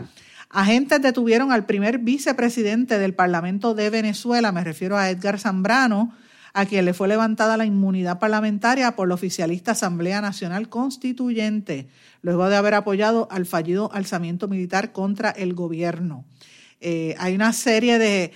agentes 0.51 1.01
detuvieron 1.01 1.51
al 1.51 1.65
primer 1.65 1.99
vicepresidente 1.99 2.99
del 2.99 3.13
Parlamento 3.13 3.73
de 3.73 3.89
Venezuela, 3.89 4.51
me 4.51 4.63
refiero 4.63 4.97
a 4.97 5.09
Edgar 5.09 5.39
Zambrano, 5.39 6.13
a 6.53 6.65
quien 6.65 6.85
le 6.85 6.93
fue 6.93 7.07
levantada 7.07 7.57
la 7.57 7.65
inmunidad 7.65 8.19
parlamentaria 8.19 8.95
por 8.95 9.07
la 9.07 9.15
oficialista 9.15 9.71
Asamblea 9.71 10.21
Nacional 10.21 10.69
Constituyente, 10.69 11.87
luego 12.21 12.49
de 12.49 12.57
haber 12.57 12.73
apoyado 12.73 13.27
al 13.31 13.45
fallido 13.45 13.89
alzamiento 13.93 14.47
militar 14.47 14.91
contra 14.91 15.29
el 15.29 15.53
gobierno. 15.53 16.25
Eh, 16.81 17.15
hay 17.19 17.35
una 17.35 17.53
serie 17.53 17.99
de, 17.99 18.33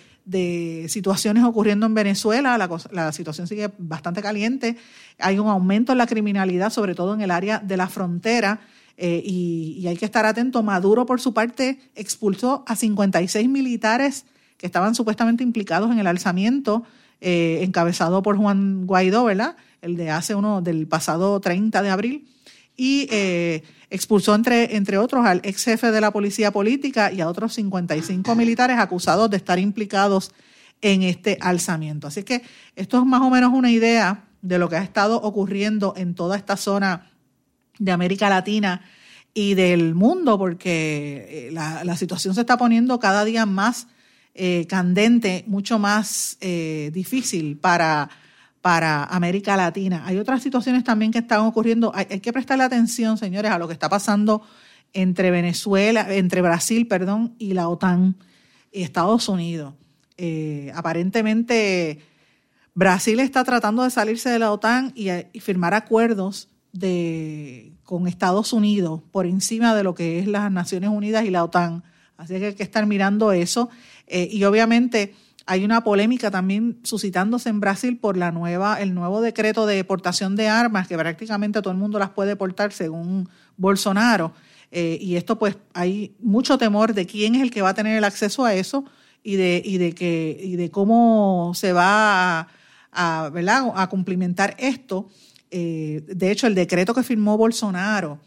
situaciones 0.87 1.43
ocurriendo 1.43 1.85
en 1.85 1.93
Venezuela, 1.93 2.57
la, 2.57 3.11
situación 3.11 3.47
sigue 3.47 3.71
bastante 3.77 4.21
caliente, 4.21 4.77
hay 5.19 5.37
un 5.37 5.47
aumento 5.47 5.91
en 5.91 5.99
la 5.99 6.07
criminalidad, 6.07 6.71
sobre 6.71 6.95
todo 6.95 7.13
en 7.13 7.21
el 7.21 7.31
área 7.31 7.59
de 7.59 7.77
la 7.77 7.87
frontera, 7.87 8.61
eh, 8.97 9.21
y, 9.25 9.85
hay 9.87 9.97
que 9.97 10.05
estar 10.05 10.25
atento. 10.25 10.63
Maduro, 10.63 11.05
por 11.05 11.19
su 11.19 11.33
parte, 11.33 11.79
expulsó 11.95 12.63
a 12.67 12.75
56 12.75 13.49
militares 13.49 14.25
que 14.57 14.65
estaban 14.65 14.95
supuestamente 14.95 15.43
implicados 15.43 15.91
en 15.91 15.99
el 15.99 16.07
alzamiento 16.07 16.83
eh, 17.21 17.59
encabezado 17.63 18.21
por 18.21 18.37
Juan 18.37 18.85
Guaidó, 18.85 19.25
¿verdad? 19.25 19.55
El 19.81 19.97
de 19.97 20.11
hace 20.11 20.35
uno, 20.35 20.61
del 20.61 20.87
pasado 20.87 21.39
30 21.39 21.81
de 21.81 21.89
abril, 21.89 22.27
y 22.77 23.07
eh, 23.11 23.63
expulsó, 23.89 24.35
entre, 24.35 24.75
entre 24.75 24.97
otros, 24.97 25.25
al 25.25 25.41
ex 25.43 25.63
jefe 25.63 25.91
de 25.91 26.01
la 26.01 26.11
policía 26.11 26.51
política 26.51 27.11
y 27.11 27.21
a 27.21 27.27
otros 27.27 27.53
55 27.53 28.35
militares 28.35 28.77
acusados 28.79 29.29
de 29.29 29.37
estar 29.37 29.59
implicados 29.59 30.31
en 30.81 31.03
este 31.03 31.37
alzamiento. 31.41 32.07
Así 32.07 32.23
que 32.23 32.41
esto 32.75 32.99
es 32.99 33.05
más 33.05 33.21
o 33.21 33.29
menos 33.29 33.53
una 33.53 33.71
idea 33.71 34.25
de 34.41 34.59
lo 34.59 34.69
que 34.69 34.75
ha 34.75 34.83
estado 34.83 35.21
ocurriendo 35.21 35.93
en 35.97 36.15
toda 36.15 36.37
esta 36.37 36.57
zona 36.57 37.09
de 37.79 37.91
América 37.91 38.29
Latina 38.29 38.81
y 39.33 39.53
del 39.53 39.95
mundo, 39.95 40.37
porque 40.37 41.47
eh, 41.47 41.51
la, 41.51 41.95
situación 41.97 42.33
se 42.33 42.41
está 42.41 42.57
poniendo 42.57 42.99
cada 42.99 43.25
día 43.25 43.45
más 43.45 43.87
eh, 44.33 44.65
candente, 44.67 45.43
mucho 45.45 45.77
más 45.77 46.37
eh, 46.39 46.89
difícil 46.93 47.57
para, 47.57 48.09
para 48.61 49.03
América 49.03 49.55
Latina. 49.57 50.03
Hay 50.05 50.17
otras 50.17 50.41
situaciones 50.41 50.83
también 50.83 51.11
que 51.11 51.19
están 51.19 51.41
ocurriendo. 51.41 51.91
Hay, 51.93 52.05
que 52.19 52.33
prestarle 52.33 52.63
atención, 52.63 53.17
señores, 53.17 53.51
a 53.51 53.59
lo 53.59 53.67
que 53.67 53.73
está 53.73 53.89
pasando 53.89 54.41
entre 54.93 55.29
Venezuela, 55.31 56.11
entre 56.13 56.41
Brasil, 56.41 56.87
perdón, 56.87 57.35
y 57.37 57.53
la 57.53 57.67
OTAN 57.67 58.15
y 58.71 58.83
Estados 58.83 59.27
Unidos. 59.29 59.73
Eh, 60.17 60.71
aparentemente, 60.73 61.99
Brasil 62.73 63.19
está 63.19 63.43
tratando 63.43 63.83
de 63.83 63.89
salirse 63.89 64.29
de 64.29 64.39
la 64.39 64.51
OTAN 64.51 64.93
y 64.95 65.39
firmar 65.41 65.73
acuerdos 65.73 66.47
de, 66.75 67.71
con 67.83 68.07
Estados 68.07 68.51
Unidos 68.51 69.01
por 69.11 69.25
encima 69.25 69.73
de 69.73 69.83
lo 69.83 69.95
que 69.95 70.19
es 70.19 70.27
las 70.27 70.51
Naciones 70.51 70.89
Unidas 70.89 71.25
y 71.25 71.29
la 71.29 71.43
OTAN. 71.43 71.83
Así 72.17 72.37
que 72.37 72.47
hay 72.47 72.53
que 72.53 72.63
estar 72.63 72.85
mirando 72.85 73.31
eso. 73.31 73.69
Eh, 74.07 74.27
y 74.31 74.43
obviamente 74.43 75.15
hay 75.45 75.63
una 75.63 75.83
polémica 75.83 76.31
también 76.31 76.79
suscitándose 76.83 77.49
en 77.49 77.61
Brasil 77.61 77.97
por 77.97 78.17
la 78.17 78.31
nueva, 78.31 78.81
el 78.81 78.93
nuevo 78.93 79.21
decreto 79.21 79.65
de 79.65 79.75
deportación 79.75 80.35
de 80.35 80.49
armas, 80.49 80.87
que 80.87 80.97
prácticamente 80.97 81.61
todo 81.61 81.71
el 81.71 81.79
mundo 81.79 81.97
las 81.97 82.09
puede 82.09 82.35
portar 82.35 82.73
según 82.73 83.29
Bolsonaro. 83.55 84.33
Eh, 84.71 84.97
y 84.99 85.15
esto 85.15 85.39
pues 85.39 85.57
hay 85.73 86.15
mucho 86.19 86.57
temor 86.57 86.93
de 86.93 87.05
quién 87.05 87.35
es 87.35 87.41
el 87.41 87.51
que 87.51 87.61
va 87.61 87.69
a 87.69 87.73
tener 87.73 87.97
el 87.97 88.03
acceso 88.03 88.43
a 88.43 88.53
eso 88.53 88.83
y 89.23 89.37
de, 89.37 89.61
y 89.63 89.77
de, 89.77 89.93
que, 89.93 90.37
y 90.43 90.57
de 90.57 90.69
cómo 90.71 91.53
se 91.55 91.71
va 91.71 92.39
a, 92.39 92.47
a, 92.91 93.31
a 93.75 93.89
cumplimentar 93.89 94.55
esto. 94.57 95.07
Eh, 95.57 96.03
de 96.07 96.31
hecho, 96.31 96.47
el 96.47 96.53
decreto 96.53 96.93
que 96.93 97.01
firmó 97.01 97.37
Bolsonaro 97.37 98.19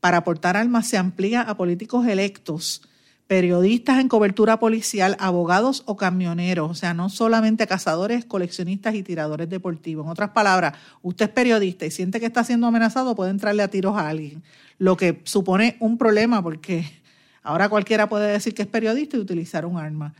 para 0.00 0.24
portar 0.24 0.56
armas 0.56 0.88
se 0.88 0.98
amplía 0.98 1.40
a 1.42 1.56
políticos 1.56 2.04
electos 2.04 2.82
periodistas 3.28 4.00
en 4.00 4.08
cobertura 4.08 4.58
policial, 4.58 5.16
abogados 5.20 5.84
o 5.86 5.96
camioneros, 5.96 6.68
o 6.68 6.74
sea, 6.74 6.92
no 6.92 7.10
solamente 7.10 7.68
cazadores, 7.68 8.24
coleccionistas 8.24 8.96
y 8.96 9.04
tiradores 9.04 9.48
deportivos. 9.48 10.04
En 10.04 10.10
otras 10.10 10.30
palabras, 10.30 10.76
usted 11.00 11.26
es 11.26 11.30
periodista 11.30 11.86
y 11.86 11.92
siente 11.92 12.18
que 12.18 12.26
está 12.26 12.42
siendo 12.42 12.66
amenazado, 12.66 13.14
puede 13.14 13.30
entrarle 13.30 13.62
a 13.62 13.68
tiros 13.68 13.96
a 13.96 14.08
alguien, 14.08 14.42
lo 14.78 14.96
que 14.96 15.22
supone 15.22 15.76
un 15.78 15.96
problema 15.96 16.42
porque 16.42 16.90
ahora 17.44 17.68
cualquiera 17.68 18.08
puede 18.08 18.32
decir 18.32 18.52
que 18.52 18.62
es 18.62 18.68
periodista 18.68 19.16
y 19.16 19.20
utilizar 19.20 19.64
un 19.64 19.78
arma. 19.78 20.12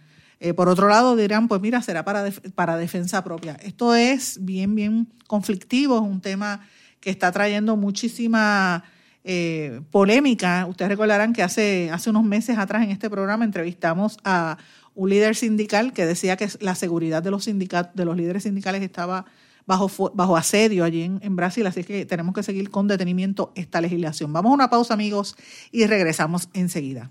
Eh, 0.45 0.53
por 0.53 0.69
otro 0.69 0.89
lado, 0.89 1.17
dirán, 1.17 1.49
pues 1.49 1.63
mira, 1.63 1.81
será 1.81 2.05
para, 2.05 2.31
para 2.55 2.77
defensa 2.77 3.25
propia. 3.25 3.55
Esto 3.63 3.95
es 3.95 4.45
bien, 4.45 4.75
bien 4.75 5.09
conflictivo, 5.27 5.97
es 5.97 6.03
un 6.03 6.21
tema 6.21 6.61
que 7.01 7.09
está 7.09 7.33
trayendo 7.33 7.77
muchísima 7.77 8.85
eh, 9.25 9.81
polémica. 9.91 10.67
Ustedes 10.69 10.91
recordarán 10.91 11.33
que 11.33 11.43
hace, 11.43 11.91
hace 11.91 12.11
unos 12.11 12.25
meses 12.25 12.59
atrás 12.59 12.85
en 12.85 12.91
este 12.91 13.09
programa 13.09 13.47
entrevistamos 13.47 14.19
a 14.23 14.59
un 14.95 15.09
líder 15.09 15.35
sindical 15.35 15.95
que 15.95 16.05
decía 16.05 16.37
que 16.37 16.47
la 16.61 16.75
seguridad 16.75 17.23
de 17.23 17.31
los, 17.31 17.45
sindicatos, 17.45 17.97
de 17.97 18.05
los 18.05 18.15
líderes 18.15 18.43
sindicales 18.43 18.83
estaba 18.83 19.25
bajo, 19.65 19.91
bajo 20.13 20.37
asedio 20.37 20.85
allí 20.85 21.05
en, 21.05 21.21
en, 21.23 21.37
Brasil, 21.37 21.67
así 21.67 21.85
que 21.85 22.05
tenemos 22.05 22.35
que 22.35 22.43
seguir 22.43 22.69
con 22.69 22.87
detenimiento 22.87 23.51
esta 23.55 23.81
legislación. 23.81 24.31
Vamos 24.31 24.51
a 24.51 24.55
una 24.57 24.69
pausa 24.69 24.93
amigos 24.93 25.37
y 25.73 25.87
regresamos 25.87 26.51
enseguida. 26.53 27.11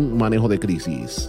manejo 0.00 0.48
de 0.48 0.58
crisis. 0.58 1.28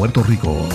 Rico. 0.07 0.67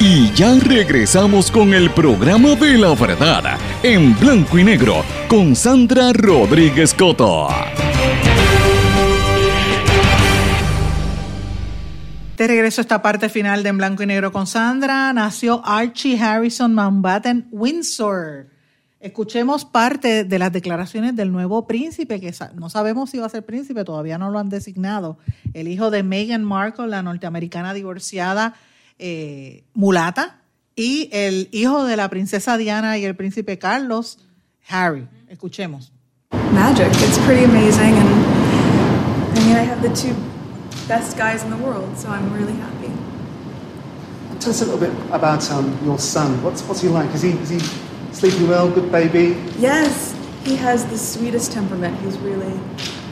Y 0.00 0.32
ya 0.32 0.58
regresamos 0.60 1.50
con 1.50 1.74
el 1.74 1.90
programa 1.90 2.54
de 2.54 2.78
la 2.78 2.94
verdad 2.94 3.58
en 3.82 4.18
blanco 4.18 4.58
y 4.58 4.64
negro 4.64 5.04
con 5.28 5.54
Sandra 5.54 6.12
Rodríguez 6.14 6.94
Coto. 6.94 7.48
De 12.38 12.46
regreso 12.46 12.80
a 12.80 12.82
esta 12.82 13.02
parte 13.02 13.28
final 13.28 13.62
de 13.62 13.68
En 13.68 13.76
Blanco 13.76 14.02
y 14.02 14.06
Negro 14.06 14.32
con 14.32 14.46
Sandra, 14.46 15.12
nació 15.12 15.64
Archie 15.64 16.18
Harrison 16.18 16.74
Mountbatten 16.74 17.46
Windsor. 17.52 18.53
Escuchemos 19.04 19.66
parte 19.66 20.24
de 20.24 20.38
las 20.38 20.50
declaraciones 20.50 21.14
del 21.14 21.30
nuevo 21.30 21.66
príncipe, 21.66 22.20
que 22.20 22.32
no 22.54 22.70
sabemos 22.70 23.10
si 23.10 23.18
va 23.18 23.26
a 23.26 23.28
ser 23.28 23.44
príncipe, 23.44 23.84
todavía 23.84 24.16
no 24.16 24.30
lo 24.30 24.38
han 24.38 24.48
designado, 24.48 25.18
el 25.52 25.68
hijo 25.68 25.90
de 25.90 26.02
Meghan 26.02 26.42
Markle, 26.42 26.86
la 26.86 27.02
norteamericana 27.02 27.74
divorciada 27.74 28.54
eh, 28.98 29.64
mulata, 29.74 30.38
y 30.74 31.10
el 31.12 31.50
hijo 31.52 31.84
de 31.84 31.98
la 31.98 32.08
princesa 32.08 32.56
Diana 32.56 32.96
y 32.96 33.04
el 33.04 33.14
príncipe 33.14 33.58
Carlos, 33.58 34.20
Harry. 34.70 35.06
Escuchemos. 35.28 35.92
Magic. 36.54 36.88
It's 37.06 37.18
pretty 37.26 37.44
amazing, 37.44 37.92
and 37.98 38.08
I 39.36 39.44
mean, 39.44 39.56
I 39.58 39.66
have 39.66 39.82
the 39.82 39.94
two 39.94 40.14
best 40.88 41.18
guys 41.18 41.44
in 41.44 41.50
the 41.50 41.62
world, 41.62 41.94
so 41.98 42.08
I'm 42.08 42.32
really 42.32 42.54
happy. 42.54 42.90
Tell 44.40 44.48
us 44.48 44.62
a 44.62 44.64
little 44.64 44.80
bit 44.80 44.92
about 45.12 45.50
um, 45.50 45.78
your 45.84 45.98
son. 45.98 46.42
What's 46.42 46.62
what's 46.62 46.80
he 46.80 46.88
like? 46.88 47.14
Is 47.14 47.20
he 47.20 47.32
is 47.32 47.50
he 47.50 47.83
sleeping 48.14 48.48
well? 48.48 48.70
Good 48.70 48.90
baby. 48.90 49.40
Yes, 49.58 50.14
he 50.44 50.56
has 50.56 50.86
the 50.86 50.96
sweetest 50.96 51.52
temperament. 51.52 51.98
He's 52.00 52.18
really 52.18 52.58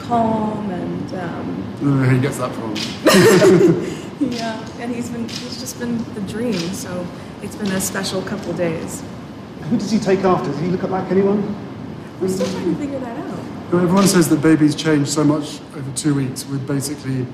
calm 0.01 0.69
and. 0.71 1.13
Um, 1.13 1.63
I 1.73 1.83
don't 1.83 1.95
know 1.95 2.01
where 2.01 2.11
he 2.11 2.19
gets 2.19 2.37
that 2.37 2.51
from. 2.53 2.73
yeah, 4.31 4.65
and 4.79 4.93
he's 4.93 5.09
been 5.09 5.27
he's 5.27 5.59
just 5.59 5.79
been 5.79 5.97
the 6.13 6.21
dream. 6.21 6.53
So 6.53 7.05
it's 7.41 7.55
been 7.55 7.71
a 7.71 7.81
special 7.81 8.21
couple 8.21 8.53
days. 8.53 9.03
Who 9.69 9.77
does 9.77 9.91
he 9.91 9.99
take 9.99 10.19
after? 10.23 10.49
Does 10.49 10.59
he 10.59 10.67
look 10.67 10.83
like 10.83 11.11
anyone? 11.11 11.41
We're 12.19 12.29
still 12.29 12.49
trying 12.51 12.73
to 12.73 12.79
figure 12.79 12.99
that 12.99 13.17
out. 13.17 13.39
Well, 13.71 13.81
everyone 13.81 14.07
says 14.07 14.29
that 14.29 14.41
babies 14.41 14.75
change 14.75 15.07
so 15.07 15.23
much 15.23 15.59
over 15.75 15.91
two 15.95 16.13
weeks. 16.13 16.45
We're 16.45 16.59
basically 16.59 17.25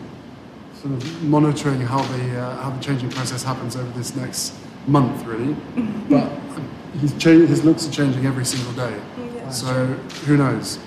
sort 0.76 0.94
of 0.94 1.24
monitoring 1.24 1.82
how 1.82 2.02
the 2.02 2.40
uh, 2.40 2.56
how 2.62 2.70
the 2.70 2.82
changing 2.82 3.10
process 3.10 3.44
happens 3.44 3.76
over 3.76 3.92
this 3.92 4.16
next 4.16 4.54
month, 4.88 5.26
really. 5.26 5.56
but 6.10 6.32
he's 7.00 7.18
cha- 7.18 7.30
his 7.30 7.64
looks 7.64 7.88
are 7.88 7.92
changing 7.92 8.26
every 8.26 8.46
single 8.46 8.74
day. 8.74 9.00
Yeah. 9.18 9.50
So 9.50 9.86
who 10.26 10.38
knows? 10.38 10.80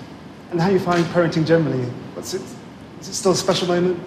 And 0.51 0.61
how 0.61 0.69
you 0.69 0.79
find 0.79 1.03
parenting 1.05 1.45
generally? 1.45 1.83
What's 2.15 2.33
it? 2.33 2.41
Is 3.01 3.09
it 3.09 3.13
still 3.13 3.31
a 3.31 3.35
special 3.35 3.67
moment? 3.67 3.99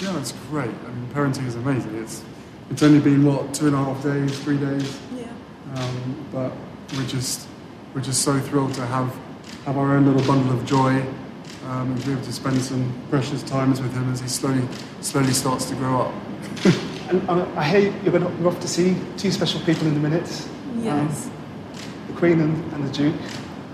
Yeah, 0.00 0.18
it's 0.18 0.32
great. 0.50 0.70
I 0.70 0.90
mean, 0.90 1.08
parenting 1.12 1.46
is 1.46 1.54
amazing. 1.54 1.96
It's 1.96 2.22
it's 2.70 2.82
only 2.82 3.00
been 3.00 3.24
what 3.24 3.54
two 3.54 3.66
and 3.66 3.74
a 3.74 3.78
half 3.78 4.02
days, 4.02 4.38
three 4.40 4.58
days. 4.58 4.98
Yeah. 5.14 5.26
Um, 5.74 6.26
but 6.32 6.52
we're 6.96 7.06
just 7.06 7.48
we're 7.94 8.02
just 8.02 8.22
so 8.22 8.38
thrilled 8.38 8.74
to 8.74 8.86
have 8.86 9.16
have 9.64 9.76
our 9.76 9.96
own 9.96 10.06
little 10.06 10.26
bundle 10.26 10.56
of 10.56 10.64
joy 10.64 11.00
um, 11.66 11.92
and 11.92 12.04
be 12.04 12.12
able 12.12 12.22
to 12.22 12.32
spend 12.32 12.60
some 12.62 12.92
precious 13.10 13.42
times 13.42 13.80
with 13.80 13.92
him 13.92 14.12
as 14.12 14.20
he 14.20 14.28
slowly 14.28 14.66
slowly 15.00 15.32
starts 15.32 15.64
to 15.66 15.74
grow 15.76 16.00
up. 16.02 16.14
And 17.08 17.22
uh, 17.30 17.46
I 17.56 17.62
hear 17.68 17.80
you're, 18.02 18.18
going 18.18 18.24
to, 18.24 18.40
you're 18.40 18.48
off 18.48 18.58
to 18.58 18.66
see 18.66 18.96
two 19.16 19.30
special 19.30 19.60
people 19.60 19.86
in 19.86 19.94
a 19.94 20.00
minute. 20.00 20.26
Yes. 20.78 21.26
Um, 21.26 21.32
the 21.32 21.35
Queen 22.16 22.40
and, 22.40 22.72
and 22.72 22.84
the 22.88 22.92
Duke. 22.92 23.14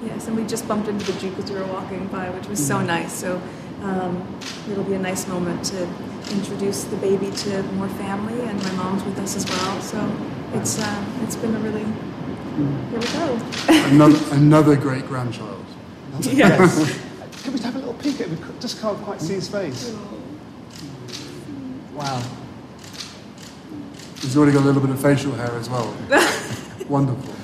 Yes, 0.05 0.26
and 0.26 0.36
we 0.36 0.45
just 0.45 0.66
bumped 0.66 0.88
into 0.88 1.11
the 1.11 1.18
Duke 1.20 1.38
as 1.38 1.51
we 1.51 1.59
were 1.59 1.66
walking 1.66 2.07
by, 2.09 2.28
which 2.30 2.47
was 2.49 2.64
so 2.64 2.76
Mhm. 2.78 2.86
nice. 2.86 3.12
So 3.12 3.40
um, 3.84 4.22
it'll 4.70 4.84
be 4.84 4.95
a 4.95 4.99
nice 4.99 5.26
moment 5.28 5.64
to 5.66 5.88
introduce 6.32 6.84
the 6.84 6.97
baby 6.97 7.30
to 7.30 7.62
more 7.74 7.88
family, 7.88 8.40
and 8.43 8.61
my 8.62 8.70
mom's 8.72 9.05
with 9.05 9.18
us 9.18 9.36
as 9.36 9.45
well. 9.49 9.80
So 9.80 9.99
it's 10.55 10.78
uh, 10.80 11.05
it's 11.22 11.36
been 11.36 11.55
a 11.55 11.59
really 11.61 11.84
here 12.90 13.01
we 13.01 13.07
go. 13.07 13.38
another 13.90 14.18
another 14.32 14.76
great 14.76 15.07
grandchild. 15.07 15.64
Yes. 16.20 16.99
Can 17.43 17.53
we 17.55 17.59
have 17.61 17.74
a 17.74 17.78
little 17.78 17.95
peek 17.95 18.20
at 18.20 18.28
him? 18.28 18.38
We 18.40 18.61
just 18.61 18.80
can't 18.80 18.99
quite 18.99 19.20
see 19.20 19.34
his 19.34 19.49
face. 19.49 19.93
Wow. 21.95 22.22
He's 24.20 24.36
already 24.36 24.53
got 24.53 24.62
a 24.62 24.66
little 24.66 24.80
bit 24.80 24.90
of 24.90 25.01
facial 25.01 25.32
hair 25.32 25.51
as 25.57 25.68
well. 25.68 25.93
Wonderful. 26.88 27.34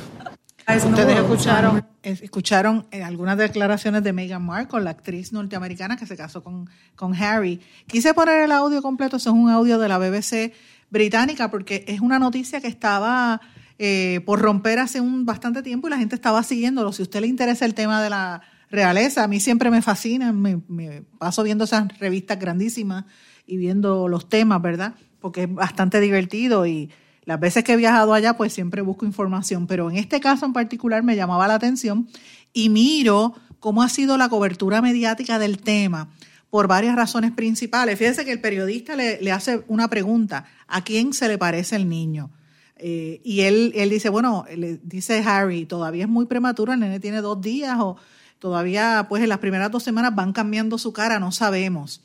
Ustedes 0.77 1.17
escucharon, 1.19 1.85
es- 2.03 2.21
escucharon 2.23 2.87
eh, 2.91 3.03
algunas 3.03 3.39
declaraciones 3.39 4.03
de 4.05 4.13
Meghan 4.13 4.45
Markle, 4.45 4.83
la 4.83 4.91
actriz 4.91 5.33
norteamericana 5.33 5.97
que 5.97 6.05
se 6.07 6.15
casó 6.17 6.43
con, 6.43 6.69
con 6.95 7.15
Harry. 7.15 7.59
Quise 7.87 8.13
poner 8.13 8.43
el 8.43 8.53
audio 8.53 8.83
completo, 8.83 9.17
eso 9.17 9.31
es 9.31 9.35
un 9.37 9.49
audio 9.49 9.79
de 9.79 9.89
la 9.89 9.97
BBC 9.99 10.53
británica, 10.91 11.51
porque 11.51 11.85
es 11.89 12.01
una 12.01 12.19
noticia 12.19 12.61
que 12.61 12.69
estaba 12.69 13.41
eh, 13.79 14.21
por 14.27 14.41
romper 14.43 14.79
hace 14.79 15.01
un 15.01 15.25
bastante 15.25 15.63
tiempo 15.63 15.87
y 15.89 15.91
la 15.91 15.97
gente 15.99 16.15
estaba 16.15 16.43
siguiéndolo. 16.43 16.93
Si 16.93 17.01
a 17.03 17.05
usted 17.05 17.21
le 17.23 17.29
interesa 17.29 17.65
el 17.65 17.73
tema 17.75 18.03
de 18.03 18.11
la 18.11 18.43
realeza, 18.71 19.25
a 19.25 19.29
mí 19.29 19.41
siempre 19.41 19.71
me 19.71 19.81
fascina, 19.81 20.33
me, 20.35 20.61
me 20.69 21.03
paso 21.19 21.43
viendo 21.45 21.65
esas 21.65 21.89
revistas 21.99 22.39
grandísimas 22.39 23.07
y 23.47 23.57
viendo 23.57 24.07
los 24.07 24.29
temas, 24.29 24.61
¿verdad? 24.61 24.95
Porque 25.21 25.45
es 25.45 25.55
bastante 25.55 25.99
divertido 26.01 26.67
y 26.67 26.91
las 27.29 27.39
veces 27.39 27.63
que 27.63 27.75
he 27.75 27.77
viajado 27.77 28.15
allá, 28.15 28.39
pues 28.39 28.55
siempre 28.55 28.81
busco 28.81 29.05
información, 29.05 29.67
pero 29.67 29.91
en 29.91 29.99
este 29.99 30.19
caso 30.19 30.47
en 30.47 30.55
particular 30.55 31.03
me 31.03 31.15
llamaba 31.15 31.47
la 31.47 31.57
atención 31.57 32.09
y 32.55 32.71
miro 32.71 33.35
cómo 33.61 33.83
ha 33.83 33.91
sido 33.91 34.17
la 34.17 34.31
cobertura 34.31 34.81
mediática 34.81 35.39
del 35.39 35.59
tema 35.59 36.09
por 36.49 36.69
varias 36.69 36.97
razones 36.97 37.33
principales. 37.33 37.99
Fíjese 37.99 38.25
que 38.25 38.33
el 38.33 38.41
periodista 38.41 38.97
le, 38.97 39.21
le 39.21 39.31
hace 39.31 39.63
una 39.69 39.89
pregunta, 39.89 40.47
¿a 40.69 40.83
quién 40.83 41.13
se 41.13 41.29
le 41.29 41.37
parece 41.37 41.77
el 41.77 41.87
niño? 41.87 42.31
Eh, 42.77 43.21
y 43.23 43.43
él, 43.43 43.73
él 43.75 43.91
dice, 43.91 44.09
bueno, 44.09 44.47
le 44.57 44.81
dice 44.83 45.23
Harry, 45.27 45.67
todavía 45.67 46.05
es 46.05 46.11
muy 46.11 46.25
prematuro, 46.25 46.73
el 46.73 46.81
nene 46.81 46.99
tiene 46.99 47.21
dos 47.21 47.43
días 47.43 47.77
o 47.79 47.99
todavía 48.39 49.05
pues 49.07 49.23
en 49.23 49.29
las 49.29 49.39
primeras 49.41 49.71
dos 49.71 49.83
semanas 49.83 50.15
van 50.15 50.33
cambiando 50.33 50.79
su 50.79 50.95
cara, 50.95 51.21
no 51.21 51.31
sabemos. 51.31 52.01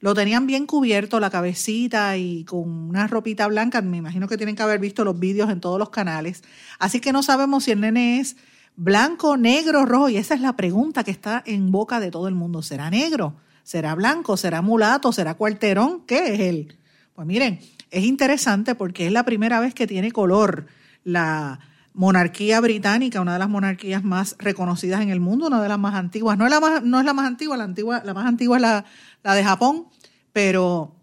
Lo 0.00 0.14
tenían 0.14 0.46
bien 0.46 0.66
cubierto, 0.66 1.20
la 1.20 1.30
cabecita 1.30 2.16
y 2.16 2.44
con 2.44 2.68
una 2.68 3.06
ropita 3.06 3.46
blanca, 3.46 3.80
me 3.80 3.96
imagino 3.96 4.28
que 4.28 4.36
tienen 4.36 4.56
que 4.56 4.62
haber 4.62 4.78
visto 4.80 5.04
los 5.04 5.18
vídeos 5.18 5.50
en 5.50 5.60
todos 5.60 5.78
los 5.78 5.90
canales. 5.90 6.42
Así 6.78 7.00
que 7.00 7.12
no 7.12 7.22
sabemos 7.22 7.64
si 7.64 7.70
el 7.70 7.80
nene 7.80 8.20
es 8.20 8.36
blanco, 8.76 9.36
negro, 9.36 9.86
rojo, 9.86 10.08
y 10.08 10.16
esa 10.16 10.34
es 10.34 10.40
la 10.40 10.56
pregunta 10.56 11.04
que 11.04 11.10
está 11.10 11.42
en 11.46 11.70
boca 11.70 12.00
de 12.00 12.10
todo 12.10 12.28
el 12.28 12.34
mundo. 12.34 12.62
¿Será 12.62 12.90
negro? 12.90 13.36
¿Será 13.62 13.94
blanco? 13.94 14.36
¿Será 14.36 14.62
mulato? 14.62 15.12
¿Será 15.12 15.34
cuarterón? 15.34 16.02
¿Qué 16.06 16.34
es 16.34 16.40
él? 16.40 16.76
Pues 17.14 17.26
miren, 17.26 17.60
es 17.90 18.04
interesante 18.04 18.74
porque 18.74 19.06
es 19.06 19.12
la 19.12 19.24
primera 19.24 19.60
vez 19.60 19.72
que 19.72 19.86
tiene 19.86 20.12
color 20.12 20.66
la 21.04 21.60
monarquía 21.94 22.60
británica, 22.60 23.20
una 23.20 23.34
de 23.34 23.38
las 23.38 23.48
monarquías 23.48 24.04
más 24.04 24.36
reconocidas 24.38 25.00
en 25.00 25.10
el 25.10 25.20
mundo, 25.20 25.46
una 25.46 25.62
de 25.62 25.68
las 25.68 25.78
más 25.78 25.94
antiguas. 25.94 26.36
No 26.36 26.44
es 26.44 26.50
la 26.50 26.60
más, 26.60 26.82
no 26.82 26.98
es 26.98 27.06
la 27.06 27.14
más 27.14 27.26
antigua, 27.26 27.56
la, 27.56 27.64
antigua, 27.64 28.02
la 28.04 28.12
más 28.12 28.26
antigua 28.26 28.56
es 28.56 28.62
la, 28.62 28.84
la 29.22 29.34
de 29.34 29.44
Japón, 29.44 29.86
pero 30.32 30.94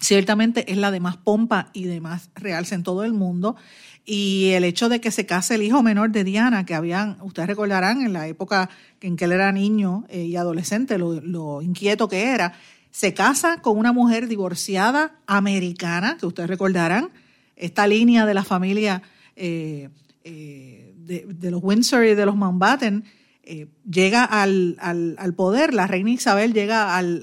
ciertamente 0.00 0.70
es 0.70 0.76
la 0.76 0.90
de 0.90 1.00
más 1.00 1.16
pompa 1.16 1.70
y 1.72 1.84
de 1.84 2.00
más 2.00 2.30
realce 2.34 2.74
en 2.74 2.82
todo 2.82 3.02
el 3.04 3.14
mundo. 3.14 3.56
Y 4.04 4.50
el 4.50 4.64
hecho 4.64 4.88
de 4.88 5.00
que 5.00 5.10
se 5.10 5.26
case 5.26 5.56
el 5.56 5.62
hijo 5.62 5.82
menor 5.82 6.10
de 6.10 6.22
Diana, 6.22 6.64
que 6.64 6.74
habían, 6.74 7.16
ustedes 7.22 7.48
recordarán, 7.48 8.02
en 8.02 8.12
la 8.12 8.28
época 8.28 8.70
en 9.00 9.16
que 9.16 9.24
él 9.24 9.32
era 9.32 9.50
niño 9.52 10.04
eh, 10.08 10.24
y 10.24 10.36
adolescente, 10.36 10.98
lo, 10.98 11.62
inquieto 11.62 12.08
que 12.08 12.26
era, 12.28 12.52
se 12.90 13.14
casa 13.14 13.60
con 13.62 13.78
una 13.78 13.92
mujer 13.92 14.28
divorciada 14.28 15.16
americana, 15.26 16.16
que 16.18 16.26
ustedes 16.26 16.48
recordarán, 16.48 17.10
esta 17.56 17.86
línea 17.86 18.26
de 18.26 18.34
la 18.34 18.44
familia 18.44 19.02
eh, 19.34 19.88
eh, 20.28 20.94
de, 20.96 21.50
los 21.50 21.62
Windsor 21.62 22.04
y 22.04 22.14
de 22.14 22.26
los 22.26 22.34
Mountbatten 22.34 23.04
eh, 23.44 23.68
llega 23.88 24.24
al, 24.24 24.76
al, 24.80 25.34
poder, 25.34 25.72
la 25.72 25.86
reina 25.86 26.10
Isabel 26.10 26.52
llega 26.52 26.96
al, 26.96 27.22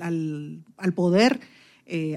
al 0.77 0.93
poder 0.93 1.41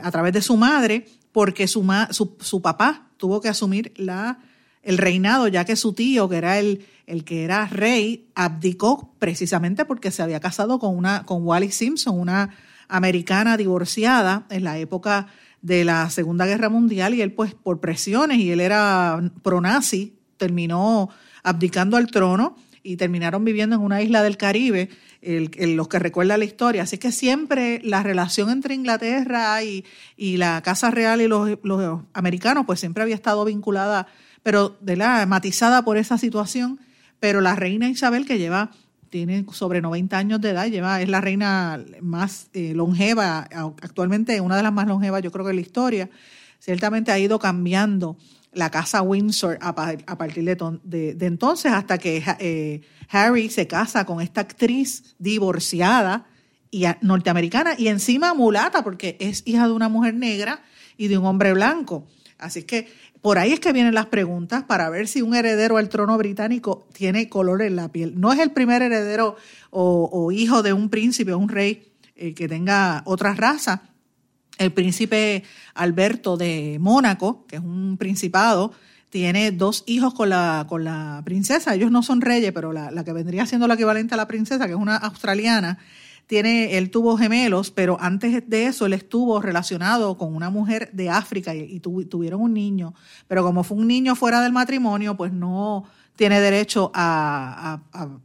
a 0.00 0.10
través 0.10 0.32
de 0.32 0.40
su 0.40 0.56
madre, 0.56 1.06
porque 1.32 1.66
su, 1.66 1.84
su, 2.10 2.36
su, 2.40 2.62
papá 2.62 3.10
tuvo 3.16 3.40
que 3.40 3.48
asumir 3.48 3.92
la, 3.96 4.38
el 4.82 4.98
reinado, 4.98 5.48
ya 5.48 5.64
que 5.64 5.74
su 5.74 5.92
tío, 5.92 6.28
que 6.28 6.36
era 6.36 6.58
el, 6.58 6.86
el 7.06 7.24
que 7.24 7.42
era 7.42 7.66
rey, 7.66 8.30
abdicó 8.34 9.12
precisamente 9.18 9.84
porque 9.84 10.12
se 10.12 10.22
había 10.22 10.40
casado 10.40 10.78
con, 10.78 10.96
una, 10.96 11.24
con 11.24 11.44
Wally 11.44 11.72
Simpson, 11.72 12.18
una 12.18 12.50
americana 12.88 13.56
divorciada 13.56 14.46
en 14.48 14.64
la 14.64 14.78
época 14.78 15.26
de 15.60 15.84
la 15.84 16.08
Segunda 16.10 16.46
Guerra 16.46 16.68
Mundial 16.68 17.14
y 17.14 17.22
él 17.22 17.32
pues 17.32 17.54
por 17.54 17.80
presiones 17.80 18.38
y 18.38 18.52
él 18.52 18.60
era 18.60 19.20
pro-nazi, 19.42 20.15
terminó 20.36 21.10
abdicando 21.42 21.96
al 21.96 22.08
trono 22.08 22.56
y 22.82 22.96
terminaron 22.96 23.44
viviendo 23.44 23.76
en 23.76 23.82
una 23.82 24.00
isla 24.00 24.22
del 24.22 24.36
Caribe, 24.36 24.88
los 25.20 25.88
que 25.88 25.98
recuerdan 25.98 26.38
la 26.38 26.44
historia. 26.44 26.84
Así 26.84 26.98
que 26.98 27.10
siempre 27.10 27.80
la 27.82 28.02
relación 28.02 28.48
entre 28.48 28.74
Inglaterra 28.74 29.62
y, 29.64 29.84
y 30.16 30.36
la 30.36 30.62
Casa 30.62 30.90
Real 30.90 31.20
y 31.20 31.26
los, 31.26 31.58
los, 31.62 32.02
americanos 32.12 32.64
pues 32.64 32.78
siempre 32.78 33.02
había 33.02 33.16
estado 33.16 33.44
vinculada, 33.44 34.06
pero 34.44 34.76
de 34.80 34.96
la 34.96 35.26
matizada 35.26 35.82
por 35.82 35.96
esa 35.96 36.16
situación. 36.16 36.78
Pero 37.18 37.40
la 37.40 37.56
reina 37.56 37.88
Isabel 37.88 38.24
que 38.24 38.38
lleva 38.38 38.70
tiene 39.10 39.44
sobre 39.50 39.80
90 39.80 40.16
años 40.16 40.40
de 40.40 40.50
edad, 40.50 40.66
lleva, 40.66 41.00
es 41.00 41.08
la 41.08 41.20
reina 41.20 41.82
más 42.02 42.50
eh, 42.52 42.72
longeva, 42.74 43.48
actualmente 43.82 44.40
una 44.40 44.56
de 44.56 44.62
las 44.62 44.72
más 44.72 44.86
longevas 44.86 45.22
yo 45.22 45.32
creo 45.32 45.44
que 45.44 45.50
en 45.50 45.56
la 45.56 45.62
historia. 45.62 46.10
Ciertamente 46.58 47.12
ha 47.12 47.18
ido 47.18 47.38
cambiando 47.38 48.16
la 48.56 48.70
casa 48.70 49.02
Windsor 49.02 49.58
a, 49.60 49.74
partir 49.74 50.44
de, 50.82 51.16
entonces 51.20 51.72
hasta 51.72 51.98
que 51.98 52.24
eh, 52.40 52.80
Harry 53.10 53.50
se 53.50 53.66
casa 53.66 54.06
con 54.06 54.22
esta 54.22 54.40
actriz 54.40 55.14
divorciada 55.18 56.26
y 56.70 56.86
norteamericana 57.02 57.74
y 57.76 57.88
encima 57.88 58.32
mulata 58.32 58.82
porque 58.82 59.18
es 59.20 59.42
hija 59.44 59.66
de 59.66 59.72
una 59.72 59.90
mujer 59.90 60.14
negra 60.14 60.62
y 60.96 61.08
de 61.08 61.18
un 61.18 61.26
hombre 61.26 61.52
blanco. 61.52 62.06
Así 62.38 62.62
que 62.62 62.88
por 63.20 63.38
ahí 63.38 63.52
es 63.52 63.60
que 63.60 63.72
vienen 63.72 63.94
las 63.94 64.06
preguntas 64.06 64.64
para 64.64 64.88
ver 64.88 65.06
si 65.06 65.20
un 65.20 65.34
heredero 65.34 65.76
al 65.76 65.90
trono 65.90 66.16
británico 66.16 66.88
tiene 66.94 67.28
color 67.28 67.60
en 67.60 67.76
la 67.76 67.92
piel. 67.92 68.18
No 68.18 68.32
es 68.32 68.38
el 68.38 68.52
primer 68.52 68.80
heredero 68.80 69.36
o, 69.70 70.32
hijo 70.32 70.62
de 70.62 70.72
un 70.72 70.88
príncipe 70.88 71.34
o 71.34 71.38
un 71.38 71.50
rey 71.50 71.92
eh, 72.14 72.32
que 72.32 72.48
tenga 72.48 73.02
otra 73.04 73.34
raza. 73.34 73.82
El 74.58 74.72
príncipe 74.72 75.42
Alberto 75.74 76.36
de 76.36 76.78
Mónaco, 76.80 77.44
que 77.46 77.56
es 77.56 77.62
un 77.62 77.96
principado, 77.98 78.72
tiene 79.10 79.52
dos 79.52 79.84
hijos 79.86 80.14
con 80.14 80.30
la, 80.30 80.66
con 80.68 80.84
la 80.84 81.22
princesa. 81.24 81.74
Ellos 81.74 81.90
no 81.90 82.02
son 82.02 82.20
reyes, 82.20 82.52
pero 82.52 82.72
la, 82.72 82.90
la 82.90 83.04
que 83.04 83.12
vendría 83.12 83.46
siendo 83.46 83.66
la 83.66 83.74
equivalente 83.74 84.14
a 84.14 84.16
la 84.16 84.26
princesa, 84.26 84.66
que 84.66 84.72
es 84.72 84.78
una 84.78 84.96
australiana, 84.96 85.78
tiene, 86.26 86.76
él 86.76 86.90
tuvo 86.90 87.16
gemelos, 87.16 87.70
pero 87.70 87.98
antes 88.00 88.48
de 88.48 88.66
eso 88.66 88.86
él 88.86 88.92
estuvo 88.92 89.40
relacionado 89.40 90.18
con 90.18 90.34
una 90.34 90.50
mujer 90.50 90.90
de 90.92 91.08
África 91.08 91.54
y, 91.54 91.80
tuvieron 91.80 92.40
un 92.40 92.52
niño. 92.52 92.94
Pero 93.28 93.44
como 93.44 93.62
fue 93.62 93.76
un 93.76 93.86
niño 93.86 94.16
fuera 94.16 94.42
del 94.42 94.52
matrimonio, 94.52 95.16
pues 95.16 95.32
no 95.32 95.84
tiene 96.16 96.40
derecho 96.40 96.90
a, 96.94 97.80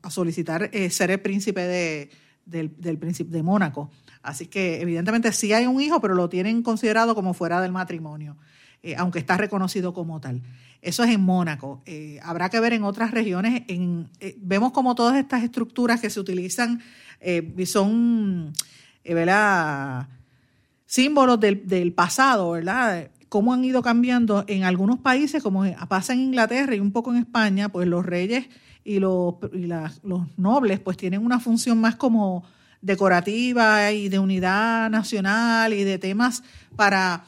solicitar 0.09 0.69
eh, 0.73 0.89
ser 0.89 1.11
el 1.11 1.19
príncipe 1.19 1.61
de, 1.61 2.09
del, 2.45 2.73
del 2.77 2.97
príncipe 2.97 3.31
de 3.31 3.43
Mónaco. 3.43 3.91
Así 4.23 4.47
que 4.47 4.81
evidentemente 4.81 5.31
sí 5.31 5.53
hay 5.53 5.65
un 5.67 5.81
hijo, 5.81 5.99
pero 6.01 6.13
lo 6.13 6.29
tienen 6.29 6.63
considerado 6.63 7.15
como 7.15 7.33
fuera 7.33 7.61
del 7.61 7.71
matrimonio, 7.71 8.37
eh, 8.83 8.95
aunque 8.97 9.19
está 9.19 9.37
reconocido 9.37 9.93
como 9.93 10.21
tal. 10.21 10.41
Eso 10.81 11.03
es 11.03 11.11
en 11.11 11.21
Mónaco. 11.21 11.83
Eh, 11.85 12.19
habrá 12.23 12.49
que 12.49 12.59
ver 12.59 12.73
en 12.73 12.83
otras 12.83 13.11
regiones. 13.11 13.63
En, 13.67 14.09
vemos 14.37 14.71
como 14.71 14.95
todas 14.95 15.17
estas 15.17 15.43
estructuras 15.43 16.01
que 16.01 16.09
se 16.09 16.19
utilizan 16.19 16.81
eh, 17.19 17.65
son 17.67 18.51
eh, 19.03 20.03
símbolos 20.85 21.39
del, 21.39 21.93
pasado, 21.93 22.51
¿verdad? 22.51 23.11
Cómo 23.29 23.53
han 23.53 23.63
ido 23.63 23.83
cambiando 23.83 24.43
en 24.47 24.63
algunos 24.63 24.99
países, 24.99 25.43
como 25.43 25.63
pasa 25.87 26.13
en 26.13 26.21
Inglaterra 26.21 26.75
y 26.75 26.79
un 26.79 26.91
poco 26.91 27.11
en 27.11 27.17
España, 27.17 27.69
pues 27.69 27.87
los 27.87 28.03
reyes 28.03 28.47
y 28.83 28.99
los, 28.99 29.35
los 30.03 30.37
nobles 30.37 30.79
pues 30.79 30.97
tienen 30.97 31.23
una 31.23 31.39
función 31.39 31.79
más 31.79 31.95
como 31.95 32.43
decorativa 32.81 33.91
y 33.91 34.09
de 34.09 34.19
unidad 34.19 34.89
nacional 34.89 35.73
y 35.73 35.83
de 35.83 35.97
temas 35.97 36.43
para 36.75 37.25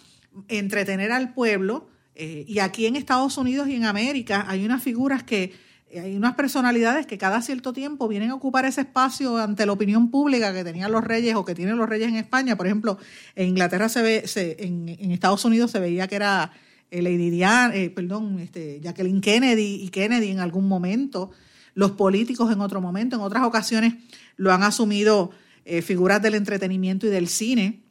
entretener 0.47 1.11
al 1.11 1.33
pueblo. 1.33 1.87
Eh, 2.15 2.45
y 2.47 2.59
aquí 2.59 2.85
en 2.85 2.95
Estados 2.95 3.37
Unidos 3.37 3.67
y 3.67 3.75
en 3.75 3.85
América 3.85 4.45
hay 4.47 4.65
unas 4.65 4.83
figuras 4.83 5.23
que 5.23 5.53
hay 5.99 6.15
unas 6.15 6.35
personalidades 6.35 7.05
que 7.05 7.17
cada 7.17 7.41
cierto 7.41 7.73
tiempo 7.73 8.07
vienen 8.07 8.31
a 8.31 8.35
ocupar 8.35 8.65
ese 8.65 8.81
espacio 8.81 9.37
ante 9.37 9.65
la 9.65 9.73
opinión 9.73 10.09
pública 10.09 10.53
que 10.53 10.63
tenían 10.63 10.91
los 10.91 11.03
reyes 11.03 11.35
o 11.35 11.45
que 11.45 11.53
tienen 11.53 11.77
los 11.77 11.87
reyes 11.87 12.09
en 12.09 12.15
España. 12.15 12.55
Por 12.55 12.65
ejemplo, 12.65 12.97
en 13.35 13.49
Inglaterra 13.49 13.89
se 13.89 14.01
ve, 14.01 14.25
en, 14.57 15.11
Estados 15.11 15.45
Unidos 15.45 15.71
se 15.71 15.79
veía 15.79 16.07
que 16.07 16.15
era 16.15 16.51
eh, 16.89 17.01
Lady 17.01 17.29
Diana, 17.29 17.75
eh, 17.75 17.89
perdón, 17.89 18.39
este, 18.39 18.79
Jacqueline 18.81 19.21
Kennedy 19.21 19.83
y 19.83 19.89
Kennedy 19.89 20.31
en 20.31 20.39
algún 20.39 20.67
momento, 20.67 21.31
los 21.75 21.91
políticos 21.91 22.51
en 22.51 22.61
otro 22.61 22.81
momento, 22.81 23.15
en 23.15 23.21
otras 23.21 23.43
ocasiones 23.43 23.95
lo 24.35 24.51
han 24.51 24.63
asumido 24.63 25.31
eh, 25.65 25.81
figuras 25.81 26.21
del 26.21 26.35
entretenimiento 26.35 27.07
y 27.07 27.09
del 27.09 27.27
cine 27.27 27.81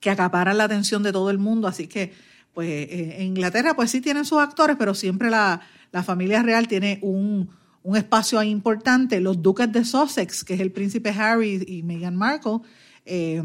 que 0.00 0.10
acaparan 0.10 0.58
la 0.58 0.64
atención 0.64 1.02
de 1.02 1.12
todo 1.12 1.30
el 1.30 1.38
mundo. 1.38 1.68
Así 1.68 1.86
que, 1.86 2.12
pues, 2.52 2.88
en 2.90 3.22
Inglaterra, 3.22 3.74
pues 3.74 3.90
sí 3.90 4.00
tienen 4.00 4.24
sus 4.24 4.38
actores, 4.40 4.76
pero 4.78 4.94
siempre 4.94 5.30
la 5.30 5.62
la 5.92 6.02
familia 6.02 6.42
real 6.42 6.66
tiene 6.66 6.98
un, 7.02 7.48
espacio 7.94 8.38
ahí 8.38 8.48
importante. 8.48 9.20
Los 9.20 9.42
duques 9.42 9.70
de 9.70 9.84
Sussex, 9.84 10.42
que 10.42 10.54
es 10.54 10.60
el 10.60 10.72
príncipe 10.72 11.10
Harry 11.10 11.62
y 11.66 11.82
Meghan 11.82 12.16
Markle, 12.16 12.60
eh, 13.04 13.42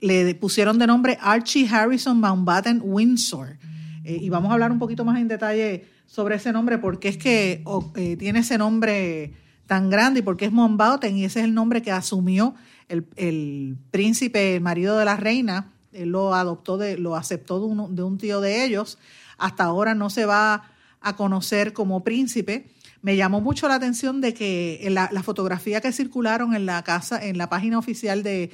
le 0.00 0.34
pusieron 0.34 0.78
de 0.78 0.86
nombre 0.86 1.16
Archie 1.20 1.68
Harrison 1.68 2.18
Mountbatten 2.18 2.80
Windsor. 2.82 3.58
Eh, 4.04 4.18
y 4.20 4.28
vamos 4.28 4.50
a 4.50 4.54
hablar 4.54 4.72
un 4.72 4.78
poquito 4.78 5.04
más 5.04 5.20
en 5.20 5.28
detalle 5.28 5.84
sobre 6.06 6.34
ese 6.34 6.52
nombre, 6.52 6.78
porque 6.78 7.08
es 7.08 7.16
que 7.16 7.62
eh, 7.94 8.16
tiene 8.16 8.40
ese 8.40 8.58
nombre 8.58 9.32
tan 9.66 9.90
grande 9.90 10.20
y 10.20 10.22
porque 10.22 10.46
es 10.46 10.52
Mountbatten 10.52 11.16
y 11.16 11.24
ese 11.24 11.40
es 11.40 11.44
el 11.44 11.54
nombre 11.54 11.82
que 11.82 11.92
asumió 11.92 12.54
el, 12.88 13.76
príncipe, 13.90 14.56
el 14.56 14.60
marido 14.60 14.98
de 14.98 15.04
la 15.04 15.16
reina. 15.16 15.72
Él 15.92 16.10
lo 16.10 16.34
adoptó, 16.34 16.76
de, 16.76 16.98
lo 16.98 17.16
aceptó 17.16 17.60
de, 17.60 17.94
de 17.94 18.02
un 18.02 18.18
tío 18.18 18.40
de 18.40 18.64
ellos. 18.64 18.98
Hasta 19.38 19.64
ahora 19.64 19.94
no 19.94 20.10
se 20.10 20.26
va 20.26 20.70
a 21.00 21.16
conocer 21.16 21.72
como 21.72 22.02
príncipe. 22.02 22.66
Me 23.02 23.16
llamó 23.16 23.40
mucho 23.40 23.68
la 23.68 23.74
atención 23.74 24.20
de 24.20 24.32
que 24.32 24.80
en 24.82 24.94
la, 24.94 25.08
fotografía 25.22 25.80
que 25.80 25.92
circularon 25.92 26.54
en 26.54 26.66
la 26.66 26.82
casa, 26.82 27.22
en 27.22 27.36
la 27.36 27.50
página 27.50 27.78
oficial 27.78 28.22
de, 28.22 28.50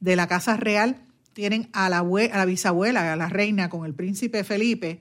la 0.00 0.28
Casa 0.28 0.56
Real, 0.56 1.02
tienen 1.32 1.68
a 1.72 1.88
la, 1.88 2.02
abue- 2.02 2.30
a 2.32 2.38
la 2.38 2.44
bisabuela, 2.44 3.12
a 3.12 3.16
la 3.16 3.28
reina 3.28 3.68
con 3.68 3.84
el 3.84 3.94
príncipe 3.94 4.44
Felipe, 4.44 5.00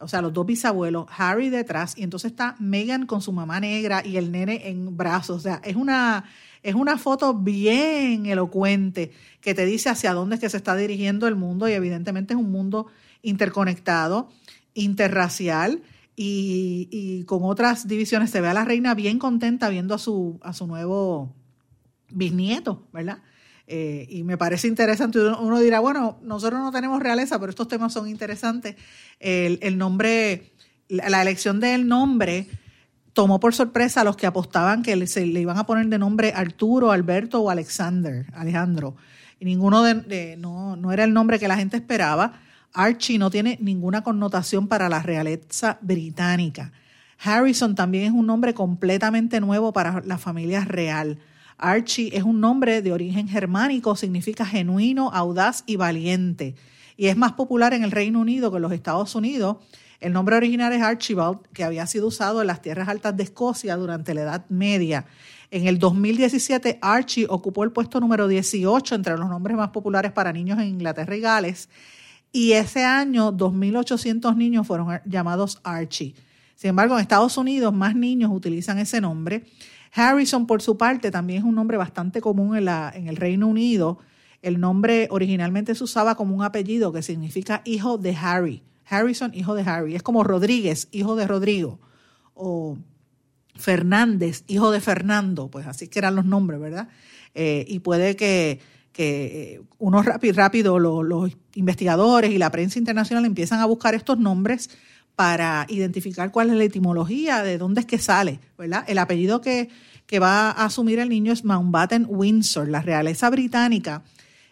o 0.00 0.08
sea, 0.08 0.20
los 0.20 0.32
dos 0.32 0.44
bisabuelos, 0.44 1.06
Harry 1.16 1.50
detrás, 1.50 1.96
y 1.96 2.02
entonces 2.02 2.32
está 2.32 2.56
Meghan 2.58 3.06
con 3.06 3.22
su 3.22 3.32
mamá 3.32 3.60
negra 3.60 4.04
y 4.04 4.16
el 4.16 4.32
nene 4.32 4.68
en 4.68 4.96
brazos. 4.96 5.36
O 5.36 5.40
sea, 5.40 5.60
es 5.64 5.76
una, 5.76 6.24
es 6.62 6.74
una 6.74 6.98
foto 6.98 7.34
bien 7.34 8.26
elocuente 8.26 9.12
que 9.40 9.54
te 9.54 9.64
dice 9.64 9.90
hacia 9.90 10.12
dónde 10.12 10.34
es 10.36 10.40
que 10.40 10.50
se 10.50 10.56
está 10.56 10.74
dirigiendo 10.76 11.28
el 11.28 11.36
mundo 11.36 11.68
y 11.68 11.72
evidentemente 11.72 12.34
es 12.34 12.40
un 12.40 12.50
mundo 12.50 12.86
interconectado, 13.22 14.30
interracial 14.74 15.82
y, 16.16 16.88
y 16.90 17.24
con 17.24 17.44
otras 17.44 17.86
divisiones. 17.86 18.30
Se 18.30 18.40
ve 18.40 18.48
a 18.48 18.54
la 18.54 18.64
reina 18.64 18.94
bien 18.94 19.18
contenta 19.18 19.68
viendo 19.68 19.94
a 19.94 19.98
su, 19.98 20.40
a 20.42 20.52
su 20.52 20.66
nuevo 20.66 21.32
bisnieto, 22.10 22.86
¿verdad? 22.92 23.18
Eh, 23.66 24.06
y 24.10 24.24
me 24.24 24.36
parece 24.36 24.68
interesante. 24.68 25.18
Uno, 25.18 25.58
dirá, 25.60 25.80
bueno, 25.80 26.18
nosotros 26.22 26.60
no 26.60 26.70
tenemos 26.70 27.00
realeza, 27.00 27.38
pero 27.38 27.50
estos 27.50 27.68
temas 27.68 27.92
son 27.92 28.08
interesantes. 28.08 28.76
El, 29.20 29.78
nombre, 29.78 30.52
la, 30.88 31.22
elección 31.22 31.60
del 31.60 31.88
nombre 31.88 32.46
tomó 33.12 33.40
por 33.40 33.54
sorpresa 33.54 34.02
a 34.02 34.04
los 34.04 34.16
que 34.16 34.26
apostaban 34.26 34.82
que 34.82 35.06
se 35.06 35.24
le 35.24 35.40
iban 35.40 35.56
a 35.56 35.66
poner 35.66 35.86
de 35.86 35.98
nombre 35.98 36.32
Arturo, 36.34 36.90
Alberto 36.90 37.40
o 37.40 37.50
Alexander, 37.50 38.26
Alejandro. 38.34 38.96
Y 39.40 39.44
ninguno 39.44 39.82
de, 39.82 39.94
de- 39.94 40.36
no, 40.36 40.76
no 40.76 40.92
era 40.92 41.04
el 41.04 41.12
nombre 41.12 41.38
que 41.38 41.48
la 41.48 41.56
gente 41.56 41.76
esperaba. 41.76 42.40
Archie 42.72 43.18
no 43.18 43.30
tiene 43.30 43.56
ninguna 43.60 44.02
connotación 44.02 44.68
para 44.68 44.88
la 44.88 45.00
realeza 45.00 45.78
británica. 45.80 46.72
Harrison 47.24 47.74
también 47.74 48.04
es 48.04 48.12
un 48.12 48.26
nombre 48.26 48.52
completamente 48.52 49.40
nuevo 49.40 49.72
para 49.72 50.02
la 50.04 50.18
familia 50.18 50.64
real. 50.64 51.18
Archie 51.64 52.10
es 52.14 52.22
un 52.22 52.40
nombre 52.40 52.82
de 52.82 52.92
origen 52.92 53.26
germánico, 53.26 53.96
significa 53.96 54.44
genuino, 54.44 55.10
audaz 55.14 55.64
y 55.66 55.76
valiente. 55.76 56.54
Y 56.96 57.06
es 57.06 57.16
más 57.16 57.32
popular 57.32 57.72
en 57.72 57.82
el 57.82 57.90
Reino 57.90 58.20
Unido 58.20 58.50
que 58.50 58.56
en 58.56 58.62
los 58.62 58.72
Estados 58.72 59.14
Unidos. 59.14 59.56
El 59.98 60.12
nombre 60.12 60.36
original 60.36 60.74
es 60.74 60.82
Archibald, 60.82 61.38
que 61.54 61.64
había 61.64 61.86
sido 61.86 62.08
usado 62.08 62.42
en 62.42 62.48
las 62.48 62.60
tierras 62.60 62.88
altas 62.88 63.16
de 63.16 63.22
Escocia 63.22 63.76
durante 63.76 64.12
la 64.12 64.22
Edad 64.22 64.44
Media. 64.50 65.06
En 65.50 65.66
el 65.66 65.78
2017, 65.78 66.78
Archie 66.82 67.26
ocupó 67.30 67.64
el 67.64 67.72
puesto 67.72 67.98
número 67.98 68.28
18 68.28 68.94
entre 68.94 69.16
los 69.16 69.30
nombres 69.30 69.56
más 69.56 69.70
populares 69.70 70.12
para 70.12 70.34
niños 70.34 70.58
en 70.58 70.66
Inglaterra 70.66 71.16
y 71.16 71.20
Gales. 71.20 71.70
Y 72.30 72.52
ese 72.52 72.84
año, 72.84 73.32
2.800 73.32 74.36
niños 74.36 74.66
fueron 74.66 75.00
llamados 75.06 75.60
Archie. 75.64 76.14
Sin 76.56 76.70
embargo, 76.70 76.94
en 76.94 77.00
Estados 77.00 77.38
Unidos, 77.38 77.72
más 77.72 77.96
niños 77.96 78.30
utilizan 78.32 78.78
ese 78.78 79.00
nombre. 79.00 79.44
Harrison, 79.94 80.46
por 80.46 80.60
su 80.60 80.76
parte, 80.76 81.10
también 81.10 81.38
es 81.40 81.44
un 81.44 81.54
nombre 81.54 81.76
bastante 81.76 82.20
común 82.20 82.56
en, 82.56 82.64
la, 82.64 82.92
en 82.94 83.08
el 83.08 83.16
Reino 83.16 83.46
Unido. 83.46 83.98
El 84.42 84.60
nombre 84.60 85.06
originalmente 85.10 85.74
se 85.74 85.84
usaba 85.84 86.16
como 86.16 86.34
un 86.34 86.42
apellido 86.42 86.92
que 86.92 87.02
significa 87.02 87.62
hijo 87.64 87.96
de 87.98 88.16
Harry. 88.16 88.62
Harrison, 88.86 89.32
hijo 89.34 89.54
de 89.54 89.62
Harry. 89.62 89.94
Es 89.94 90.02
como 90.02 90.24
Rodríguez, 90.24 90.88
hijo 90.92 91.16
de 91.16 91.26
Rodrigo. 91.26 91.78
O 92.34 92.76
Fernández, 93.54 94.44
hijo 94.46 94.70
de 94.70 94.80
Fernando. 94.80 95.48
Pues 95.48 95.66
así 95.66 95.88
que 95.88 95.98
eran 96.00 96.16
los 96.16 96.24
nombres, 96.24 96.60
¿verdad? 96.60 96.88
Eh, 97.34 97.64
y 97.68 97.78
puede 97.78 98.16
que, 98.16 98.60
que 98.92 99.54
eh, 99.54 99.62
uno 99.78 100.02
rápido, 100.02 100.34
rápido 100.34 100.78
lo- 100.78 101.02
los 101.02 101.36
investigadores 101.54 102.30
y 102.32 102.38
la 102.38 102.50
prensa 102.50 102.78
internacional 102.78 103.24
empiezan 103.24 103.60
a 103.60 103.64
buscar 103.66 103.94
estos 103.94 104.18
nombres 104.18 104.70
para 105.16 105.66
identificar 105.68 106.30
cuál 106.30 106.50
es 106.50 106.56
la 106.56 106.64
etimología, 106.64 107.42
de 107.42 107.58
dónde 107.58 107.80
es 107.80 107.86
que 107.86 107.98
sale, 107.98 108.40
¿verdad? 108.58 108.84
El 108.88 108.98
apellido 108.98 109.40
que, 109.40 109.68
que 110.06 110.18
va 110.18 110.50
a 110.50 110.64
asumir 110.64 110.98
el 110.98 111.08
niño 111.08 111.32
es 111.32 111.44
Mountbatten 111.44 112.06
Windsor. 112.08 112.68
La 112.68 112.82
realeza 112.82 113.30
británica, 113.30 114.02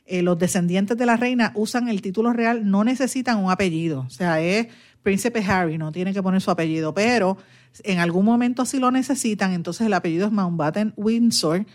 eh, 0.06 0.22
los 0.22 0.38
descendientes 0.38 0.96
de 0.96 1.06
la 1.06 1.16
reina 1.16 1.52
usan 1.54 1.88
el 1.88 2.02
título 2.02 2.32
real, 2.32 2.70
no 2.70 2.84
necesitan 2.84 3.38
un 3.38 3.50
apellido. 3.50 4.04
O 4.06 4.10
sea, 4.10 4.40
es 4.40 4.68
Príncipe 5.02 5.44
Harry, 5.44 5.78
no 5.78 5.90
tiene 5.90 6.12
que 6.12 6.22
poner 6.22 6.40
su 6.40 6.50
apellido, 6.50 6.94
pero 6.94 7.36
en 7.82 7.98
algún 7.98 8.24
momento 8.24 8.64
si 8.64 8.78
lo 8.78 8.90
necesitan, 8.90 9.52
entonces 9.52 9.86
el 9.86 9.94
apellido 9.94 10.26
es 10.26 10.32
Mountbatten 10.32 10.92
Windsor, 10.96 11.66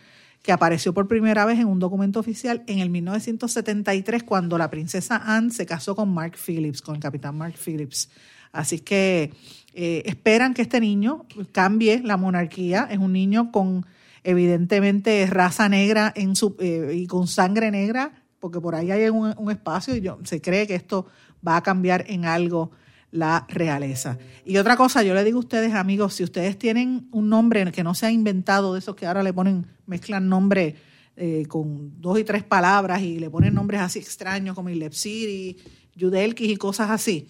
que 0.44 0.52
apareció 0.54 0.94
por 0.94 1.10
primera 1.10 1.46
vez 1.46 1.60
en 1.60 1.68
un 1.68 1.80
documento 1.80 2.22
oficial 2.22 2.64
en 2.68 2.80
el 2.80 2.90
1973 2.90 4.24
cuando 4.24 4.58
la 4.58 4.70
princesa 4.70 5.22
Anne 5.26 5.52
se 5.52 5.66
casó 5.66 5.94
con 5.94 6.14
Mark 6.14 6.38
Phillips, 6.38 6.82
con 6.82 6.96
el 6.96 7.02
capitán 7.02 7.38
Mark 7.38 7.56
Phillips. 7.58 8.10
Así 8.58 8.80
que 8.80 9.32
eh, 9.74 10.02
esperan 10.06 10.56
que 10.56 10.64
este 10.64 10.80
niño 10.80 11.26
cambie 11.52 12.02
la 12.04 12.18
monarquía. 12.18 12.88
Es 12.90 12.98
un 12.98 13.14
niño 13.14 13.52
con 13.52 13.86
evidentemente 14.24 15.28
raza 15.28 15.70
negra 15.70 16.12
en 16.16 16.36
su, 16.36 16.56
eh, 16.60 16.94
y 16.96 17.06
con 17.06 17.28
sangre 17.28 17.70
negra, 17.70 18.24
porque 18.40 18.60
por 18.60 18.74
ahí 18.74 18.90
hay 18.90 19.10
un, 19.10 19.52
espacio 19.52 19.96
y 19.96 20.02
yo, 20.02 20.18
se 20.24 20.42
cree 20.42 20.66
que 20.66 20.74
esto 20.74 21.06
va 21.48 21.58
a 21.58 21.62
cambiar 21.62 22.06
en 22.08 22.26
algo 22.26 22.72
la 23.12 23.46
realeza. 23.48 24.18
Y 24.44 24.58
otra 24.58 24.76
cosa, 24.76 25.04
yo 25.04 25.14
le 25.14 25.24
digo 25.24 25.38
a 25.38 25.42
ustedes, 25.42 25.76
amigos, 25.76 26.16
si 26.16 26.24
ustedes 26.24 26.58
tienen 26.58 27.08
un 27.12 27.30
nombre 27.30 27.72
que 27.72 27.84
no 27.84 27.94
se 27.94 28.08
ha 28.08 28.12
inventado, 28.12 28.74
de 28.74 28.80
esos 28.80 28.96
que 28.96 29.06
ahora 29.06 29.22
le 29.22 29.34
ponen, 29.34 29.68
mezclan 29.86 30.28
nombres 30.28 30.74
eh, 31.16 31.46
con 31.48 32.02
dos 32.02 32.20
y 32.20 32.24
tres 32.24 32.44
palabras 32.44 33.04
y 33.04 33.20
le 33.20 33.30
ponen 33.30 33.54
nombres 33.54 33.82
así 33.82 34.00
extraños 34.00 34.56
como 34.56 34.70
Ilepsiri, 34.70 35.58
Yudelkis 35.96 36.50
y 36.50 36.58
cosas 36.58 36.90
así. 36.90 37.28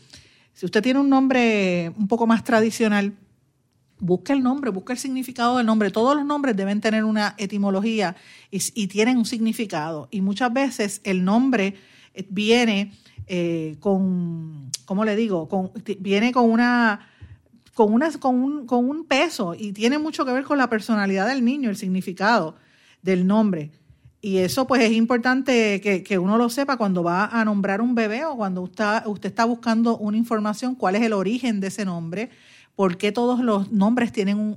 Si 0.58 0.66
usted 0.66 0.82
tiene 0.82 1.00
un 1.00 1.08
nombre 1.08 1.94
un 2.00 2.08
poco 2.08 2.26
más 2.26 2.44
tradicional, 2.44 3.14
busque 4.00 4.34
el 4.34 4.42
nombre, 4.42 4.72
busque 4.72 4.92
el 4.92 4.98
significado 4.98 5.58
del 5.58 5.68
nombre. 5.68 5.92
Todos 5.92 6.16
los 6.16 6.26
nombres 6.26 6.58
deben 6.58 6.82
tener 6.82 7.04
una 7.04 7.36
etimología 7.38 8.16
y, 8.50 8.88
tienen 8.88 9.20
un 9.20 9.26
significado. 9.26 10.08
Y 10.10 10.22
muchas 10.22 10.52
veces 10.52 11.00
el 11.04 11.24
nombre 11.24 11.76
eh, 12.16 12.26
viene 12.32 12.92
eh, 13.28 13.76
con, 13.80 14.72
¿cómo 14.86 15.06
le 15.06 15.16
digo? 15.16 15.48
Viene 16.00 16.32
con 16.32 16.50
una, 16.50 17.08
con, 17.76 17.94
una, 17.94 18.12
con, 18.14 18.42
un, 18.42 18.66
con 18.66 18.90
un 18.90 19.06
peso 19.06 19.54
y 19.54 19.74
tiene 19.74 20.00
mucho 20.00 20.26
que 20.26 20.32
ver 20.32 20.44
con 20.44 20.58
la 20.58 20.72
personalidad 20.72 21.28
del 21.28 21.46
niño, 21.46 21.70
el 21.70 21.78
significado 21.78 22.56
del 23.04 23.28
nombre. 23.28 23.70
Y 24.22 24.38
eso 24.38 24.66
pues 24.66 24.82
es 24.82 24.92
importante 24.94 25.80
que, 25.80 26.04
que 26.04 26.18
uno 26.18 26.38
lo 26.38 26.50
sepa 26.50 26.78
cuando 26.78 27.04
va 27.04 27.26
a 27.28 27.46
nombrar 27.46 27.82
un 27.82 27.94
bebé 27.96 28.26
o 28.26 28.36
cuando 28.36 28.62
usted, 28.62 29.06
usted 29.06 29.30
está 29.30 29.46
buscando 29.46 29.98
una 29.98 30.18
información, 30.18 30.76
cuál 30.76 30.96
es 30.96 31.04
el 31.04 31.14
origen 31.14 31.60
de 31.60 31.68
ese 31.68 31.86
nombre, 31.86 32.30
por 32.76 32.98
qué 32.98 33.12
todos 33.12 33.40
los 33.42 33.72
nombres 33.72 34.12
tienen 34.12 34.38
un, 34.40 34.56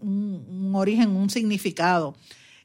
un- 0.48 0.74
origen, 0.74 1.10
un 1.10 1.28
significado. 1.30 2.14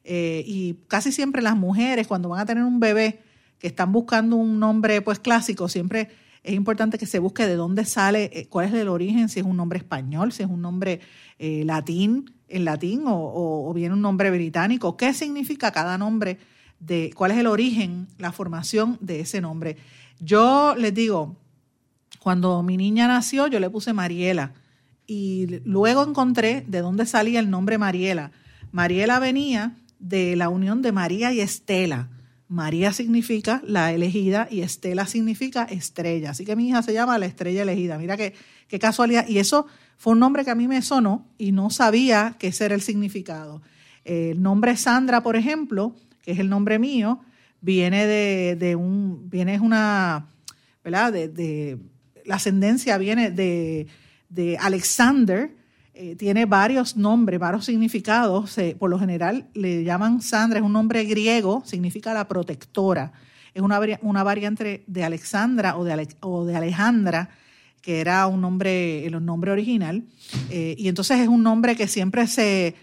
Eh, 0.03 0.43
y 0.45 0.75
casi 0.87 1.11
siempre 1.11 1.41
las 1.41 1.57
mujeres 1.57 2.07
cuando 2.07 2.29
van 2.29 2.39
a 2.39 2.45
tener 2.45 2.63
un 2.63 2.79
bebé 2.79 3.19
que 3.59 3.67
están 3.67 3.91
buscando 3.91 4.35
un 4.35 4.59
nombre 4.59 5.01
pues 5.01 5.19
clásico, 5.19 5.67
siempre 5.67 6.09
es 6.43 6.53
importante 6.53 6.97
que 6.99 7.07
se 7.07 7.17
busque 7.19 7.47
de 7.47 7.55
dónde 7.55 7.83
sale, 7.85 8.29
eh, 8.31 8.47
cuál 8.47 8.67
es 8.67 8.73
el 8.73 8.87
origen, 8.87 9.27
si 9.29 9.39
es 9.39 9.45
un 9.45 9.57
nombre 9.57 9.79
español, 9.79 10.31
si 10.31 10.43
es 10.43 10.49
un 10.49 10.61
nombre 10.61 10.99
eh, 11.39 11.63
latín, 11.65 12.31
en 12.47 12.63
latín 12.65 13.07
o, 13.07 13.15
o, 13.17 13.69
o 13.69 13.73
bien 13.73 13.91
un 13.91 14.01
nombre 14.01 14.29
británico, 14.29 14.95
qué 14.95 15.13
significa 15.13 15.71
cada 15.71 15.97
nombre, 15.97 16.37
de 16.80 17.11
cuál 17.15 17.32
es 17.32 17.38
el 17.38 17.47
origen, 17.47 18.07
la 18.17 18.32
formación 18.32 18.97
de 19.01 19.21
ese 19.21 19.41
nombre. 19.41 19.78
Yo 20.19 20.76
les 20.78 20.93
digo, 20.93 21.36
cuando 22.19 22.63
mi 22.63 22.78
niña 22.78 23.07
nació, 23.07 23.47
yo 23.47 23.59
le 23.59 23.69
puse 23.69 23.93
Mariela 23.93 24.53
y 25.07 25.59
luego 25.65 26.03
encontré 26.03 26.63
de 26.67 26.82
dónde 26.82 27.05
salía 27.05 27.39
el 27.39 27.49
nombre 27.49 27.78
Mariela. 27.78 28.32
Mariela 28.71 29.19
venía 29.19 29.76
de 29.99 30.36
la 30.36 30.49
unión 30.49 30.82
de 30.82 30.91
María 30.91 31.34
y 31.34 31.41
Estela. 31.41 32.09
María 32.47 32.93
significa 32.93 33.61
la 33.65 33.91
elegida 33.91 34.47
y 34.51 34.61
Estela 34.61 35.07
significa 35.07 35.63
estrella. 35.63 36.32
Así 36.32 36.45
que 36.45 36.55
mi 36.55 36.69
hija 36.69 36.82
se 36.84 36.93
llama 36.93 37.17
la 37.17 37.26
estrella 37.26 37.63
elegida. 37.63 37.97
Mira 37.97 38.17
qué, 38.17 38.34
qué 38.67 38.80
casualidad. 38.80 39.28
Y 39.28 39.39
eso 39.39 39.65
fue 39.97 40.13
un 40.13 40.19
nombre 40.19 40.45
que 40.45 40.51
a 40.51 40.55
mí 40.55 40.67
me 40.67 40.82
sonó 40.82 41.28
y 41.38 41.51
no 41.51 41.69
sabía 41.69 42.38
ese 42.47 42.65
era 42.65 42.76
el 42.76 42.82
significado. 42.82 43.61
El 44.03 44.41
nombre 44.41 44.78
Sandra, 44.78 45.23
por 45.23 45.36
ejemplo, 45.36 45.95
que 46.26 46.32
es 46.32 46.39
el 46.39 46.49
nombre 46.49 46.80
mío, 46.80 47.21
viene 47.61 48.07
de, 48.07 48.55
de 48.55 48.76
un, 48.76 49.30
viene 49.30 49.59
una, 49.59 50.28
¿verdad? 50.84 51.13
De, 51.13 51.78
la 52.26 52.36
ascendencia 52.36 52.97
viene 52.97 53.30
de, 53.30 53.86
de 54.30 54.57
Alexander, 54.57 55.51
eh, 55.93 56.15
tiene 56.15 56.45
varios 56.45 56.97
nombres, 56.97 57.39
varios 57.39 57.65
significados. 57.65 58.57
por 58.80 58.89
lo 58.89 58.99
general 58.99 59.47
le 59.53 59.84
llaman 59.84 60.21
Sandra, 60.21 60.59
es 60.59 60.65
un 60.65 60.73
nombre 60.73 61.05
griego, 61.05 61.63
significa 61.65 62.13
la 62.13 62.28
protectora. 62.28 63.13
Es 63.53 63.61
una, 63.61 63.80
una 64.01 64.23
variante 64.23 64.84
de 64.88 65.03
Alexandra 65.03 65.78
o 65.78 65.86
de, 65.86 65.93
Ale- 65.93 66.17
o 66.19 66.43
de 66.43 66.55
Alejandra, 66.55 67.30
que 67.82 68.01
era 68.01 68.28
un 68.28 68.41
nombre, 68.41 69.05
el 69.05 69.23
nombre 69.23 69.51
original. 69.51 70.03
Eh, 70.49 70.76
y 70.78 70.89
entonces 70.89 71.19
es 71.19 71.28
un 71.28 71.43
nombre 71.43 71.76
que 71.76 71.88
siempre 71.88 72.28
se 72.28 72.76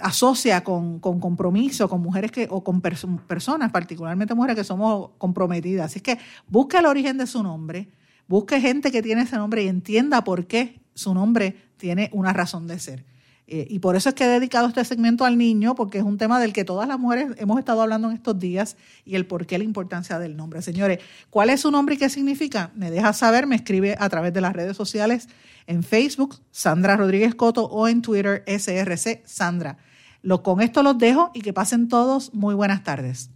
asocia 0.00 0.62
con, 0.64 1.00
con 1.00 1.20
compromiso, 1.20 1.88
con 1.88 2.00
mujeres 2.02 2.30
que, 2.30 2.46
o 2.50 2.62
con 2.62 2.82
perso- 2.82 3.20
personas, 3.26 3.70
particularmente 3.72 4.34
mujeres 4.34 4.56
que 4.56 4.64
somos 4.64 5.10
comprometidas. 5.18 5.86
Así 5.86 6.00
que 6.00 6.18
busque 6.48 6.78
el 6.78 6.86
origen 6.86 7.18
de 7.18 7.26
su 7.26 7.42
nombre, 7.42 7.88
busque 8.28 8.60
gente 8.60 8.90
que 8.90 9.02
tiene 9.02 9.22
ese 9.22 9.36
nombre 9.36 9.62
y 9.64 9.68
entienda 9.68 10.22
por 10.24 10.46
qué 10.46 10.80
su 10.94 11.14
nombre 11.14 11.56
tiene 11.76 12.10
una 12.12 12.32
razón 12.32 12.66
de 12.66 12.78
ser. 12.78 13.04
Eh, 13.48 13.64
y 13.70 13.78
por 13.78 13.94
eso 13.94 14.08
es 14.08 14.14
que 14.16 14.24
he 14.24 14.28
dedicado 14.28 14.66
este 14.66 14.84
segmento 14.84 15.24
al 15.24 15.38
niño, 15.38 15.76
porque 15.76 15.98
es 15.98 16.04
un 16.04 16.18
tema 16.18 16.40
del 16.40 16.52
que 16.52 16.64
todas 16.64 16.88
las 16.88 16.98
mujeres 16.98 17.28
hemos 17.38 17.60
estado 17.60 17.80
hablando 17.80 18.08
en 18.10 18.16
estos 18.16 18.36
días 18.40 18.76
y 19.04 19.14
el 19.14 19.24
por 19.24 19.46
qué 19.46 19.56
la 19.56 19.62
importancia 19.62 20.18
del 20.18 20.36
nombre. 20.36 20.62
Señores, 20.62 20.98
¿cuál 21.30 21.50
es 21.50 21.60
su 21.60 21.70
nombre 21.70 21.94
y 21.94 21.98
qué 21.98 22.08
significa? 22.10 22.72
Me 22.74 22.90
deja 22.90 23.12
saber, 23.12 23.46
me 23.46 23.54
escribe 23.54 23.94
a 24.00 24.08
través 24.08 24.32
de 24.34 24.40
las 24.40 24.52
redes 24.52 24.76
sociales 24.76 25.28
en 25.68 25.84
Facebook, 25.84 26.40
Sandra 26.50 26.96
Rodríguez 26.96 27.36
Coto, 27.36 27.66
o 27.66 27.86
en 27.86 28.02
Twitter, 28.02 28.42
SRC 28.48 29.22
Sandra. 29.24 29.78
Lo, 30.26 30.42
con 30.42 30.60
esto 30.60 30.82
los 30.82 30.98
dejo 30.98 31.30
y 31.34 31.40
que 31.40 31.52
pasen 31.52 31.86
todos 31.86 32.34
muy 32.34 32.56
buenas 32.56 32.82
tardes. 32.82 33.30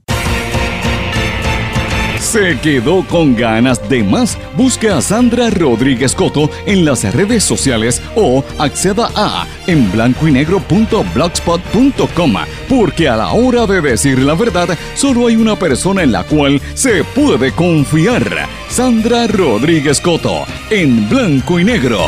¿Se 2.19 2.59
quedó 2.59 3.07
con 3.07 3.37
ganas 3.37 3.89
de 3.89 4.03
más? 4.03 4.37
Busque 4.57 4.91
a 4.91 5.01
Sandra 5.01 5.51
Rodríguez 5.51 6.17
Coto 6.17 6.51
en 6.67 6.85
las 6.85 7.05
redes 7.15 7.45
sociales 7.45 8.03
o 8.17 8.43
acceda 8.59 9.09
a 9.15 9.47
en 9.69 9.91
blanco 9.93 10.27
y 10.27 10.33
porque 12.69 13.09
a 13.09 13.17
la 13.17 13.35
hora 13.35 13.67
de 13.67 13.81
decir 13.81 14.19
la 14.19 14.35
verdad 14.35 14.77
solo 14.97 15.29
hay 15.29 15.37
una 15.37 15.57
persona 15.57 16.03
en 16.03 16.11
la 16.11 16.25
cual 16.25 16.61
se 16.75 17.05
puede 17.05 17.53
confiar. 17.53 18.49
Sandra 18.69 19.29
Rodríguez 19.29 20.01
Coto 20.01 20.45
en 20.71 21.09
blanco 21.09 21.61
y 21.61 21.65
negro. 21.65 22.01